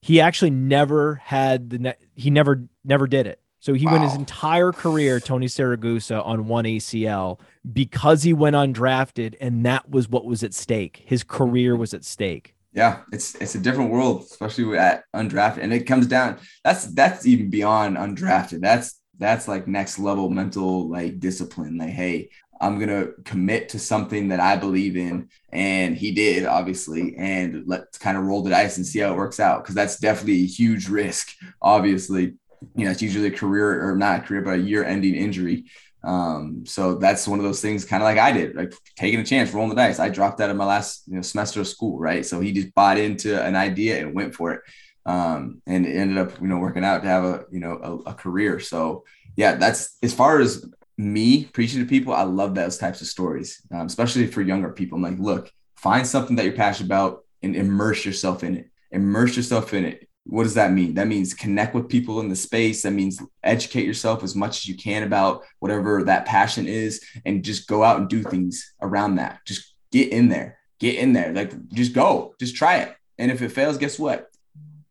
He 0.00 0.20
actually 0.20 0.50
never 0.50 1.16
had 1.16 1.70
the 1.70 1.78
ne- 1.78 1.94
he 2.14 2.30
never 2.30 2.64
never 2.84 3.06
did 3.06 3.26
it. 3.26 3.40
So 3.62 3.74
he 3.74 3.86
went 3.86 4.02
his 4.02 4.16
entire 4.16 4.72
career, 4.72 5.20
Tony 5.20 5.46
Siragusa, 5.46 6.26
on 6.26 6.48
one 6.48 6.64
ACL 6.64 7.38
because 7.72 8.24
he 8.24 8.32
went 8.32 8.56
undrafted, 8.56 9.36
and 9.40 9.64
that 9.64 9.88
was 9.88 10.08
what 10.08 10.24
was 10.24 10.42
at 10.42 10.52
stake. 10.52 11.04
His 11.06 11.22
career 11.22 11.76
was 11.76 11.94
at 11.94 12.04
stake. 12.04 12.56
Yeah, 12.72 13.02
it's 13.12 13.36
it's 13.36 13.54
a 13.54 13.60
different 13.60 13.92
world, 13.92 14.22
especially 14.22 14.76
at 14.76 15.04
undrafted, 15.14 15.58
and 15.58 15.72
it 15.72 15.86
comes 15.86 16.08
down. 16.08 16.40
That's 16.64 16.86
that's 16.86 17.24
even 17.24 17.50
beyond 17.50 17.98
undrafted. 17.98 18.62
That's 18.62 19.00
that's 19.16 19.46
like 19.46 19.68
next 19.68 20.00
level 20.00 20.28
mental 20.28 20.90
like 20.90 21.20
discipline. 21.20 21.78
Like, 21.78 21.90
hey, 21.90 22.30
I'm 22.60 22.80
gonna 22.80 23.10
commit 23.24 23.68
to 23.68 23.78
something 23.78 24.26
that 24.28 24.40
I 24.40 24.56
believe 24.56 24.96
in, 24.96 25.28
and 25.52 25.96
he 25.96 26.10
did 26.10 26.46
obviously, 26.46 27.14
and 27.16 27.62
let's 27.68 27.96
kind 27.96 28.16
of 28.18 28.24
roll 28.24 28.42
the 28.42 28.50
dice 28.50 28.76
and 28.76 28.84
see 28.84 28.98
how 28.98 29.12
it 29.12 29.16
works 29.16 29.38
out 29.38 29.62
because 29.62 29.76
that's 29.76 30.00
definitely 30.00 30.42
a 30.42 30.46
huge 30.46 30.88
risk. 30.88 31.28
Obviously, 31.60 32.34
you 32.74 32.84
know, 32.84 32.90
it's 32.90 33.02
usually 33.02 33.28
a 33.28 33.36
career 33.36 33.88
or 33.88 33.96
not 33.96 34.20
a 34.20 34.22
career, 34.22 34.42
but 34.42 34.54
a 34.54 34.58
year-ending 34.58 35.14
injury. 35.14 35.64
Um, 36.04 36.64
so 36.66 36.96
that's 36.96 37.28
one 37.28 37.38
of 37.38 37.44
those 37.44 37.60
things, 37.60 37.84
kind 37.84 38.02
of 38.02 38.06
like 38.06 38.18
I 38.18 38.32
did, 38.32 38.56
like 38.56 38.74
taking 38.96 39.20
a 39.20 39.24
chance, 39.24 39.52
rolling 39.52 39.70
the 39.70 39.76
dice. 39.76 40.00
I 40.00 40.08
dropped 40.08 40.40
out 40.40 40.50
of 40.50 40.56
my 40.56 40.64
last 40.64 41.04
you 41.06 41.14
know, 41.14 41.22
semester 41.22 41.60
of 41.60 41.68
school, 41.68 41.98
right? 41.98 42.26
So 42.26 42.40
he 42.40 42.52
just 42.52 42.74
bought 42.74 42.98
into 42.98 43.40
an 43.40 43.54
idea 43.54 44.00
and 44.00 44.14
went 44.14 44.34
for 44.34 44.52
it, 44.52 44.60
um, 45.06 45.62
and 45.66 45.86
it 45.86 45.94
ended 45.96 46.18
up 46.18 46.40
you 46.40 46.48
know 46.48 46.58
working 46.58 46.84
out 46.84 47.02
to 47.02 47.08
have 47.08 47.24
a 47.24 47.44
you 47.52 47.60
know 47.60 48.02
a, 48.06 48.10
a 48.10 48.14
career. 48.14 48.58
So 48.58 49.04
yeah, 49.36 49.54
that's 49.54 49.96
as 50.02 50.12
far 50.12 50.40
as 50.40 50.66
me 50.98 51.44
preaching 51.44 51.80
to 51.80 51.86
people. 51.86 52.12
I 52.12 52.22
love 52.22 52.54
those 52.54 52.78
types 52.78 53.00
of 53.00 53.06
stories, 53.06 53.62
um, 53.70 53.86
especially 53.86 54.26
for 54.26 54.42
younger 54.42 54.72
people. 54.72 54.96
I'm 54.96 55.02
like, 55.02 55.20
look, 55.20 55.52
find 55.76 56.06
something 56.06 56.36
that 56.36 56.44
you're 56.44 56.54
passionate 56.54 56.86
about 56.86 57.24
and 57.42 57.54
immerse 57.54 58.04
yourself 58.04 58.42
in 58.42 58.56
it. 58.56 58.70
Immerse 58.90 59.36
yourself 59.36 59.72
in 59.72 59.84
it 59.84 60.08
what 60.24 60.44
does 60.44 60.54
that 60.54 60.72
mean? 60.72 60.94
That 60.94 61.08
means 61.08 61.34
connect 61.34 61.74
with 61.74 61.88
people 61.88 62.20
in 62.20 62.28
the 62.28 62.36
space. 62.36 62.82
That 62.82 62.92
means 62.92 63.20
educate 63.42 63.84
yourself 63.84 64.22
as 64.22 64.36
much 64.36 64.58
as 64.58 64.68
you 64.68 64.76
can 64.76 65.02
about 65.02 65.42
whatever 65.58 66.04
that 66.04 66.26
passion 66.26 66.66
is 66.66 67.04
and 67.26 67.44
just 67.44 67.66
go 67.66 67.82
out 67.82 67.98
and 67.98 68.08
do 68.08 68.22
things 68.22 68.72
around 68.80 69.16
that. 69.16 69.40
Just 69.44 69.74
get 69.90 70.12
in 70.12 70.28
there, 70.28 70.58
get 70.78 70.96
in 70.96 71.12
there. 71.12 71.32
Like 71.32 71.68
just 71.70 71.92
go, 71.92 72.34
just 72.38 72.54
try 72.54 72.78
it. 72.78 72.94
And 73.18 73.30
if 73.30 73.42
it 73.42 73.50
fails, 73.50 73.78
guess 73.78 73.98
what? 73.98 74.28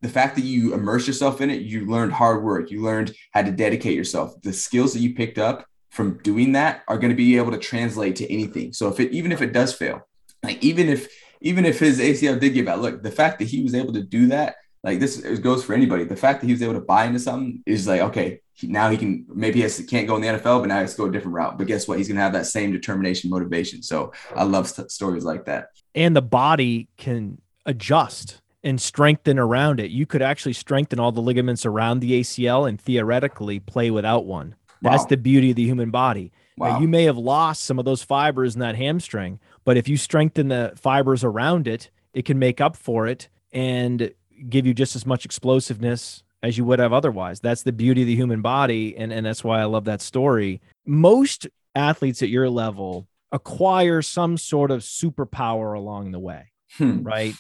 The 0.01 0.09
fact 0.09 0.35
that 0.35 0.43
you 0.43 0.73
immerse 0.73 1.07
yourself 1.07 1.41
in 1.41 1.49
it, 1.49 1.61
you 1.61 1.85
learned 1.85 2.13
hard 2.13 2.43
work. 2.43 2.69
You 2.71 2.81
learned 2.81 3.13
how 3.31 3.43
to 3.43 3.51
dedicate 3.51 3.95
yourself. 3.95 4.39
The 4.41 4.53
skills 4.53 4.93
that 4.93 4.99
you 4.99 5.13
picked 5.13 5.37
up 5.37 5.65
from 5.91 6.17
doing 6.23 6.53
that 6.53 6.81
are 6.87 6.97
going 6.97 7.11
to 7.11 7.15
be 7.15 7.37
able 7.37 7.51
to 7.51 7.57
translate 7.57 8.15
to 8.17 8.31
anything. 8.31 8.73
So 8.73 8.87
if 8.89 8.99
it, 8.99 9.11
even 9.11 9.31
if 9.31 9.41
it 9.41 9.53
does 9.53 9.73
fail, 9.73 10.07
like 10.43 10.63
even 10.63 10.89
if, 10.89 11.07
even 11.41 11.65
if 11.65 11.79
his 11.79 11.99
ACL 11.99 12.39
did 12.39 12.53
give 12.53 12.67
out, 12.67 12.81
look, 12.81 13.03
the 13.03 13.11
fact 13.11 13.39
that 13.39 13.47
he 13.47 13.63
was 13.63 13.75
able 13.75 13.93
to 13.93 14.01
do 14.01 14.27
that 14.27 14.55
like 14.83 14.99
this 14.99 15.19
it 15.19 15.41
goes 15.41 15.63
for 15.63 15.73
anybody. 15.73 16.03
The 16.05 16.15
fact 16.15 16.41
that 16.41 16.47
he 16.47 16.53
was 16.53 16.61
able 16.61 16.73
to 16.73 16.79
buy 16.81 17.05
into 17.05 17.19
something 17.19 17.61
is 17.65 17.87
like, 17.87 18.01
okay, 18.01 18.41
he, 18.53 18.67
now 18.67 18.89
he 18.89 18.97
can 18.97 19.25
maybe 19.33 19.57
he 19.57 19.61
has, 19.61 19.79
can't 19.87 20.07
go 20.07 20.15
in 20.15 20.21
the 20.21 20.27
NFL, 20.27 20.61
but 20.61 20.67
now 20.69 20.75
he 20.75 20.81
has 20.81 20.95
to 20.95 21.01
go 21.03 21.05
a 21.07 21.11
different 21.11 21.35
route. 21.35 21.57
But 21.57 21.67
guess 21.67 21.87
what? 21.87 21.97
He's 21.97 22.07
gonna 22.07 22.19
have 22.19 22.33
that 22.33 22.47
same 22.47 22.71
determination, 22.71 23.29
motivation. 23.29 23.83
So 23.83 24.11
I 24.35 24.43
love 24.43 24.67
st- 24.67 24.91
stories 24.91 25.23
like 25.23 25.45
that. 25.45 25.67
and 25.93 26.15
the 26.15 26.21
body 26.21 26.87
can 26.97 27.39
adjust 27.65 28.41
and 28.63 28.79
strengthen 28.79 29.37
around 29.39 29.79
it. 29.79 29.91
You 29.91 30.05
could 30.05 30.21
actually 30.21 30.53
strengthen 30.53 30.99
all 30.99 31.11
the 31.11 31.21
ligaments 31.21 31.65
around 31.65 31.99
the 31.99 32.19
ACL 32.19 32.67
and 32.69 32.79
theoretically 32.79 33.59
play 33.59 33.89
without 33.91 34.25
one. 34.25 34.55
That's 34.83 35.03
Wow. 35.03 35.07
the 35.09 35.17
beauty 35.17 35.49
of 35.51 35.55
the 35.57 35.65
human 35.65 35.89
body. 35.91 36.31
Now, 36.57 36.71
Wow. 36.73 36.79
you 36.79 36.87
may 36.87 37.03
have 37.05 37.17
lost 37.17 37.63
some 37.63 37.79
of 37.79 37.85
those 37.85 38.03
fibers 38.03 38.53
in 38.55 38.59
that 38.61 38.75
hamstring, 38.75 39.39
but 39.65 39.77
if 39.77 39.87
you 39.87 39.97
strengthen 39.97 40.47
the 40.49 40.73
fibers 40.75 41.23
around 41.23 41.67
it, 41.67 41.89
it 42.13 42.25
can 42.25 42.37
make 42.39 42.61
up 42.61 42.75
for 42.75 43.07
it 43.07 43.29
and 43.51 44.11
give 44.49 44.65
you 44.65 44.73
just 44.73 44.95
as 44.95 45.05
much 45.05 45.25
explosiveness 45.25 46.23
as 46.43 46.57
you 46.57 46.65
would 46.65 46.79
have 46.79 46.93
otherwise. 46.93 47.39
That's 47.39 47.63
the 47.63 47.71
beauty 47.71 48.01
of 48.01 48.07
the 48.07 48.15
human 48.15 48.41
body. 48.41 48.95
And, 48.97 49.13
and 49.13 49.25
that's 49.25 49.43
why 49.43 49.61
I 49.61 49.65
love 49.65 49.85
that 49.85 50.01
story. 50.01 50.61
Most 50.85 51.47
athletes 51.75 52.21
at 52.21 52.29
your 52.29 52.49
level 52.49 53.07
acquire 53.31 54.01
some 54.01 54.37
sort 54.37 54.71
of 54.71 54.81
superpower 54.81 55.75
along 55.75 56.11
the 56.11 56.19
way 56.19 56.51
Hmm. 56.77 57.03
right? 57.03 57.35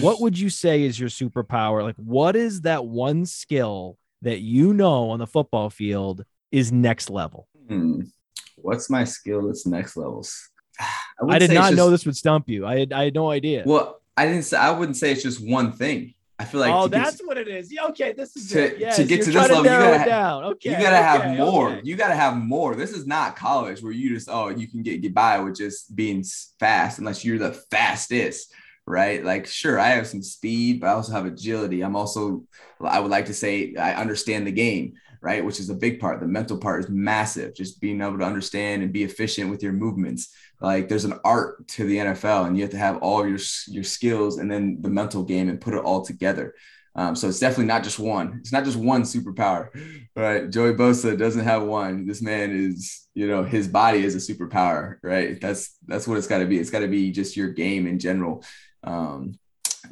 what 0.00 0.20
would 0.20 0.38
you 0.38 0.50
say 0.50 0.82
is 0.82 1.00
your 1.00 1.08
superpower? 1.08 1.82
Like, 1.82 1.96
what 1.96 2.36
is 2.36 2.60
that 2.60 2.86
one 2.86 3.26
skill 3.26 3.98
that 4.22 4.40
you 4.40 4.72
know 4.72 5.10
on 5.10 5.18
the 5.18 5.26
football 5.26 5.68
field 5.68 6.24
is 6.52 6.70
next 6.70 7.10
level? 7.10 7.48
Hmm. 7.68 8.02
What's 8.56 8.88
my 8.88 9.04
skill 9.04 9.46
that's 9.46 9.66
next 9.66 9.96
levels? 9.96 10.48
I, 10.80 10.86
wouldn't 11.22 11.40
did 11.40 11.54
not 11.54 11.74
know 11.74 11.90
this 11.90 12.06
would 12.06 12.16
stump 12.16 12.48
you. 12.48 12.66
I 12.66 12.80
had, 12.80 12.92
I 12.92 13.04
had 13.04 13.14
no 13.14 13.30
idea. 13.30 13.64
Well, 13.66 14.00
I 14.16 14.26
didn't 14.26 14.44
say 14.44 14.56
I 14.56 14.70
wouldn't 14.70 14.96
say 14.96 15.12
it's 15.12 15.22
just 15.22 15.44
one 15.44 15.72
thing. 15.72 16.14
I 16.40 16.44
feel 16.44 16.60
like 16.60 16.72
oh, 16.72 16.84
to 16.84 16.88
get- 16.90 17.04
that's 17.04 17.20
what 17.20 17.36
it 17.36 17.48
is. 17.48 17.70
Yeah, 17.70 17.84
okay, 17.88 18.12
this 18.14 18.34
is 18.34 18.48
To- 18.52 18.64
it. 18.74 18.78
Yes, 18.78 18.96
to 18.96 19.04
get 19.04 19.18
to 19.24 19.26
this 19.26 19.34
level, 19.34 19.58
you 19.58 19.64
gotta 19.64 20.02
it 20.02 20.04
down. 20.06 20.44
Okay, 20.44 20.70
you 20.70 20.76
gotta 20.78 20.96
have 20.96 21.36
more. 21.36 21.68
okay. 21.68 21.80
You 21.84 21.96
gotta 21.96 22.14
have 22.14 22.34
more. 22.36 22.74
This 22.74 22.92
is 22.92 23.06
not 23.06 23.36
college 23.36 23.82
where 23.82 23.92
you 23.92 24.08
just 24.08 24.28
oh 24.30 24.48
you 24.48 24.66
can 24.66 24.82
get 24.82 25.02
get 25.02 25.12
by 25.14 25.38
with 25.38 25.56
just 25.56 25.94
being 25.94 26.24
fast 26.58 26.98
unless 26.98 27.26
you're 27.26 27.38
the 27.38 27.52
fastest, 27.70 28.54
right? 28.86 29.22
Like 29.22 29.46
sure, 29.46 29.78
I 29.78 29.88
have 29.88 30.06
some 30.06 30.22
speed, 30.22 30.80
but 30.80 30.86
I 30.86 30.92
also 30.94 31.12
have 31.12 31.26
agility. 31.26 31.82
I'm 31.82 31.94
also 31.94 32.44
I 32.82 33.00
would 33.00 33.10
like 33.10 33.26
to 33.26 33.34
say 33.34 33.74
I 33.76 33.92
understand 34.00 34.46
the 34.46 34.52
game, 34.52 34.94
right? 35.20 35.44
Which 35.44 35.60
is 35.60 35.68
a 35.68 35.74
big 35.74 36.00
part. 36.00 36.20
The 36.20 36.26
mental 36.26 36.56
part 36.56 36.84
is 36.84 36.88
massive. 36.88 37.54
Just 37.54 37.82
being 37.82 38.00
able 38.00 38.18
to 38.18 38.24
understand 38.24 38.82
and 38.82 38.94
be 38.94 39.04
efficient 39.04 39.50
with 39.50 39.62
your 39.62 39.74
movements. 39.74 40.34
Like 40.60 40.88
there's 40.88 41.04
an 41.04 41.18
art 41.24 41.66
to 41.68 41.86
the 41.86 41.96
NFL, 41.96 42.46
and 42.46 42.56
you 42.56 42.62
have 42.62 42.72
to 42.72 42.78
have 42.78 42.98
all 42.98 43.26
your 43.26 43.38
your 43.68 43.84
skills 43.84 44.38
and 44.38 44.50
then 44.50 44.78
the 44.80 44.90
mental 44.90 45.22
game 45.22 45.48
and 45.48 45.60
put 45.60 45.74
it 45.74 45.84
all 45.84 46.04
together. 46.04 46.54
Um, 46.96 47.14
so 47.14 47.28
it's 47.28 47.38
definitely 47.38 47.66
not 47.66 47.84
just 47.84 47.98
one. 47.98 48.38
It's 48.40 48.52
not 48.52 48.64
just 48.64 48.76
one 48.76 49.02
superpower, 49.02 49.68
right? 50.16 50.50
Joey 50.50 50.74
Bosa 50.74 51.16
doesn't 51.16 51.44
have 51.44 51.62
one. 51.62 52.06
This 52.06 52.20
man 52.20 52.50
is, 52.50 53.06
you 53.14 53.28
know, 53.28 53.44
his 53.44 53.68
body 53.68 54.04
is 54.04 54.14
a 54.14 54.34
superpower, 54.34 54.96
right? 55.02 55.40
That's 55.40 55.76
that's 55.86 56.08
what 56.08 56.18
it's 56.18 56.26
got 56.26 56.38
to 56.38 56.46
be. 56.46 56.58
It's 56.58 56.70
got 56.70 56.80
to 56.80 56.88
be 56.88 57.12
just 57.12 57.36
your 57.36 57.48
game 57.48 57.86
in 57.86 57.98
general. 57.98 58.44
Um, 58.82 59.38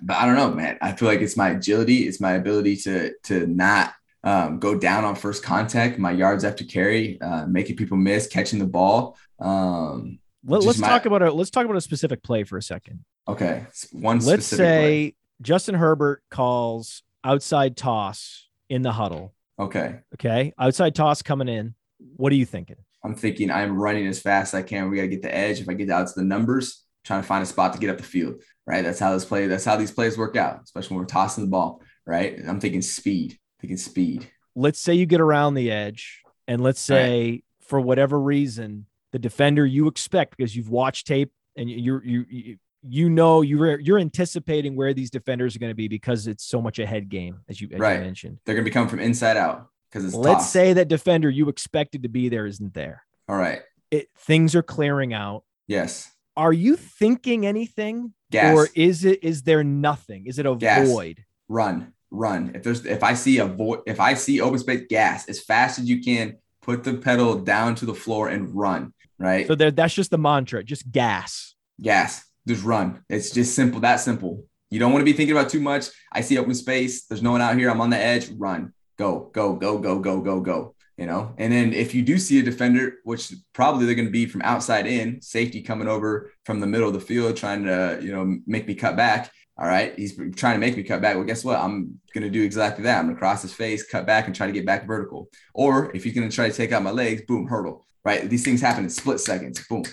but 0.03 0.17
I 0.17 0.27
don't 0.27 0.37
know, 0.37 0.53
man. 0.53 0.79
I 0.83 0.93
feel 0.93 1.09
like 1.09 1.21
it's 1.21 1.37
my 1.37 1.51
agility. 1.51 2.09
It's 2.09 2.21
my 2.21 2.33
ability 2.33 2.77
to 2.79 3.13
to 3.25 3.47
not 3.47 3.95
um, 4.25 4.59
go 4.59 4.77
down 4.77 5.05
on 5.05 5.15
first 5.15 5.45
contact, 5.45 5.99
my 5.99 6.11
yards 6.11 6.45
after 6.45 6.65
carry, 6.65 7.21
uh, 7.21 7.47
making 7.47 7.77
people 7.77 7.97
miss, 7.97 8.27
catching 8.27 8.59
the 8.59 8.67
ball. 8.67 9.17
Um, 9.39 10.19
Let, 10.49 10.65
us 10.67 10.79
my- 10.79 10.89
talk 10.89 11.07
about 11.07 11.23
a 11.23 11.31
let's 11.33 11.51
talk 11.51 11.65
about 11.65 11.77
a 11.77 11.81
specific 11.81 12.23
play 12.23 12.45
for 12.45 12.57
a 12.57 12.63
second. 12.63 13.05
okay, 13.29 13.67
one. 13.93 14.17
Let's 14.21 14.47
specific 14.47 14.57
say 14.59 15.15
Justin 15.43 15.75
Herbert 15.75 16.23
calls 16.31 17.03
outside 17.25 17.77
toss 17.77 18.49
in 18.69 18.83
the 18.83 18.93
huddle. 18.93 19.35
okay, 19.59 20.01
Okay, 20.15 20.53
outside 20.59 20.95
toss 20.95 21.23
coming 21.23 21.49
in. 21.49 21.75
What 22.17 22.33
are 22.33 22.37
you 22.37 22.47
thinking? 22.47 22.77
I'm 23.05 23.15
thinking 23.15 23.51
I'm 23.51 23.77
running 23.79 24.07
as 24.07 24.21
fast 24.21 24.55
as 24.55 24.59
I 24.59 24.63
can. 24.63 24.91
We 24.91 24.97
got 24.97 25.03
to 25.03 25.09
get 25.09 25.23
the 25.23 25.35
edge. 25.35 25.61
If 25.61 25.69
I 25.69 25.75
get 25.75 25.91
out 25.91 26.07
to 26.09 26.13
the 26.17 26.25
numbers, 26.25 26.85
trying 27.05 27.23
to 27.23 27.27
find 27.29 27.43
a 27.43 27.47
spot 27.47 27.73
to 27.75 27.79
get 27.79 27.91
up 27.91 27.97
the 27.97 28.03
field. 28.03 28.43
Right, 28.67 28.83
that's 28.83 28.99
how 28.99 29.13
this 29.13 29.25
play. 29.25 29.47
That's 29.47 29.65
how 29.65 29.77
these 29.77 29.91
plays 29.93 30.19
work 30.19 30.37
out, 30.37 30.61
especially 30.65 30.97
when 30.97 31.03
we're 31.05 31.09
tossing 31.09 31.45
the 31.45 31.51
ball. 31.51 31.81
Right, 32.07 32.39
I'm 32.47 32.61
thinking 32.61 32.83
speed. 32.83 33.39
Thinking 33.61 33.77
speed. 33.77 34.31
Let's 34.55 34.79
say 34.81 34.95
you 34.95 35.07
get 35.07 35.21
around 35.21 35.55
the 35.55 35.71
edge, 35.71 36.23
and 36.47 36.61
let's 36.61 36.89
Right. 36.89 36.97
say 36.97 37.43
for 37.61 37.81
whatever 37.81 38.21
reason, 38.21 38.87
the 39.13 39.19
defender 39.19 39.65
you 39.65 39.87
expect 39.89 40.37
because 40.37 40.55
you've 40.55 40.71
watched 40.71 41.07
tape 41.07 41.33
and 41.57 41.69
you're 41.71 42.05
you 42.05 42.25
you 42.29 42.57
you 42.83 43.11
know 43.11 43.43
you're 43.43 43.79
you're 43.81 43.99
anticipating 43.99 44.77
where 44.77 44.95
these 44.95 45.11
defenders 45.11 45.57
are 45.57 45.59
going 45.59 45.71
to 45.71 45.75
be 45.75 45.89
because 45.89 46.27
it's 46.27 46.45
so 46.45 46.61
much 46.63 46.79
a 46.79 46.87
head 46.87 47.09
game 47.09 47.41
as 47.49 47.61
you, 47.61 47.69
as 47.73 47.81
Right. 47.81 47.95
you 47.99 48.01
mentioned. 48.05 48.39
They're 48.45 48.55
gonna 48.55 48.65
be 48.65 48.71
coming 48.71 48.89
from 48.89 49.01
inside 49.01 49.37
out 49.37 49.69
because 49.91 50.05
it's 50.05 50.15
Let's 50.15 50.41
tossed. 50.45 50.53
say 50.53 50.73
that 50.75 50.89
defender 50.89 51.29
you 51.31 51.49
expected 51.49 52.03
to 52.05 52.09
be 52.09 52.29
there 52.29 52.47
isn't 52.47 52.75
there. 52.75 53.03
All 53.29 53.37
right. 53.37 53.63
It 53.91 54.09
things 54.17 54.55
are 54.55 54.63
clearing 54.63 55.13
out. 55.15 55.45
Yes. 55.67 56.11
Are 56.37 56.53
you 56.53 56.77
thinking 56.77 57.45
anything, 57.47 58.15
Gas. 58.31 58.55
or 58.57 58.69
is 58.77 59.05
it 59.05 59.25
is 59.25 59.43
there 59.43 59.65
nothing? 59.65 60.27
Is 60.27 60.39
it 60.39 60.47
a 60.47 60.55
Gas. 60.55 60.87
void? 60.89 61.25
run, 61.49 61.95
run. 62.11 62.53
If 62.55 62.63
there's 62.63 62.85
if 62.87 63.03
I 63.03 63.15
see 63.15 63.39
a 63.39 63.47
void, 63.47 63.81
if 63.87 63.99
I 63.99 64.15
see 64.15 64.41
open 64.41 64.59
space, 64.61 64.83
gas 64.89 65.29
as 65.29 65.41
fast 65.41 65.79
as 65.79 65.89
you 65.89 66.03
can. 66.03 66.37
Put 66.61 66.85
the 66.85 66.93
pedal 66.95 67.39
down 67.39 67.77
to 67.77 67.87
the 67.87 67.95
floor 67.95 68.29
and 68.29 68.55
run. 68.55 68.93
Right. 69.19 69.47
So 69.47 69.55
there, 69.55 69.71
that's 69.71 69.95
just 69.95 70.11
the 70.11 70.19
mantra. 70.19 70.63
Just 70.63 70.91
gas. 70.91 71.55
gas. 71.81 72.25
Just 72.47 72.65
run. 72.65 73.03
It's 73.09 73.31
just 73.31 73.55
simple. 73.55 73.81
That 73.81 73.97
simple. 73.97 74.45
You 74.71 74.79
don't 74.79 74.93
want 74.93 75.01
to 75.01 75.05
be 75.05 75.13
thinking 75.13 75.37
about 75.37 75.51
too 75.51 75.61
much. 75.61 75.89
I 76.13 76.21
see 76.21 76.39
open 76.39 76.55
space. 76.55 77.07
There's 77.07 77.23
no 77.23 77.33
one 77.33 77.41
out 77.41 77.57
here. 77.57 77.71
I'm 77.71 77.81
on 77.81 77.91
the 77.91 77.99
edge. 77.99 78.31
Run. 78.31 78.73
Go. 78.97 79.31
Go. 79.33 79.55
Go. 79.55 79.79
Go. 79.79 79.99
Go. 79.99 80.21
Go. 80.21 80.41
Go. 80.41 80.75
You 80.97 81.07
know. 81.07 81.35
And 81.39 81.53
then 81.53 81.73
if 81.73 81.95
you 81.95 82.03
do 82.03 82.19
see 82.19 82.39
a 82.39 82.43
defender, 82.43 82.99
which 83.05 83.33
probably 83.53 83.87
they're 83.87 83.95
going 83.95 84.09
to 84.09 84.13
be 84.13 84.27
from 84.27 84.43
outside 84.43 84.87
in, 84.87 85.21
safety 85.21 85.63
coming 85.63 85.89
over 85.89 86.33
from 86.45 86.61
the 86.61 86.67
middle 86.67 86.89
of 86.89 86.95
the 86.95 87.01
field, 87.01 87.37
trying 87.37 87.65
to 87.65 87.99
you 88.01 88.13
know 88.13 88.39
make 88.47 88.67
me 88.67 88.75
cut 88.75 88.97
back. 88.97 89.31
All 89.59 89.67
right, 89.67 89.93
he's 89.97 90.17
trying 90.37 90.55
to 90.55 90.61
make 90.61 90.77
me 90.77 90.85
cut 90.85 91.03
back. 91.03 91.17
Well, 91.17 91.25
guess 91.25 91.45
what? 91.45 91.59
I'm 91.59 91.99
going 92.15 92.23
to 92.23 92.31
do 92.31 92.45
exactly 92.45 92.85
that. 92.85 93.01
I'm 93.01 93.07
going 93.07 93.17
to 93.17 93.19
cross 93.19 93.43
his 93.43 93.53
face, 93.53 93.85
cut 93.85 94.07
back, 94.07 94.27
and 94.27 94.35
try 94.35 94.47
to 94.47 94.53
get 94.53 94.65
back 94.65 94.87
vertical. 94.87 95.29
Or 95.53 95.91
if 95.97 96.05
he's 96.05 96.15
going 96.15 96.29
to 96.29 96.35
try 96.35 96.49
to 96.49 96.57
take 96.57 96.71
out 96.71 96.85
my 96.85 96.93
legs, 96.93 97.23
boom, 97.27 97.49
hurdle. 97.49 97.88
Right? 98.09 98.29
These 98.31 98.43
things 98.45 98.61
happen 98.63 98.85
in 98.85 98.91
split 98.91 99.21
seconds. 99.21 99.63
Boom. 99.69 99.85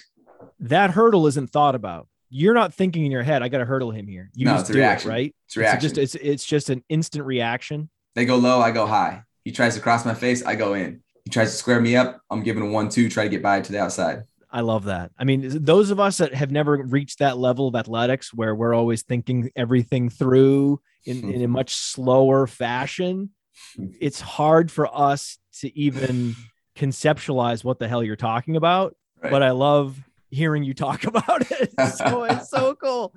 That 0.60 0.92
hurdle 0.92 1.28
isn't 1.28 1.50
thought 1.52 1.76
about. 1.76 2.08
You're 2.30 2.54
not 2.54 2.74
thinking 2.74 3.06
in 3.06 3.12
your 3.12 3.24
head, 3.24 3.44
I 3.44 3.50
got 3.50 3.58
to 3.60 3.66
hurdle 3.66 3.92
him 3.92 4.08
here. 4.08 4.30
You 4.34 4.46
No, 4.46 4.54
just 4.54 4.62
it's 4.62 4.70
a 4.70 4.74
do 4.74 4.80
it, 4.80 4.82
reaction. 4.84 5.10
right? 5.12 5.36
It's 5.48 5.58
reaction. 5.58 5.82
just 5.82 5.98
it's 5.98 6.16
it's 6.16 6.46
just 6.46 6.70
an 6.70 6.82
instant 6.90 7.26
reaction. 7.26 7.90
They 8.16 8.26
go 8.26 8.38
low, 8.38 8.62
I 8.62 8.72
go 8.72 8.86
high. 8.88 9.24
He 9.44 9.52
tries 9.52 9.76
to 9.76 9.82
cross 9.82 10.06
my 10.06 10.14
face, 10.14 10.44
I 10.46 10.56
go 10.56 10.74
in. 10.74 11.04
He 11.26 11.30
tries 11.30 11.52
to 11.52 11.58
square 11.58 11.82
me 11.82 11.96
up, 11.98 12.22
I'm 12.30 12.42
giving 12.44 12.64
a 12.64 12.68
one, 12.72 12.88
two, 12.90 13.10
try 13.10 13.24
to 13.24 13.30
get 13.30 13.44
by 13.44 13.60
to 13.62 13.72
the 13.72 13.80
outside. 13.82 14.24
I 14.50 14.62
love 14.62 14.86
that. 14.86 15.12
I 15.20 15.26
mean, 15.26 15.42
those 15.66 15.90
of 15.92 16.00
us 16.00 16.18
that 16.20 16.34
have 16.34 16.52
never 16.52 16.78
reached 16.78 17.20
that 17.20 17.38
level 17.38 17.68
of 17.68 17.76
athletics 17.76 18.34
where 18.34 18.56
we're 18.56 18.74
always 18.74 19.04
thinking 19.04 19.52
everything 19.56 20.10
through 20.10 20.80
in, 21.06 21.30
in 21.30 21.42
a 21.44 21.48
much 21.60 21.76
slower 21.76 22.48
fashion, 22.48 23.32
it's 24.00 24.22
hard 24.22 24.72
for 24.72 24.88
us 24.96 25.38
to 25.60 25.78
even 25.78 26.36
conceptualize 26.76 27.64
what 27.64 27.80
the 27.80 27.88
hell 27.88 28.04
you're 28.04 28.16
talking 28.16 28.56
about. 28.56 28.96
Right. 29.22 29.32
But 29.32 29.44
I 29.44 29.52
love 29.52 29.98
hearing 30.30 30.64
you 30.64 30.74
talk 30.74 31.04
about 31.06 31.50
it. 31.52 31.72
so 31.96 32.24
it's 32.26 32.50
so 32.50 32.76
cool. 32.84 33.14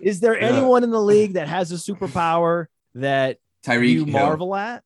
Is 0.00 0.20
there 0.20 0.38
Yeah. 0.40 0.48
anyone 0.48 0.84
in 0.84 0.90
the 0.90 1.00
league 1.00 1.34
that 1.34 1.48
has 1.48 1.72
a 1.72 1.76
superpower 1.76 2.66
that 2.94 3.38
Tyreek 3.64 3.90
you 3.92 4.04
Hill. 4.04 4.12
marvel 4.12 4.54
at? 4.54 4.82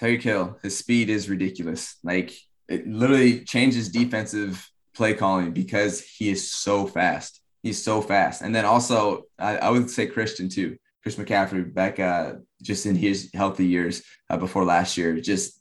Tyreek 0.00 0.22
Hill, 0.22 0.58
his 0.62 0.76
speed 0.76 1.08
is 1.10 1.28
ridiculous. 1.30 1.96
Like 2.02 2.32
it 2.68 2.86
literally 2.86 3.44
changes 3.44 3.88
defensive 3.90 4.68
play 4.94 5.14
calling 5.14 5.52
because 5.52 6.00
he 6.02 6.30
is 6.30 6.50
so 6.52 6.86
fast. 6.86 7.40
He's 7.62 7.82
so 7.82 8.00
fast. 8.02 8.42
And 8.42 8.54
then 8.54 8.64
also, 8.64 9.24
I, 9.38 9.56
I 9.58 9.70
would 9.70 9.88
say 9.90 10.06
Christian 10.06 10.48
too. 10.48 10.76
Chris 11.02 11.16
McCaffrey 11.16 11.72
back 11.72 12.00
uh, 12.00 12.34
just 12.62 12.86
in 12.86 12.94
his 12.94 13.30
healthy 13.34 13.66
years 13.66 14.02
uh, 14.30 14.36
before 14.38 14.64
last 14.64 14.96
year. 14.96 15.18
Just 15.20 15.60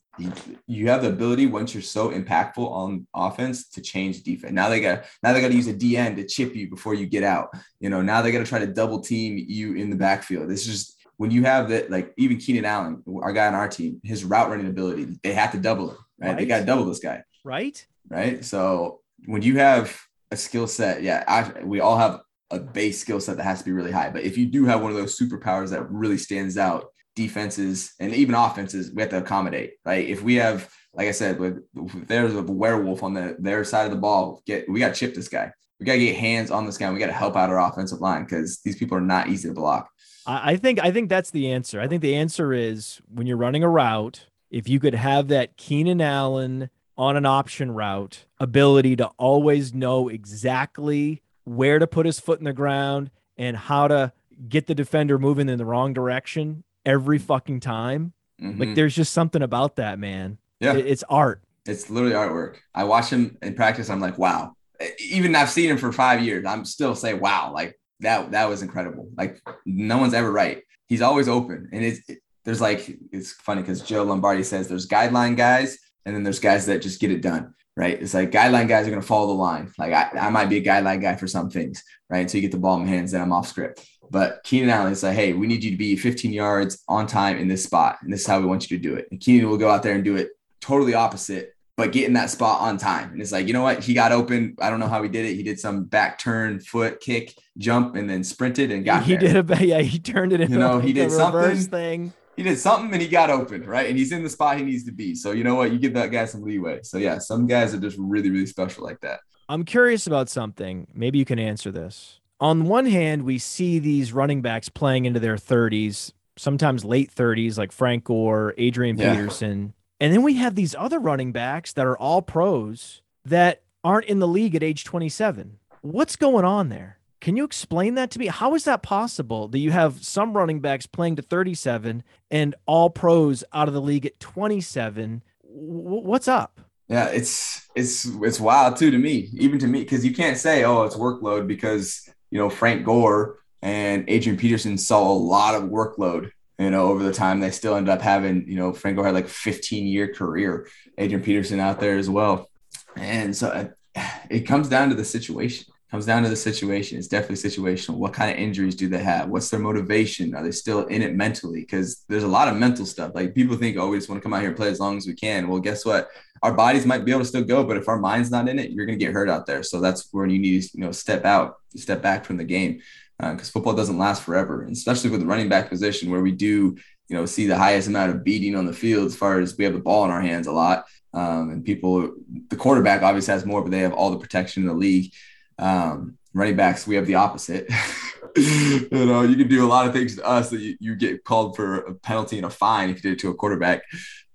you, 0.68 0.88
have 0.88 1.02
the 1.02 1.10
ability 1.10 1.48
once 1.48 1.74
you're 1.74 1.82
so 1.82 2.12
impactful 2.12 2.70
on 2.70 3.08
offense 3.16 3.70
to 3.70 3.82
change 3.82 4.24
defense. 4.24 4.54
Now 4.54 4.70
they 4.70 4.80
got 4.80 5.06
now 5.24 5.34
they 5.34 5.42
got 5.42 5.50
to 5.50 5.56
use 5.56 5.68
a 5.68 5.74
DN 5.74 6.16
to 6.16 6.26
chip 6.26 6.56
you 6.56 6.70
before 6.70 6.94
you 6.94 7.06
get 7.06 7.24
out. 7.24 7.50
You 7.80 7.90
know 7.90 8.02
now 8.02 8.22
they 8.22 8.32
got 8.32 8.40
to 8.40 8.46
try 8.46 8.60
to 8.60 8.68
double 8.68 9.02
team 9.02 9.38
you 9.38 9.76
in 9.76 9.90
the 9.90 9.96
backfield. 9.96 10.50
This 10.50 10.68
is 10.68 10.68
just 10.68 11.08
when 11.18 11.32
you 11.32 11.44
have 11.44 11.70
that 11.70 11.90
like 11.90 12.14
even 12.18 12.38
Keenan 12.38 12.66
Allen, 12.66 13.04
our 13.22 13.34
guy 13.34 13.48
on 13.48 13.56
our 13.56 13.68
team, 13.68 14.00
his 14.04 14.24
route 14.24 14.50
running 14.50 14.68
ability, 14.68 15.18
they 15.24 15.34
have 15.34 15.52
to 15.52 15.58
double 15.58 15.92
him. 15.92 15.98
Right, 16.20 16.38
they 16.38 16.46
got 16.46 16.60
to 16.60 16.66
double 16.66 16.86
this 16.86 17.00
guy 17.00 17.24
Right? 17.44 17.86
right? 18.10 18.44
So 18.44 19.02
when 19.26 19.42
you 19.42 19.58
have 19.60 20.00
a 20.32 20.38
skill 20.38 20.68
set, 20.68 21.04
yeah, 21.04 21.24
I, 21.28 21.64
we 21.64 21.80
all 21.80 21.98
have 21.98 22.22
a 22.52 22.60
base 22.60 23.00
skill 23.00 23.20
set 23.20 23.38
that 23.38 23.44
has 23.44 23.60
to 23.60 23.66
be 23.66 23.72
really 23.72 23.92
high. 23.92 24.10
But 24.10 24.24
if 24.24 24.38
you 24.38 24.46
do 24.46 24.66
have 24.66 24.82
one 24.82 24.92
of 24.92 24.98
those 24.98 25.20
superpowers 25.20 25.70
that 25.72 25.90
really 25.90 26.18
stands 26.18 26.58
out, 26.58 26.93
defenses 27.16 27.94
and 28.00 28.14
even 28.14 28.36
offenses, 28.36 28.92
we 28.94 29.02
have 29.02 29.12
to 29.12 29.18
accommodate, 29.18 29.74
Like 29.86 30.06
If 30.06 30.24
we 30.24 30.36
have, 30.36 30.70
like 30.94 31.08
I 31.08 31.12
said, 31.12 31.40
with 31.40 31.64
there's 32.08 32.36
a 32.36 32.42
werewolf 32.42 33.04
on 33.04 33.14
the 33.14 33.36
their 33.40 33.64
side 33.64 33.86
of 33.86 33.92
the 33.92 33.98
ball, 33.98 34.42
get 34.46 34.70
we 34.70 34.80
got 34.80 34.94
to 34.94 35.00
chip 35.00 35.16
this 35.16 35.28
guy. 35.28 35.52
We 35.80 35.86
got 35.86 35.94
to 35.94 36.00
get 36.00 36.16
hands 36.16 36.52
on 36.52 36.66
this 36.66 36.78
guy. 36.78 36.92
We 36.92 37.00
got 37.00 37.08
to 37.08 37.14
help 37.14 37.36
out 37.36 37.50
our 37.50 37.60
offensive 37.60 38.00
line 38.00 38.24
because 38.24 38.62
these 38.62 38.78
people 38.78 38.98
are 38.98 39.02
not 39.02 39.28
easy 39.28 39.50
to 39.50 39.54
block. 39.54 39.90
I 40.26 40.56
think 40.56 40.80
I 40.82 40.92
think 40.92 41.10
that's 41.10 41.32
the 41.32 41.52
answer. 41.52 41.82
I 41.82 41.88
think 41.88 42.02
the 42.02 42.16
answer 42.16 42.54
is 42.54 43.02
when 43.10 43.28
you're 43.28 43.38
running 43.38 43.64
a 43.64 43.70
route, 43.70 44.28
if 44.50 44.70
you 44.70 44.80
could 44.80 44.96
have 44.96 45.28
that 45.30 45.58
Keenan 45.58 46.00
Allen 46.00 46.70
on 46.98 47.18
an 47.18 47.26
option 47.26 47.72
route 47.72 48.26
ability 48.40 48.96
to 48.96 49.08
always 49.18 49.74
know 49.74 50.10
exactly 50.10 51.22
where 51.44 51.80
to 51.80 51.88
put 51.88 52.06
his 52.06 52.20
foot 52.20 52.40
in 52.40 52.46
the 52.46 52.54
ground 52.54 53.10
and 53.36 53.58
how 53.58 53.88
to 53.88 54.14
get 54.48 54.68
the 54.68 54.76
defender 54.76 55.18
moving 55.18 55.50
in 55.50 55.58
the 55.58 55.66
wrong 55.66 55.94
direction 55.94 56.64
every 56.86 57.20
fucking 57.20 57.60
time. 57.60 58.14
Like 58.40 58.70
Mhm. 58.70 58.76
there's 58.76 58.96
just 58.96 59.14
something 59.14 59.42
about 59.42 59.78
that, 59.78 60.00
man. 60.00 60.38
yeah, 60.60 60.76
It- 60.76 60.88
It's 60.88 61.04
art. 61.10 61.42
It's 61.66 61.90
literally 61.90 62.14
artwork. 62.16 62.56
I 62.76 62.84
watch 62.84 63.10
him 63.10 63.38
in 63.42 63.54
practice. 63.54 63.90
I'm 63.90 64.00
like, 64.02 64.18
wow. 64.18 64.54
Even 65.00 65.34
I've 65.36 65.50
seen 65.50 65.70
him 65.70 65.78
for 65.78 65.92
five 65.94 66.22
years. 66.22 66.46
I'm 66.46 66.66
still 66.66 66.94
say, 66.96 67.14
wow, 67.14 67.52
like 67.54 67.80
that 68.02 68.32
that 68.32 68.50
was 68.50 68.62
incredible. 68.62 69.08
Like 69.18 69.40
no 69.66 69.98
one's 69.98 70.14
ever 70.14 70.30
right. 70.32 70.62
He's 70.90 71.02
always 71.02 71.30
open, 71.30 71.70
and 71.72 71.84
it's 71.84 72.02
it- 72.10 72.20
there's 72.44 72.60
like 72.60 72.98
it's 73.14 73.32
funny 73.32 73.62
because 73.62 73.82
Joe 73.82 74.04
Lombardi 74.04 74.44
says 74.44 74.68
there's 74.68 74.88
guideline 74.88 75.38
guys, 75.38 75.78
and 76.06 76.14
then 76.14 76.24
there's 76.24 76.40
guys 76.40 76.66
that 76.66 76.82
just 76.82 77.00
get 77.00 77.12
it 77.12 77.22
done. 77.22 77.54
Right? 77.78 78.00
It's 78.02 78.14
like 78.14 78.30
guideline 78.32 78.68
guys 78.68 78.86
are 78.86 78.90
gonna 78.92 79.02
follow 79.02 79.28
the 79.28 79.34
line. 79.34 79.72
Like 79.78 79.94
I, 79.94 80.10
I 80.20 80.30
might 80.30 80.50
be 80.50 80.58
a 80.58 80.64
guideline 80.64 81.02
guy 81.02 81.16
for 81.16 81.28
some 81.28 81.50
things, 81.50 81.82
right? 82.10 82.20
Until 82.20 82.42
you 82.42 82.48
get 82.48 82.52
the 82.52 82.60
ball 82.60 82.76
in 82.76 82.84
my 82.84 82.90
hands, 82.90 83.12
then 83.14 83.22
I'm 83.22 83.32
off 83.32 83.48
script. 83.48 83.88
But 84.12 84.44
Keenan 84.44 84.70
Allen 84.70 84.92
is 84.92 85.04
like, 85.04 85.16
hey, 85.16 85.34
we 85.34 85.48
need 85.48 85.64
you 85.64 85.72
to 85.72 85.78
be 85.78 85.96
15 85.96 86.32
yards 86.32 86.84
on 86.88 87.08
time 87.08 87.38
in 87.38 87.48
this 87.48 87.64
spot, 87.64 87.98
and 88.02 88.12
this 88.12 88.22
is 88.22 88.28
how 88.28 88.40
we 88.40 88.46
want 88.46 88.70
you 88.70 88.78
to 88.78 88.82
do 88.84 88.96
it. 88.96 89.08
And 89.12 89.20
Keenan 89.20 89.50
will 89.50 89.58
go 89.58 89.70
out 89.70 89.84
there 89.84 89.96
and 89.96 90.04
do 90.04 90.16
it 90.16 90.30
totally 90.62 90.94
opposite, 90.94 91.56
but 91.76 91.92
get 91.92 92.06
in 92.06 92.14
that 92.14 92.30
spot 92.30 92.62
on 92.62 92.78
time. 92.78 93.12
And 93.12 93.22
it's 93.22 93.32
like, 93.32 93.48
you 93.48 93.54
know 93.54 93.64
what? 93.64 93.84
He 93.84 93.94
got 93.94 94.12
open. 94.12 94.56
I 94.62 94.70
don't 94.70 94.80
know 94.80 94.88
how 94.88 95.02
he 95.04 95.10
did 95.10 95.26
it. 95.26 95.36
He 95.36 95.44
did 95.44 95.60
some 95.60 95.86
back 95.86 96.20
turn, 96.20 96.60
foot 96.60 97.00
kick, 97.00 97.34
jump, 97.58 97.96
and 97.96 98.10
then 98.10 98.24
sprinted 98.24 98.72
and 98.72 98.86
got 98.86 99.04
he 99.04 99.16
there. 99.16 99.44
did 99.44 99.52
a 99.52 99.66
yeah, 99.66 99.80
he 99.82 100.00
turned 100.00 100.34
it 100.34 100.42
into 100.42 100.54
You 100.54 100.60
know, 100.60 100.80
he 100.80 100.94
did 100.94 101.12
something. 101.12 101.58
thing. 101.58 102.14
He 102.36 102.44
did 102.44 102.58
something 102.58 102.92
and 102.92 103.02
he 103.02 103.08
got 103.08 103.30
open, 103.30 103.64
right? 103.64 103.88
And 103.88 103.98
he's 103.98 104.12
in 104.12 104.24
the 104.24 104.30
spot 104.30 104.58
he 104.58 104.64
needs 104.64 104.86
to 104.86 104.92
be. 104.92 105.14
So 105.16 105.32
you 105.32 105.44
know 105.44 105.56
what? 105.56 105.72
You 105.72 105.78
give 105.78 105.94
that 105.94 106.12
guy 106.12 106.26
some 106.26 106.42
leeway. 106.42 106.80
So 106.84 106.98
yeah, 106.98 107.20
some 107.20 107.46
guys 107.46 107.74
are 107.74 107.80
just 107.80 107.98
really, 108.00 108.32
really 108.32 108.48
special 108.48 108.84
like 108.84 109.00
that. 109.02 109.20
I'm 109.50 109.66
curious 109.66 110.08
about 110.08 110.30
something. 110.30 110.88
Maybe 110.94 111.20
you 111.20 111.26
can 111.26 111.38
answer 111.38 111.72
this. 111.72 112.20
On 112.44 112.66
one 112.66 112.86
hand, 112.88 113.24
we 113.24 113.38
see 113.38 113.80
these 113.80 114.12
running 114.12 114.42
backs 114.42 114.68
playing 114.68 115.06
into 115.06 115.18
their 115.22 115.38
30s, 115.38 116.12
sometimes 116.36 116.84
late 116.84 117.10
30s, 117.10 117.58
like 117.58 117.72
Frank 117.72 118.04
Gore, 118.04 118.54
Adrian 118.58 118.98
Yeah. 118.98 119.16
Peterson. 119.16 119.74
And 120.02 120.12
then 120.14 120.24
we 120.24 120.34
have 120.34 120.56
these 120.56 120.76
other 120.78 121.00
running 121.00 121.32
backs 121.32 121.72
that 121.72 121.86
are 121.86 121.98
all 121.98 122.22
pros 122.22 123.02
that 123.24 123.62
aren't 123.82 124.08
in 124.08 124.20
the 124.20 124.28
league 124.28 124.56
at 124.56 124.62
age 124.62 124.84
27. 124.84 125.58
What's 125.80 126.18
going 126.18 126.44
on 126.44 126.68
there? 126.68 126.98
Can 127.22 127.38
you 127.38 127.46
explain 127.46 127.96
that 127.96 128.12
to 128.12 128.20
me? 128.20 128.28
How 128.28 128.54
is 128.56 128.66
that 128.66 128.84
possible 128.84 129.48
that 129.48 129.60
you 129.60 129.72
have 129.72 130.04
some 130.04 130.36
running 130.36 130.60
backs 130.60 130.86
playing 130.86 131.16
to 131.16 131.22
37 131.22 132.04
and 132.30 132.56
all 132.66 132.90
pros 132.90 133.46
out 133.54 133.70
of 133.70 133.74
the 133.74 133.80
league 133.82 134.06
at 134.06 134.20
27? 134.20 135.24
W- 135.46 136.02
what's 136.06 136.28
up? 136.28 136.60
Yeah, 136.90 137.06
it's 137.06 137.70
it's 137.76 138.04
it's 138.22 138.42
wild 138.42 138.76
too 138.76 138.92
to 138.92 138.98
me, 138.98 139.30
even 139.32 139.58
to 139.60 139.68
me, 139.68 139.80
because 139.80 140.06
you 140.06 140.14
can't 140.14 140.38
say, 140.38 140.66
oh, 140.66 140.84
it's 140.84 140.98
workload 140.98 141.48
because 141.48 142.10
you 142.34 142.40
know 142.40 142.50
Frank 142.50 142.84
Gore 142.84 143.38
and 143.62 144.04
Adrian 144.10 144.38
Peterson 144.38 144.78
saw 144.78 145.10
a 145.10 145.14
lot 145.14 145.56
of 145.56 145.70
workload 145.70 146.32
you 146.60 146.70
know, 146.70 146.88
over 146.88 147.04
the 147.04 147.14
time 147.14 147.40
they 147.40 147.52
still 147.52 147.76
end 147.76 147.90
up 147.90 148.02
having, 148.02 148.48
you 148.48 148.56
know, 148.56 148.74
Franco 148.74 149.04
had 149.04 149.14
like 149.14 149.28
15 149.28 149.88
year 149.88 150.14
career, 150.14 150.68
Adrian 150.98 151.24
Peterson 151.24 151.60
out 151.60 151.80
there 151.80 151.98
as 151.98 152.10
well. 152.10 152.50
And 152.96 153.36
so 153.36 153.48
uh, 153.96 154.02
it 154.30 154.42
comes 154.42 154.70
down 154.70 154.90
to 154.90 154.96
the 154.96 155.06
situation 155.06 155.73
comes 155.94 156.08
down 156.08 156.24
to 156.24 156.30
the 156.30 156.36
situation. 156.36 156.98
It's 156.98 157.08
definitely 157.08 157.48
situational. 157.48 157.98
What 157.98 158.14
kind 158.14 158.32
of 158.32 158.38
injuries 158.38 158.74
do 158.74 158.90
they 158.90 159.04
have? 159.04 159.30
What's 159.30 159.52
their 159.52 159.60
motivation? 159.60 160.34
Are 160.34 160.44
they 160.44 160.50
still 160.50 160.88
in 160.88 161.04
it 161.04 161.14
mentally? 161.14 161.60
Because 161.62 162.04
there's 162.10 162.24
a 162.24 162.28
lot 162.28 162.48
of 162.48 162.56
mental 162.56 162.88
stuff. 162.88 163.12
Like 163.14 163.36
people 163.36 163.56
think, 163.58 163.78
oh, 163.78 163.90
we 163.90 163.98
just 163.98 164.10
want 164.10 164.20
to 164.20 164.24
come 164.24 164.34
out 164.34 164.40
here 164.40 164.50
and 164.50 164.58
play 164.58 164.70
as 164.70 164.80
long 164.80 164.98
as 164.98 165.06
we 165.06 165.14
can. 165.14 165.48
Well, 165.48 165.60
guess 165.60 165.86
what? 165.86 166.10
Our 166.42 166.52
bodies 166.52 166.88
might 166.88 167.06
be 167.06 167.12
able 167.12 167.22
to 167.22 167.28
still 167.28 167.44
go, 167.44 167.64
but 167.64 167.78
if 167.78 167.88
our 167.88 168.00
mind's 168.00 168.32
not 168.32 168.50
in 168.50 168.58
it, 168.58 168.72
you're 168.72 168.88
going 168.88 168.98
to 168.98 169.06
get 169.06 169.14
hurt 169.14 169.30
out 169.30 169.46
there. 169.46 169.62
So 169.62 169.80
that's 169.80 170.10
when 170.12 170.32
you 170.32 170.40
need 170.40 170.64
to, 170.64 170.70
you 170.74 170.84
know, 170.84 170.92
step 170.92 171.26
out, 171.26 171.58
step 171.76 172.02
back 172.02 172.26
from 172.26 172.38
the 172.38 172.44
game, 172.44 172.82
because 173.20 173.50
uh, 173.50 173.52
football 173.52 173.76
doesn't 173.76 174.00
last 174.00 174.24
forever, 174.24 174.64
and 174.64 174.72
especially 174.72 175.12
with 175.12 175.20
the 175.20 175.28
running 175.28 175.48
back 175.48 175.70
position 175.70 176.10
where 176.10 176.22
we 176.22 176.32
do, 176.32 176.76
you 177.08 177.16
know, 177.16 177.28
see 177.28 177.46
the 177.46 177.56
highest 177.56 177.88
amount 177.88 178.10
of 178.10 178.24
beating 178.24 178.56
on 178.56 178.66
the 178.66 178.74
field 178.74 179.06
as 179.06 179.16
far 179.16 179.40
as 179.40 179.56
we 179.60 179.64
have 179.64 179.74
the 179.74 179.80
ball 179.80 180.06
in 180.06 180.10
our 180.10 180.22
hands 180.22 180.48
a 180.48 180.52
lot. 180.52 180.86
Um, 181.14 181.52
and 181.52 181.64
people, 181.64 182.16
the 182.50 182.56
quarterback 182.56 183.04
obviously 183.04 183.32
has 183.32 183.46
more, 183.46 183.62
but 183.62 183.70
they 183.70 183.82
have 183.82 183.94
all 183.94 184.10
the 184.10 184.18
protection 184.18 184.64
in 184.64 184.68
the 184.68 184.74
league. 184.74 185.14
Um, 185.58 186.18
running 186.34 186.56
backs, 186.56 186.88
we 186.88 186.96
have 186.96 187.06
the 187.06 187.16
opposite. 187.16 187.70
you 188.36 188.88
know, 188.92 189.22
you 189.22 189.36
can 189.36 189.48
do 189.48 189.66
a 189.66 189.68
lot 189.68 189.88
of 189.88 189.94
things 189.94 190.16
to 190.16 190.26
us 190.26 190.50
that 190.50 190.60
you, 190.60 190.76
you 190.80 190.96
get 190.96 191.24
called 191.24 191.56
for 191.56 191.78
a 191.78 191.94
penalty 191.94 192.38
and 192.38 192.46
a 192.46 192.50
fine 192.50 192.90
if 192.90 192.98
you 192.98 193.02
did 193.02 193.14
it 193.14 193.20
to 193.20 193.30
a 193.30 193.36
quarterback. 193.36 193.84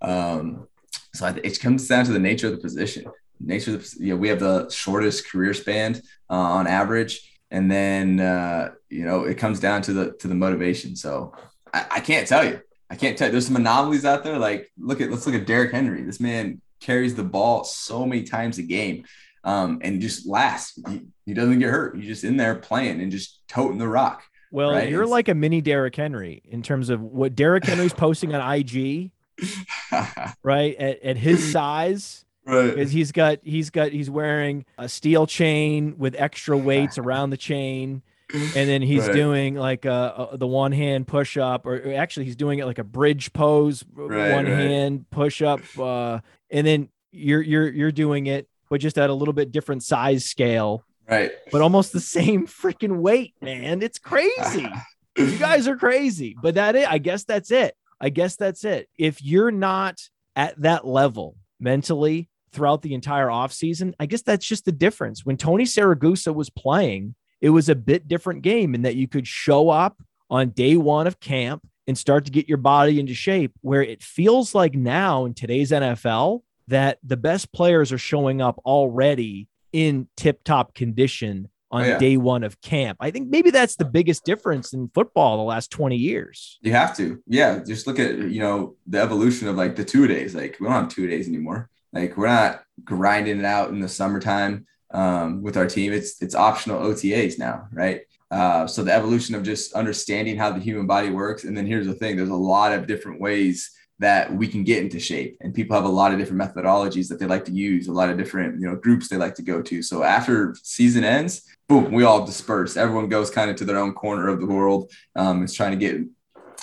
Um, 0.00 0.68
so 1.14 1.26
it 1.26 1.60
comes 1.60 1.88
down 1.88 2.04
to 2.04 2.12
the 2.12 2.18
nature 2.18 2.46
of 2.46 2.52
the 2.52 2.62
position. 2.62 3.06
Nature 3.40 3.74
of 3.74 3.82
the, 3.82 4.04
you 4.04 4.14
know, 4.14 4.16
we 4.16 4.28
have 4.28 4.40
the 4.40 4.68
shortest 4.70 5.30
career 5.30 5.54
span 5.54 6.00
uh, 6.30 6.34
on 6.34 6.66
average, 6.66 7.38
and 7.50 7.70
then 7.70 8.20
uh, 8.20 8.70
you 8.88 9.04
know 9.04 9.24
it 9.24 9.38
comes 9.38 9.60
down 9.60 9.80
to 9.82 9.92
the 9.92 10.12
to 10.18 10.28
the 10.28 10.34
motivation. 10.34 10.96
So 10.96 11.34
I, 11.72 11.86
I 11.92 12.00
can't 12.00 12.26
tell 12.26 12.44
you. 12.44 12.60
I 12.90 12.96
can't 12.96 13.16
tell. 13.16 13.28
You. 13.28 13.32
There's 13.32 13.46
some 13.46 13.56
anomalies 13.56 14.04
out 14.04 14.24
there. 14.24 14.38
Like 14.38 14.70
look 14.76 15.00
at 15.00 15.10
let's 15.10 15.24
look 15.24 15.36
at 15.36 15.46
Derrick 15.46 15.72
Henry. 15.72 16.02
This 16.02 16.20
man 16.20 16.60
carries 16.80 17.14
the 17.14 17.24
ball 17.24 17.64
so 17.64 18.04
many 18.04 18.22
times 18.24 18.58
a 18.58 18.62
game 18.62 19.04
um, 19.44 19.78
and 19.82 20.00
just 20.00 20.26
lasts. 20.26 20.78
He, 20.88 21.02
he, 21.26 21.34
doesn't 21.34 21.58
get 21.58 21.70
hurt. 21.70 21.96
He's 21.96 22.06
just 22.06 22.24
in 22.24 22.36
there 22.36 22.56
playing 22.56 23.00
and 23.00 23.10
just 23.10 23.46
toting 23.48 23.78
the 23.78 23.88
rock. 23.88 24.22
Well, 24.50 24.72
right? 24.72 24.88
you're 24.88 25.02
it's, 25.02 25.10
like 25.10 25.28
a 25.28 25.34
mini 25.34 25.60
Derrick 25.60 25.94
Henry 25.94 26.42
in 26.44 26.62
terms 26.62 26.88
of 26.90 27.02
what 27.02 27.34
Derrick 27.34 27.64
Henry's 27.64 27.92
posting 27.92 28.34
on 28.34 28.54
IG, 28.54 29.10
right? 30.42 30.74
At, 30.76 31.02
at 31.02 31.16
his 31.18 31.52
size, 31.52 32.24
right? 32.46 32.74
Because 32.74 32.90
he's 32.90 33.12
got 33.12 33.38
he's 33.42 33.70
got 33.70 33.92
he's 33.92 34.10
wearing 34.10 34.64
a 34.78 34.88
steel 34.88 35.26
chain 35.26 35.96
with 35.98 36.14
extra 36.18 36.56
weights 36.56 36.98
around 36.98 37.30
the 37.30 37.36
chain. 37.36 38.02
And 38.30 38.68
then 38.68 38.82
he's 38.82 39.06
right. 39.06 39.14
doing 39.14 39.54
like 39.54 39.86
a, 39.86 40.28
a, 40.32 40.36
the 40.36 40.46
one 40.46 40.72
hand 40.72 41.06
push 41.06 41.38
up, 41.38 41.64
or 41.64 41.94
actually 41.94 42.26
he's 42.26 42.36
doing 42.36 42.58
it 42.58 42.66
like 42.66 42.78
a 42.78 42.84
bridge 42.84 43.32
pose, 43.32 43.82
right, 43.94 44.34
one 44.34 44.44
hand 44.44 45.08
push 45.08 45.40
up, 45.40 45.60
uh, 45.78 46.20
and 46.50 46.66
then 46.66 46.90
you're 47.10 47.40
you're 47.40 47.68
you're 47.68 47.90
doing 47.90 48.26
it 48.26 48.46
but 48.70 48.80
just 48.80 48.98
at 48.98 49.10
a 49.10 49.14
little 49.14 49.34
bit 49.34 49.52
different 49.52 49.82
size 49.82 50.24
scale. 50.24 50.84
Right. 51.08 51.32
But 51.50 51.62
almost 51.62 51.92
the 51.92 52.00
same 52.00 52.46
freaking 52.46 52.98
weight, 52.98 53.34
man. 53.40 53.82
It's 53.82 53.98
crazy. 53.98 54.68
you 55.16 55.38
guys 55.38 55.66
are 55.66 55.76
crazy. 55.76 56.36
But 56.40 56.54
that 56.56 56.76
it, 56.76 56.90
I 56.90 56.98
guess 56.98 57.24
that's 57.24 57.50
it. 57.50 57.74
I 58.00 58.10
guess 58.10 58.36
that's 58.36 58.64
it. 58.64 58.88
If 58.98 59.22
you're 59.22 59.50
not 59.50 59.98
at 60.36 60.60
that 60.62 60.86
level 60.86 61.36
mentally 61.58 62.28
throughout 62.52 62.82
the 62.82 62.94
entire 62.94 63.26
offseason, 63.26 63.94
I 63.98 64.06
guess 64.06 64.22
that's 64.22 64.46
just 64.46 64.64
the 64.64 64.72
difference. 64.72 65.24
When 65.24 65.36
Tony 65.36 65.64
Siragusa 65.64 66.34
was 66.34 66.50
playing, 66.50 67.14
it 67.40 67.50
was 67.50 67.68
a 67.68 67.74
bit 67.74 68.08
different 68.08 68.42
game 68.42 68.74
in 68.74 68.82
that 68.82 68.96
you 68.96 69.08
could 69.08 69.26
show 69.26 69.70
up 69.70 69.96
on 70.30 70.50
day 70.50 70.76
one 70.76 71.06
of 71.06 71.20
camp 71.20 71.66
and 71.86 71.96
start 71.96 72.26
to 72.26 72.30
get 72.30 72.48
your 72.48 72.58
body 72.58 73.00
into 73.00 73.14
shape 73.14 73.52
where 73.62 73.82
it 73.82 74.02
feels 74.02 74.54
like 74.54 74.74
now 74.74 75.24
in 75.24 75.34
today's 75.34 75.70
NFL, 75.70 76.42
that 76.68 76.98
the 77.02 77.16
best 77.16 77.52
players 77.52 77.92
are 77.92 77.98
showing 77.98 78.40
up 78.40 78.60
already 78.64 79.48
in 79.72 80.08
tip 80.16 80.44
top 80.44 80.74
condition 80.74 81.48
on 81.70 81.82
oh, 81.82 81.86
yeah. 81.86 81.98
day 81.98 82.16
one 82.16 82.44
of 82.44 82.60
camp. 82.60 82.96
I 83.00 83.10
think 83.10 83.28
maybe 83.28 83.50
that's 83.50 83.76
the 83.76 83.84
biggest 83.84 84.24
difference 84.24 84.72
in 84.72 84.88
football 84.94 85.36
the 85.36 85.42
last 85.42 85.70
20 85.70 85.96
years. 85.96 86.58
You 86.62 86.72
have 86.72 86.96
to. 86.96 87.22
Yeah. 87.26 87.62
Just 87.66 87.86
look 87.86 87.98
at, 87.98 88.16
you 88.16 88.40
know, 88.40 88.76
the 88.86 89.00
evolution 89.00 89.48
of 89.48 89.56
like 89.56 89.76
the 89.76 89.84
two 89.84 90.06
days. 90.06 90.34
Like 90.34 90.56
we 90.60 90.66
don't 90.66 90.74
have 90.74 90.88
two 90.88 91.06
days 91.06 91.28
anymore. 91.28 91.68
Like 91.92 92.16
we're 92.16 92.28
not 92.28 92.62
grinding 92.84 93.38
it 93.38 93.44
out 93.44 93.70
in 93.70 93.80
the 93.80 93.88
summertime 93.88 94.66
um, 94.92 95.42
with 95.42 95.56
our 95.56 95.66
team. 95.66 95.92
It's 95.92 96.20
it's 96.22 96.34
optional 96.34 96.80
OTAs 96.80 97.38
now, 97.38 97.68
right? 97.72 98.02
Uh, 98.30 98.66
so 98.66 98.84
the 98.84 98.92
evolution 98.92 99.34
of 99.34 99.42
just 99.42 99.72
understanding 99.72 100.36
how 100.36 100.50
the 100.50 100.60
human 100.60 100.86
body 100.86 101.10
works. 101.10 101.44
And 101.44 101.56
then 101.56 101.66
here's 101.66 101.86
the 101.86 101.94
thing: 101.94 102.16
there's 102.16 102.28
a 102.28 102.34
lot 102.34 102.72
of 102.72 102.86
different 102.86 103.20
ways 103.20 103.70
that 104.00 104.32
we 104.32 104.46
can 104.46 104.62
get 104.62 104.82
into 104.82 105.00
shape. 105.00 105.36
And 105.40 105.54
people 105.54 105.74
have 105.74 105.84
a 105.84 105.88
lot 105.88 106.12
of 106.12 106.18
different 106.18 106.40
methodologies 106.40 107.08
that 107.08 107.18
they 107.18 107.26
like 107.26 107.44
to 107.46 107.52
use 107.52 107.88
a 107.88 107.92
lot 107.92 108.10
of 108.10 108.16
different 108.16 108.60
you 108.60 108.68
know 108.68 108.76
groups 108.76 109.08
they 109.08 109.16
like 109.16 109.34
to 109.36 109.42
go 109.42 109.60
to. 109.62 109.82
So 109.82 110.02
after 110.02 110.54
season 110.62 111.04
ends 111.04 111.42
boom 111.68 111.92
we 111.92 112.04
all 112.04 112.24
disperse. 112.24 112.76
Everyone 112.76 113.08
goes 113.08 113.30
kind 113.30 113.50
of 113.50 113.56
to 113.56 113.64
their 113.64 113.78
own 113.78 113.92
corner 113.92 114.28
of 114.28 114.40
the 114.40 114.46
world 114.46 114.90
um, 115.16 115.42
is 115.42 115.52
trying 115.52 115.72
to 115.72 115.76
get 115.76 116.00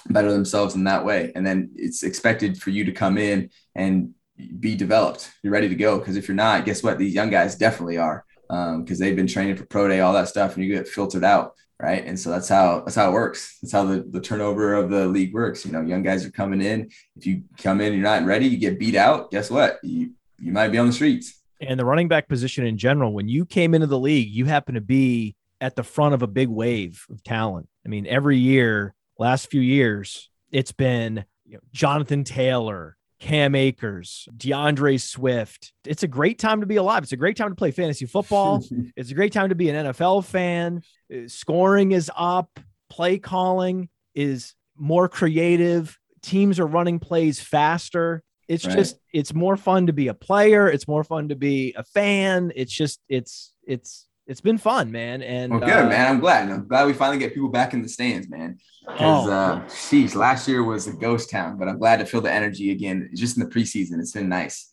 better 0.07 0.31
themselves 0.31 0.75
in 0.75 0.83
that 0.85 1.05
way. 1.05 1.31
And 1.35 1.45
then 1.45 1.71
it's 1.75 2.03
expected 2.03 2.61
for 2.61 2.69
you 2.69 2.85
to 2.85 2.91
come 2.91 3.17
in 3.17 3.49
and 3.75 4.13
be 4.59 4.75
developed. 4.75 5.31
You're 5.43 5.53
ready 5.53 5.69
to 5.69 5.75
go. 5.75 5.99
Because 5.99 6.17
if 6.17 6.27
you're 6.27 6.35
not 6.35 6.65
guess 6.65 6.83
what? 6.83 6.97
These 6.97 7.13
young 7.13 7.29
guys 7.29 7.55
definitely 7.55 7.97
are 7.97 8.25
because 8.47 8.75
um, 8.75 8.97
they've 8.99 9.15
been 9.15 9.27
training 9.27 9.55
for 9.55 9.65
pro 9.65 9.87
day 9.87 9.99
all 10.01 10.13
that 10.13 10.27
stuff 10.27 10.55
and 10.55 10.63
you 10.63 10.73
get 10.73 10.87
filtered 10.87 11.23
out 11.23 11.55
right? 11.79 12.05
And 12.05 12.19
so 12.19 12.29
that's 12.29 12.49
how 12.49 12.81
that's 12.81 12.95
how 12.95 13.09
it 13.09 13.13
works. 13.13 13.57
That's 13.61 13.71
how 13.71 13.85
the, 13.85 14.05
the 14.09 14.21
turnover 14.21 14.73
of 14.73 14.89
the 14.89 15.07
league 15.07 15.33
works. 15.33 15.65
You 15.65 15.71
know, 15.71 15.81
young 15.81 16.03
guys 16.03 16.25
are 16.25 16.31
coming 16.31 16.61
in. 16.61 16.89
If 17.15 17.25
you 17.25 17.43
come 17.57 17.81
in, 17.81 17.93
you're 17.93 18.01
not 18.01 18.25
ready, 18.25 18.47
you 18.47 18.57
get 18.57 18.79
beat 18.79 18.95
out. 18.95 19.31
Guess 19.31 19.49
what? 19.49 19.79
You 19.83 20.11
you 20.39 20.51
might 20.51 20.69
be 20.69 20.77
on 20.77 20.87
the 20.87 20.93
streets. 20.93 21.41
And 21.61 21.79
the 21.79 21.85
running 21.85 22.07
back 22.07 22.27
position 22.27 22.65
in 22.65 22.77
general, 22.77 23.13
when 23.13 23.27
you 23.27 23.45
came 23.45 23.73
into 23.73 23.87
the 23.87 23.99
league, 23.99 24.29
you 24.29 24.45
happen 24.45 24.75
to 24.75 24.81
be 24.81 25.35
at 25.61 25.75
the 25.75 25.83
front 25.83 26.13
of 26.13 26.21
a 26.21 26.27
big 26.27 26.49
wave 26.49 27.05
of 27.09 27.23
talent. 27.23 27.69
I 27.85 27.89
mean, 27.89 28.05
every 28.07 28.37
year, 28.37 28.93
last 29.17 29.49
few 29.49 29.61
years, 29.61 30.29
it's 30.51 30.73
been 30.73 31.23
you 31.45 31.53
know, 31.53 31.59
Jonathan 31.71 32.23
Taylor, 32.23 32.97
Cam 33.19 33.55
Akers, 33.55 34.27
D'Andre 34.35 34.97
Swift. 34.97 35.73
It's 35.85 36.03
a 36.03 36.07
great 36.07 36.37
time 36.37 36.61
to 36.61 36.67
be 36.67 36.75
alive. 36.75 37.03
It's 37.03 37.11
a 37.11 37.17
great 37.17 37.37
time 37.37 37.49
to 37.49 37.55
play 37.55 37.71
fantasy 37.71 38.05
football. 38.05 38.63
it's 38.95 39.11
a 39.11 39.13
great 39.13 39.33
time 39.33 39.49
to 39.49 39.55
be 39.55 39.69
an 39.69 39.87
NFL 39.87 40.25
fan. 40.25 40.81
Uh, 41.13 41.27
scoring 41.27 41.91
is 41.91 42.11
up, 42.15 42.59
play 42.89 43.17
calling 43.17 43.89
is 44.13 44.53
more 44.77 45.07
creative. 45.07 45.97
Teams 46.21 46.59
are 46.59 46.67
running 46.67 46.99
plays 46.99 47.39
faster. 47.39 48.23
It's 48.47 48.65
right. 48.65 48.75
just 48.75 48.97
it's 49.13 49.33
more 49.33 49.57
fun 49.57 49.87
to 49.87 49.93
be 49.93 50.07
a 50.07 50.13
player. 50.13 50.67
It's 50.67 50.87
more 50.87 51.03
fun 51.03 51.29
to 51.29 51.35
be 51.35 51.73
a 51.75 51.83
fan. 51.83 52.51
It's 52.55 52.71
just 52.71 52.99
it's 53.09 53.53
it's 53.65 54.07
it's 54.27 54.41
been 54.41 54.57
fun, 54.57 54.91
man. 54.91 55.21
And 55.21 55.51
well, 55.51 55.59
good, 55.59 55.85
uh, 55.85 55.89
man. 55.89 56.07
I'm 56.07 56.19
glad. 56.19 56.49
I'm 56.49 56.67
glad 56.67 56.87
we 56.87 56.93
finally 56.93 57.19
get 57.19 57.33
people 57.33 57.49
back 57.49 57.73
in 57.73 57.81
the 57.81 57.89
stands, 57.89 58.29
man. 58.29 58.57
Because, 58.85 59.27
oh, 59.27 59.31
uh, 59.31 59.69
geez, 59.89 60.15
last 60.15 60.47
year 60.47 60.63
was 60.63 60.87
a 60.87 60.93
ghost 60.93 61.29
town, 61.29 61.57
but 61.57 61.67
I'm 61.67 61.77
glad 61.77 61.97
to 61.97 62.05
feel 62.05 62.21
the 62.21 62.31
energy 62.31 62.71
again. 62.71 63.09
Just 63.13 63.37
in 63.37 63.43
the 63.43 63.49
preseason, 63.49 63.99
it's 63.99 64.11
been 64.11 64.29
nice. 64.29 64.71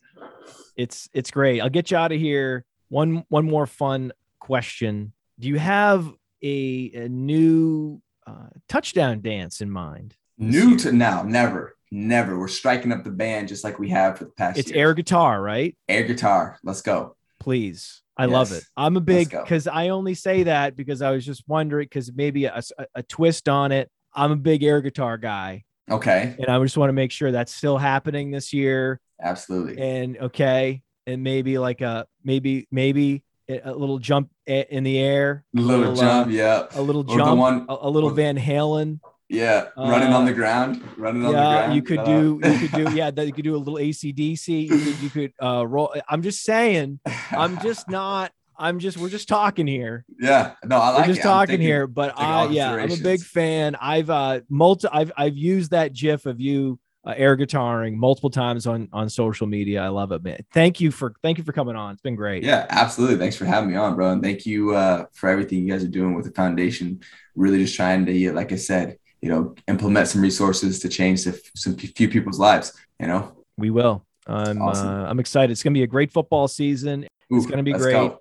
It's 0.75 1.07
it's 1.13 1.29
great. 1.29 1.61
I'll 1.61 1.69
get 1.69 1.91
you 1.91 1.97
out 1.97 2.11
of 2.11 2.19
here. 2.19 2.65
One 2.89 3.25
one 3.29 3.45
more 3.45 3.67
fun 3.67 4.11
question. 4.39 5.13
Do 5.39 5.47
you 5.47 5.59
have 5.59 6.11
a, 6.41 6.91
a 6.93 7.09
new 7.09 8.01
uh, 8.25 8.49
touchdown 8.67 9.21
dance 9.21 9.61
in 9.61 9.69
mind? 9.69 10.15
New 10.37 10.77
to 10.77 10.91
now, 10.91 11.23
never, 11.23 11.75
never. 11.91 12.37
We're 12.37 12.47
striking 12.47 12.91
up 12.91 13.03
the 13.03 13.11
band 13.11 13.47
just 13.47 13.63
like 13.63 13.77
we 13.77 13.89
have 13.89 14.17
for 14.17 14.25
the 14.25 14.31
past. 14.31 14.57
It's 14.57 14.69
years. 14.69 14.77
air 14.77 14.93
guitar, 14.93 15.41
right? 15.41 15.75
Air 15.87 16.03
guitar. 16.03 16.59
Let's 16.63 16.81
go. 16.81 17.15
Please. 17.39 18.02
I 18.17 18.25
yes. 18.25 18.33
love 18.33 18.51
it. 18.51 18.63
I'm 18.77 18.95
a 18.97 19.01
big 19.01 19.29
because 19.31 19.67
I 19.67 19.89
only 19.89 20.13
say 20.13 20.43
that 20.43 20.75
because 20.75 21.01
I 21.01 21.11
was 21.11 21.25
just 21.25 21.43
wondering 21.47 21.85
because 21.85 22.11
maybe 22.13 22.45
a, 22.45 22.61
a, 22.77 22.85
a, 22.95 23.03
twist 23.03 23.49
on 23.49 23.71
it. 23.71 23.89
I'm 24.13 24.31
a 24.31 24.35
big 24.35 24.63
air 24.63 24.81
guitar 24.81 25.17
guy. 25.17 25.63
Okay. 25.89 26.35
And 26.37 26.47
I 26.47 26.61
just 26.61 26.77
want 26.77 26.89
to 26.89 26.93
make 26.93 27.11
sure 27.11 27.31
that's 27.31 27.53
still 27.53 27.77
happening 27.77 28.31
this 28.31 28.53
year. 28.53 28.99
Absolutely. 29.21 29.81
And 29.81 30.17
okay, 30.17 30.83
and 31.07 31.23
maybe 31.23 31.57
like 31.57 31.81
a 31.81 32.05
maybe 32.23 32.67
maybe 32.71 33.23
a 33.49 33.73
little 33.73 33.99
jump 33.99 34.29
in 34.45 34.83
the 34.83 34.99
air. 34.99 35.43
A 35.55 35.59
little, 35.59 35.79
little 35.79 35.95
jump, 35.95 36.27
uh, 36.27 36.31
yeah. 36.31 36.67
A 36.75 36.81
little 36.81 37.03
jump. 37.03 37.39
One, 37.39 37.65
a, 37.67 37.77
a, 37.81 37.89
little 37.89 38.09
Van 38.09 38.37
Halen. 38.37 38.99
Yeah, 39.33 39.69
running 39.75 40.13
uh, 40.13 40.17
on 40.17 40.25
the 40.25 40.33
ground, 40.33 40.83
running 40.95 41.23
yeah, 41.23 41.27
on 41.27 41.33
the 41.33 41.39
ground. 41.39 41.75
you 41.75 41.81
could 41.81 41.99
uh, 41.99 42.05
do, 42.05 42.39
you 42.43 42.59
could 42.59 42.71
do, 42.71 42.91
yeah, 42.95 43.09
that 43.09 43.25
you 43.25 43.33
could 43.33 43.43
do 43.43 43.55
a 43.55 43.57
little 43.57 43.79
ACDC. 43.79 44.67
You 44.67 44.69
could, 44.69 44.99
you 44.99 45.09
could 45.09 45.33
uh, 45.41 45.65
roll. 45.67 45.93
I'm 46.07 46.21
just 46.21 46.43
saying, 46.43 46.99
I'm 47.31 47.59
just 47.61 47.89
not. 47.89 48.31
I'm 48.55 48.77
just, 48.77 48.97
we're 48.97 49.09
just 49.09 49.27
talking 49.27 49.65
here. 49.65 50.05
Yeah, 50.19 50.53
no, 50.63 50.77
I 50.77 50.89
like. 50.89 50.97
We're 50.99 51.07
just 51.07 51.21
it. 51.21 51.23
talking 51.23 51.53
thinking, 51.53 51.67
here, 51.67 51.87
but 51.87 52.13
I, 52.15 52.45
yeah, 52.49 52.71
I'm 52.71 52.91
a 52.91 52.97
big 52.97 53.21
fan. 53.21 53.75
I've 53.75 54.11
uh, 54.11 54.41
multi, 54.47 54.87
I've, 54.91 55.11
I've 55.17 55.35
used 55.35 55.71
that 55.71 55.93
GIF 55.93 56.27
of 56.27 56.39
you 56.39 56.79
uh, 57.05 57.13
air 57.17 57.35
guitaring 57.35 57.95
multiple 57.95 58.29
times 58.29 58.67
on 58.67 58.87
on 58.93 59.09
social 59.09 59.47
media. 59.47 59.81
I 59.81 59.87
love 59.87 60.11
it, 60.11 60.23
man. 60.23 60.39
Thank 60.53 60.79
you 60.79 60.91
for 60.91 61.15
thank 61.23 61.37
you 61.37 61.43
for 61.43 61.51
coming 61.51 61.75
on. 61.75 61.93
It's 61.93 62.01
been 62.01 62.15
great. 62.15 62.43
Yeah, 62.43 62.65
absolutely. 62.69 63.17
Thanks 63.17 63.35
for 63.35 63.45
having 63.45 63.71
me 63.71 63.75
on, 63.75 63.95
bro. 63.95 64.11
And 64.11 64.21
thank 64.21 64.45
you 64.45 64.75
uh, 64.75 65.05
for 65.13 65.29
everything 65.29 65.65
you 65.65 65.71
guys 65.71 65.83
are 65.83 65.89
doing 65.89 66.13
with 66.13 66.25
the 66.25 66.31
foundation. 66.31 67.01
Really, 67.35 67.57
just 67.57 67.75
trying 67.75 68.05
to, 68.05 68.33
like 68.33 68.51
I 68.51 68.57
said, 68.57 68.99
you 69.23 69.29
know, 69.29 69.55
implement 69.69 70.09
some 70.09 70.21
resources 70.21 70.79
to 70.79 70.89
change 70.89 71.21
some 71.55 71.77
few 71.77 72.09
people's 72.09 72.39
lives. 72.39 72.73
You 72.99 73.07
know, 73.07 73.31
we 73.57 73.69
will. 73.69 74.05
I'm 74.27 74.61
awesome. 74.61 74.87
uh, 74.87 75.05
I'm 75.05 75.19
excited. 75.21 75.49
It's 75.49 75.63
going 75.63 75.73
to 75.73 75.77
be 75.77 75.83
a 75.83 75.87
great 75.87 76.11
football 76.11 76.49
season. 76.49 77.05
Ooh, 77.31 77.37
it's 77.37 77.45
going 77.45 77.57
to 77.57 77.63
be 77.63 77.71
great. 77.71 77.93
Go. 77.93 78.19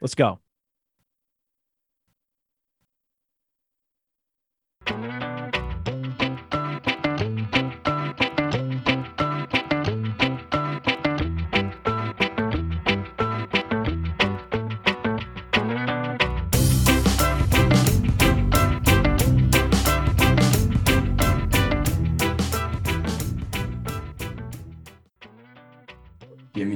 Let's 0.00 0.14
go. 0.14 0.38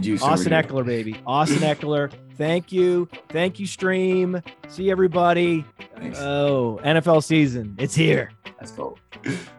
Juice. 0.00 0.22
Austin 0.22 0.52
Ekeler, 0.52 0.84
baby. 0.84 1.20
Austin 1.26 1.58
Ekeler. 1.58 2.12
Thank 2.36 2.72
you. 2.72 3.08
Thank 3.28 3.60
you, 3.60 3.66
stream. 3.66 4.42
See 4.68 4.90
everybody. 4.90 5.64
Thanks. 5.96 6.18
Oh, 6.18 6.80
NFL 6.84 7.22
season. 7.24 7.74
It's 7.78 7.94
here. 7.94 8.30
That's 8.58 8.72
cool. 8.72 8.98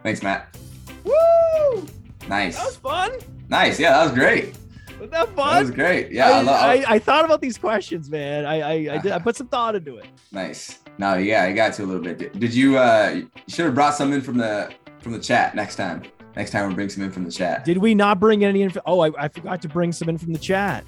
Thanks, 0.02 0.22
Matt. 0.22 0.56
Woo! 1.04 1.86
Nice. 2.28 2.56
That 2.56 2.66
was 2.66 2.76
fun. 2.76 3.12
Nice. 3.48 3.78
Yeah, 3.78 3.92
that 3.92 4.04
was 4.04 4.12
great. 4.12 4.56
Was 5.00 5.10
that 5.10 5.28
fun? 5.34 5.54
That 5.54 5.60
was 5.60 5.70
great. 5.70 6.12
Yeah, 6.12 6.30
I, 6.30 6.40
I, 6.40 6.74
I, 6.74 6.84
I 6.94 6.98
thought 6.98 7.24
about 7.24 7.40
these 7.40 7.58
questions, 7.58 8.08
man. 8.08 8.46
I 8.46 8.60
I, 8.60 8.72
I, 8.94 8.98
did, 8.98 9.12
I 9.12 9.18
put 9.18 9.36
some 9.36 9.48
thought 9.48 9.74
into 9.74 9.96
it. 9.98 10.06
Nice. 10.32 10.78
No, 10.98 11.14
yeah, 11.14 11.42
I 11.42 11.52
got 11.52 11.74
to 11.74 11.84
a 11.84 11.86
little 11.86 12.02
bit. 12.02 12.18
Did, 12.18 12.38
did 12.38 12.54
you? 12.54 12.78
uh 12.78 13.10
You 13.14 13.30
should 13.48 13.66
have 13.66 13.74
brought 13.74 13.94
some 13.94 14.12
in 14.12 14.20
from 14.20 14.38
the 14.38 14.72
from 15.00 15.12
the 15.12 15.18
chat 15.18 15.54
next 15.54 15.76
time. 15.76 16.02
Next 16.36 16.50
time 16.50 16.66
we'll 16.66 16.74
bring 16.74 16.88
some 16.88 17.04
in 17.04 17.12
from 17.12 17.24
the 17.24 17.30
chat. 17.30 17.64
Did 17.64 17.78
we 17.78 17.94
not 17.94 18.18
bring 18.18 18.44
any 18.44 18.62
info? 18.62 18.80
Oh, 18.86 19.00
I, 19.00 19.10
I 19.16 19.28
forgot 19.28 19.62
to 19.62 19.68
bring 19.68 19.92
some 19.92 20.08
in 20.08 20.18
from 20.18 20.32
the 20.32 20.38
chat. 20.38 20.84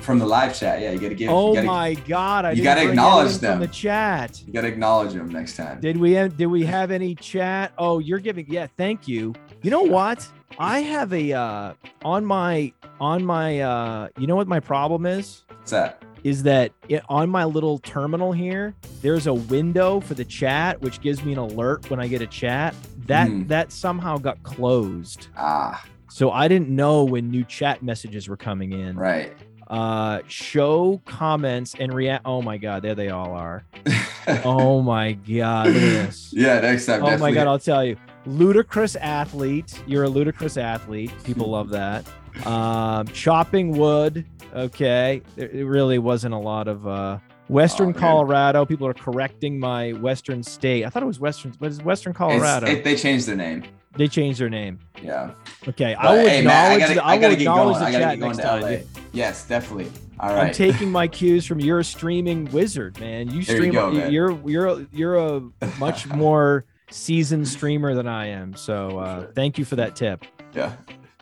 From 0.00 0.18
the 0.18 0.26
live 0.26 0.56
chat, 0.56 0.80
yeah. 0.80 0.90
You 0.90 0.98
got 0.98 1.08
to 1.08 1.14
give. 1.14 1.30
Oh 1.30 1.54
gotta, 1.54 1.66
my 1.66 1.94
god! 1.94 2.44
I 2.44 2.52
you 2.52 2.62
got 2.62 2.74
to 2.74 2.88
acknowledge 2.88 3.38
them 3.38 3.58
from 3.58 3.60
the 3.60 3.72
chat. 3.72 4.42
You 4.46 4.52
got 4.52 4.62
to 4.62 4.68
acknowledge 4.68 5.14
them 5.14 5.28
next 5.28 5.56
time. 5.56 5.80
Did 5.80 5.96
we? 5.96 6.14
Did 6.14 6.46
we 6.46 6.64
have 6.64 6.90
any 6.90 7.14
chat? 7.14 7.72
Oh, 7.78 8.00
you're 8.00 8.18
giving. 8.18 8.46
Yeah, 8.48 8.66
thank 8.76 9.08
you. 9.08 9.34
You 9.62 9.70
know 9.70 9.82
what? 9.82 10.26
I 10.58 10.80
have 10.80 11.12
a 11.12 11.32
uh 11.32 11.74
on 12.04 12.24
my 12.24 12.72
on 13.00 13.24
my 13.24 13.60
uh. 13.60 14.08
You 14.18 14.26
know 14.26 14.36
what 14.36 14.48
my 14.48 14.60
problem 14.60 15.06
is? 15.06 15.42
What's 15.48 15.70
that? 15.70 16.02
Is 16.24 16.42
that 16.42 16.72
it, 16.88 17.02
on 17.08 17.28
my 17.28 17.44
little 17.44 17.78
terminal 17.78 18.32
here, 18.32 18.74
there's 19.02 19.26
a 19.26 19.34
window 19.34 20.00
for 20.00 20.14
the 20.14 20.24
chat, 20.24 20.80
which 20.80 21.00
gives 21.00 21.22
me 21.22 21.32
an 21.32 21.38
alert 21.38 21.88
when 21.90 22.00
I 22.00 22.08
get 22.08 22.22
a 22.22 22.26
chat. 22.26 22.74
That 23.06 23.28
mm. 23.28 23.46
that 23.48 23.70
somehow 23.70 24.16
got 24.16 24.42
closed. 24.42 25.28
Ah. 25.36 25.84
So 26.08 26.30
I 26.30 26.48
didn't 26.48 26.70
know 26.70 27.04
when 27.04 27.30
new 27.30 27.44
chat 27.44 27.82
messages 27.82 28.28
were 28.28 28.36
coming 28.36 28.72
in. 28.72 28.96
Right. 28.96 29.32
Uh, 29.68 30.20
show 30.26 31.00
comments 31.04 31.74
and 31.78 31.92
react. 31.92 32.22
Oh 32.24 32.40
my 32.40 32.56
god, 32.56 32.82
there 32.82 32.94
they 32.94 33.10
all 33.10 33.32
are. 33.32 33.64
oh 34.44 34.80
my 34.80 35.12
god, 35.12 35.66
look 35.66 35.76
at 35.76 35.80
this. 35.80 36.32
Yeah, 36.32 36.60
next 36.60 36.86
time. 36.86 37.02
Oh 37.02 37.06
definitely. 37.06 37.32
my 37.32 37.34
god, 37.34 37.46
I'll 37.48 37.58
tell 37.58 37.84
you. 37.84 37.96
Ludicrous 38.26 38.96
athlete. 38.96 39.82
You're 39.86 40.04
a 40.04 40.08
ludicrous 40.08 40.56
athlete. 40.56 41.12
People 41.24 41.50
love 41.50 41.68
that. 41.70 42.06
Um, 42.46 43.06
chopping 43.08 43.76
wood. 43.76 44.24
Okay, 44.54 45.20
it 45.36 45.66
really 45.66 45.98
wasn't 45.98 46.32
a 46.32 46.38
lot 46.38 46.68
of 46.68 46.86
uh, 46.86 47.18
Western 47.48 47.90
oh, 47.90 47.92
Colorado. 47.92 48.64
People 48.64 48.86
are 48.86 48.94
correcting 48.94 49.58
my 49.58 49.92
Western 49.92 50.42
state. 50.44 50.84
I 50.84 50.90
thought 50.90 51.02
it 51.02 51.06
was 51.06 51.18
Western. 51.18 51.52
but 51.58 51.70
it's 51.70 51.82
Western 51.82 52.14
Colorado? 52.14 52.68
It, 52.68 52.84
they 52.84 52.94
changed 52.94 53.26
their 53.26 53.36
name. 53.36 53.64
They 53.96 54.06
changed 54.06 54.40
their 54.40 54.50
name. 54.50 54.78
Yeah. 55.02 55.32
Okay, 55.66 55.94
I 55.94 56.12
will 56.12 56.26
hey, 56.26 56.38
acknowledge. 56.38 56.76
I 56.76 56.78
gotta, 56.78 56.94
the, 56.94 57.04
I, 57.04 57.10
I 57.10 57.18
gotta 57.18 57.34
acknowledge 57.34 57.78
the 57.78 57.98
chat 57.98 58.18
next 58.18 58.38
time. 58.38 58.62
LA. 58.62 58.76
Yes, 59.12 59.46
definitely. 59.46 59.90
All 60.20 60.32
right. 60.32 60.46
I'm 60.46 60.52
taking 60.52 60.90
my 60.90 61.08
cues 61.08 61.44
from 61.44 61.60
your 61.60 61.82
streaming 61.82 62.44
wizard, 62.52 62.98
man. 63.00 63.30
You 63.30 63.42
stream. 63.42 63.64
You 63.64 63.72
go, 63.72 63.90
man. 63.90 64.12
You're 64.12 64.40
you're 64.48 64.86
you're 64.92 65.16
a 65.16 65.42
much 65.78 66.06
more 66.06 66.64
seasoned 66.90 67.48
streamer 67.48 67.94
than 67.94 68.06
I 68.06 68.28
am. 68.28 68.54
So 68.54 68.98
uh, 68.98 69.20
sure. 69.20 69.32
thank 69.34 69.58
you 69.58 69.64
for 69.64 69.76
that 69.76 69.96
tip. 69.96 70.24
Yeah 70.54 70.74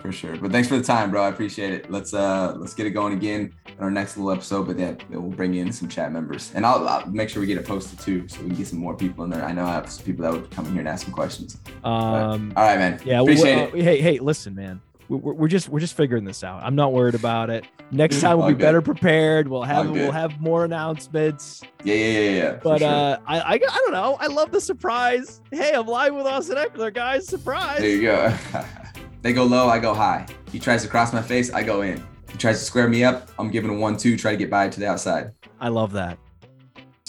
for 0.02 0.12
sure. 0.12 0.36
But 0.36 0.50
thanks 0.50 0.68
for 0.68 0.76
the 0.76 0.82
time, 0.82 1.10
bro. 1.10 1.22
I 1.22 1.28
appreciate 1.28 1.72
it. 1.72 1.90
Let's 1.90 2.12
uh 2.12 2.54
let's 2.58 2.74
get 2.74 2.86
it 2.86 2.90
going 2.90 3.14
again 3.14 3.54
in 3.66 3.82
our 3.82 3.90
next 3.90 4.16
little 4.16 4.32
episode. 4.32 4.66
But 4.66 4.78
yeah, 4.78 4.94
we'll 5.08 5.30
bring 5.30 5.54
in 5.54 5.72
some 5.72 5.88
chat 5.88 6.12
members, 6.12 6.52
and 6.54 6.66
I'll, 6.66 6.86
I'll, 6.86 7.06
make 7.06 7.28
sure 7.28 7.40
we 7.40 7.46
get 7.46 7.56
it 7.56 7.64
posted 7.66 7.98
too, 8.00 8.28
so 8.28 8.42
we 8.42 8.48
can 8.48 8.56
get 8.56 8.66
some 8.66 8.80
more 8.80 8.96
people 8.96 9.24
in 9.24 9.30
there. 9.30 9.44
I 9.44 9.52
know 9.52 9.64
I 9.64 9.74
have 9.74 9.88
some 9.88 10.04
people 10.04 10.24
that 10.24 10.32
would 10.32 10.50
come 10.50 10.66
in 10.66 10.72
here 10.72 10.80
and 10.80 10.88
ask 10.88 11.04
some 11.04 11.14
questions. 11.14 11.58
Um, 11.84 12.50
but, 12.50 12.60
all 12.60 12.66
right, 12.66 12.78
man. 12.78 13.00
Yeah, 13.04 13.22
appreciate 13.22 13.72
uh, 13.72 13.76
it. 13.76 13.82
Hey, 13.82 14.00
hey, 14.00 14.18
listen, 14.18 14.54
man. 14.54 14.82
We're, 15.08 15.34
we're 15.34 15.48
just 15.48 15.68
we're 15.68 15.80
just 15.80 15.96
figuring 15.96 16.24
this 16.24 16.42
out. 16.42 16.62
I'm 16.62 16.74
not 16.74 16.92
worried 16.92 17.14
about 17.14 17.48
it. 17.50 17.66
Next 17.90 18.20
time 18.22 18.38
we'll 18.38 18.48
be 18.48 18.54
good. 18.54 18.60
better 18.60 18.82
prepared. 18.82 19.46
We'll 19.46 19.62
have 19.62 19.90
we'll 19.90 20.12
have 20.12 20.40
more 20.40 20.64
announcements. 20.64 21.62
Yeah, 21.84 21.94
yeah, 21.94 22.18
yeah, 22.18 22.30
yeah. 22.30 22.58
But 22.62 22.78
sure. 22.78 22.88
uh, 22.88 23.16
I, 23.26 23.40
I 23.40 23.52
I 23.52 23.58
don't 23.58 23.92
know. 23.92 24.16
I 24.18 24.26
love 24.26 24.50
the 24.50 24.60
surprise. 24.60 25.40
Hey, 25.52 25.72
I'm 25.74 25.86
live 25.86 26.14
with 26.14 26.26
Austin 26.26 26.56
Ekeler, 26.56 26.92
guys. 26.92 27.28
Surprise. 27.28 27.80
There 27.80 27.88
you 27.88 28.02
go. 28.02 28.34
They 29.22 29.32
go 29.32 29.44
low, 29.44 29.68
I 29.68 29.78
go 29.78 29.94
high. 29.94 30.26
He 30.50 30.58
tries 30.58 30.82
to 30.82 30.88
cross 30.88 31.12
my 31.12 31.22
face, 31.22 31.52
I 31.52 31.62
go 31.62 31.82
in. 31.82 32.04
He 32.30 32.36
tries 32.38 32.58
to 32.58 32.64
square 32.64 32.88
me 32.88 33.04
up, 33.04 33.30
I'm 33.38 33.50
giving 33.50 33.70
a 33.70 33.74
one-two, 33.74 34.16
try 34.16 34.32
to 34.32 34.36
get 34.36 34.50
by 34.50 34.68
to 34.68 34.80
the 34.80 34.88
outside. 34.88 35.30
I 35.60 35.68
love 35.68 35.92
that. 35.92 36.18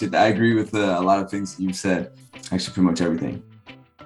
I 0.01 0.27
agree 0.27 0.53
with 0.53 0.75
uh, 0.75 0.97
a 0.99 1.01
lot 1.01 1.19
of 1.19 1.31
things 1.31 1.59
you 1.59 1.73
said. 1.73 2.11
Actually, 2.51 2.73
pretty 2.73 2.81
much 2.81 3.01
everything. 3.01 3.43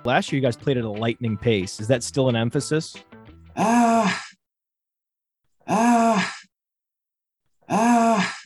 Last 0.05 0.31
year, 0.31 0.37
you 0.37 0.45
guys 0.45 0.55
played 0.55 0.77
at 0.77 0.85
a 0.85 0.89
lightning 0.89 1.35
pace. 1.35 1.81
Is 1.81 1.87
that 1.87 2.01
still 2.01 2.29
an 2.29 2.35
emphasis? 2.35 2.95
Ah, 3.57 4.23
uh, 5.67 5.67
ah, 5.67 6.35
uh, 7.67 7.69
ah. 7.69 8.36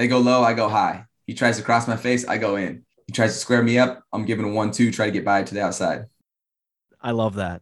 They 0.00 0.08
go 0.08 0.18
low, 0.18 0.42
I 0.42 0.54
go 0.54 0.66
high. 0.66 1.04
He 1.26 1.34
tries 1.34 1.58
to 1.58 1.62
cross 1.62 1.86
my 1.86 1.94
face, 1.94 2.26
I 2.26 2.38
go 2.38 2.56
in. 2.56 2.86
He 3.06 3.12
tries 3.12 3.34
to 3.34 3.38
square 3.38 3.62
me 3.62 3.78
up, 3.78 4.02
I'm 4.14 4.24
giving 4.24 4.46
a 4.46 4.48
one 4.48 4.70
two, 4.70 4.90
try 4.90 5.04
to 5.04 5.12
get 5.12 5.26
by 5.26 5.42
to 5.42 5.52
the 5.52 5.60
outside. 5.60 6.06
I 7.02 7.10
love 7.10 7.34
that. 7.34 7.60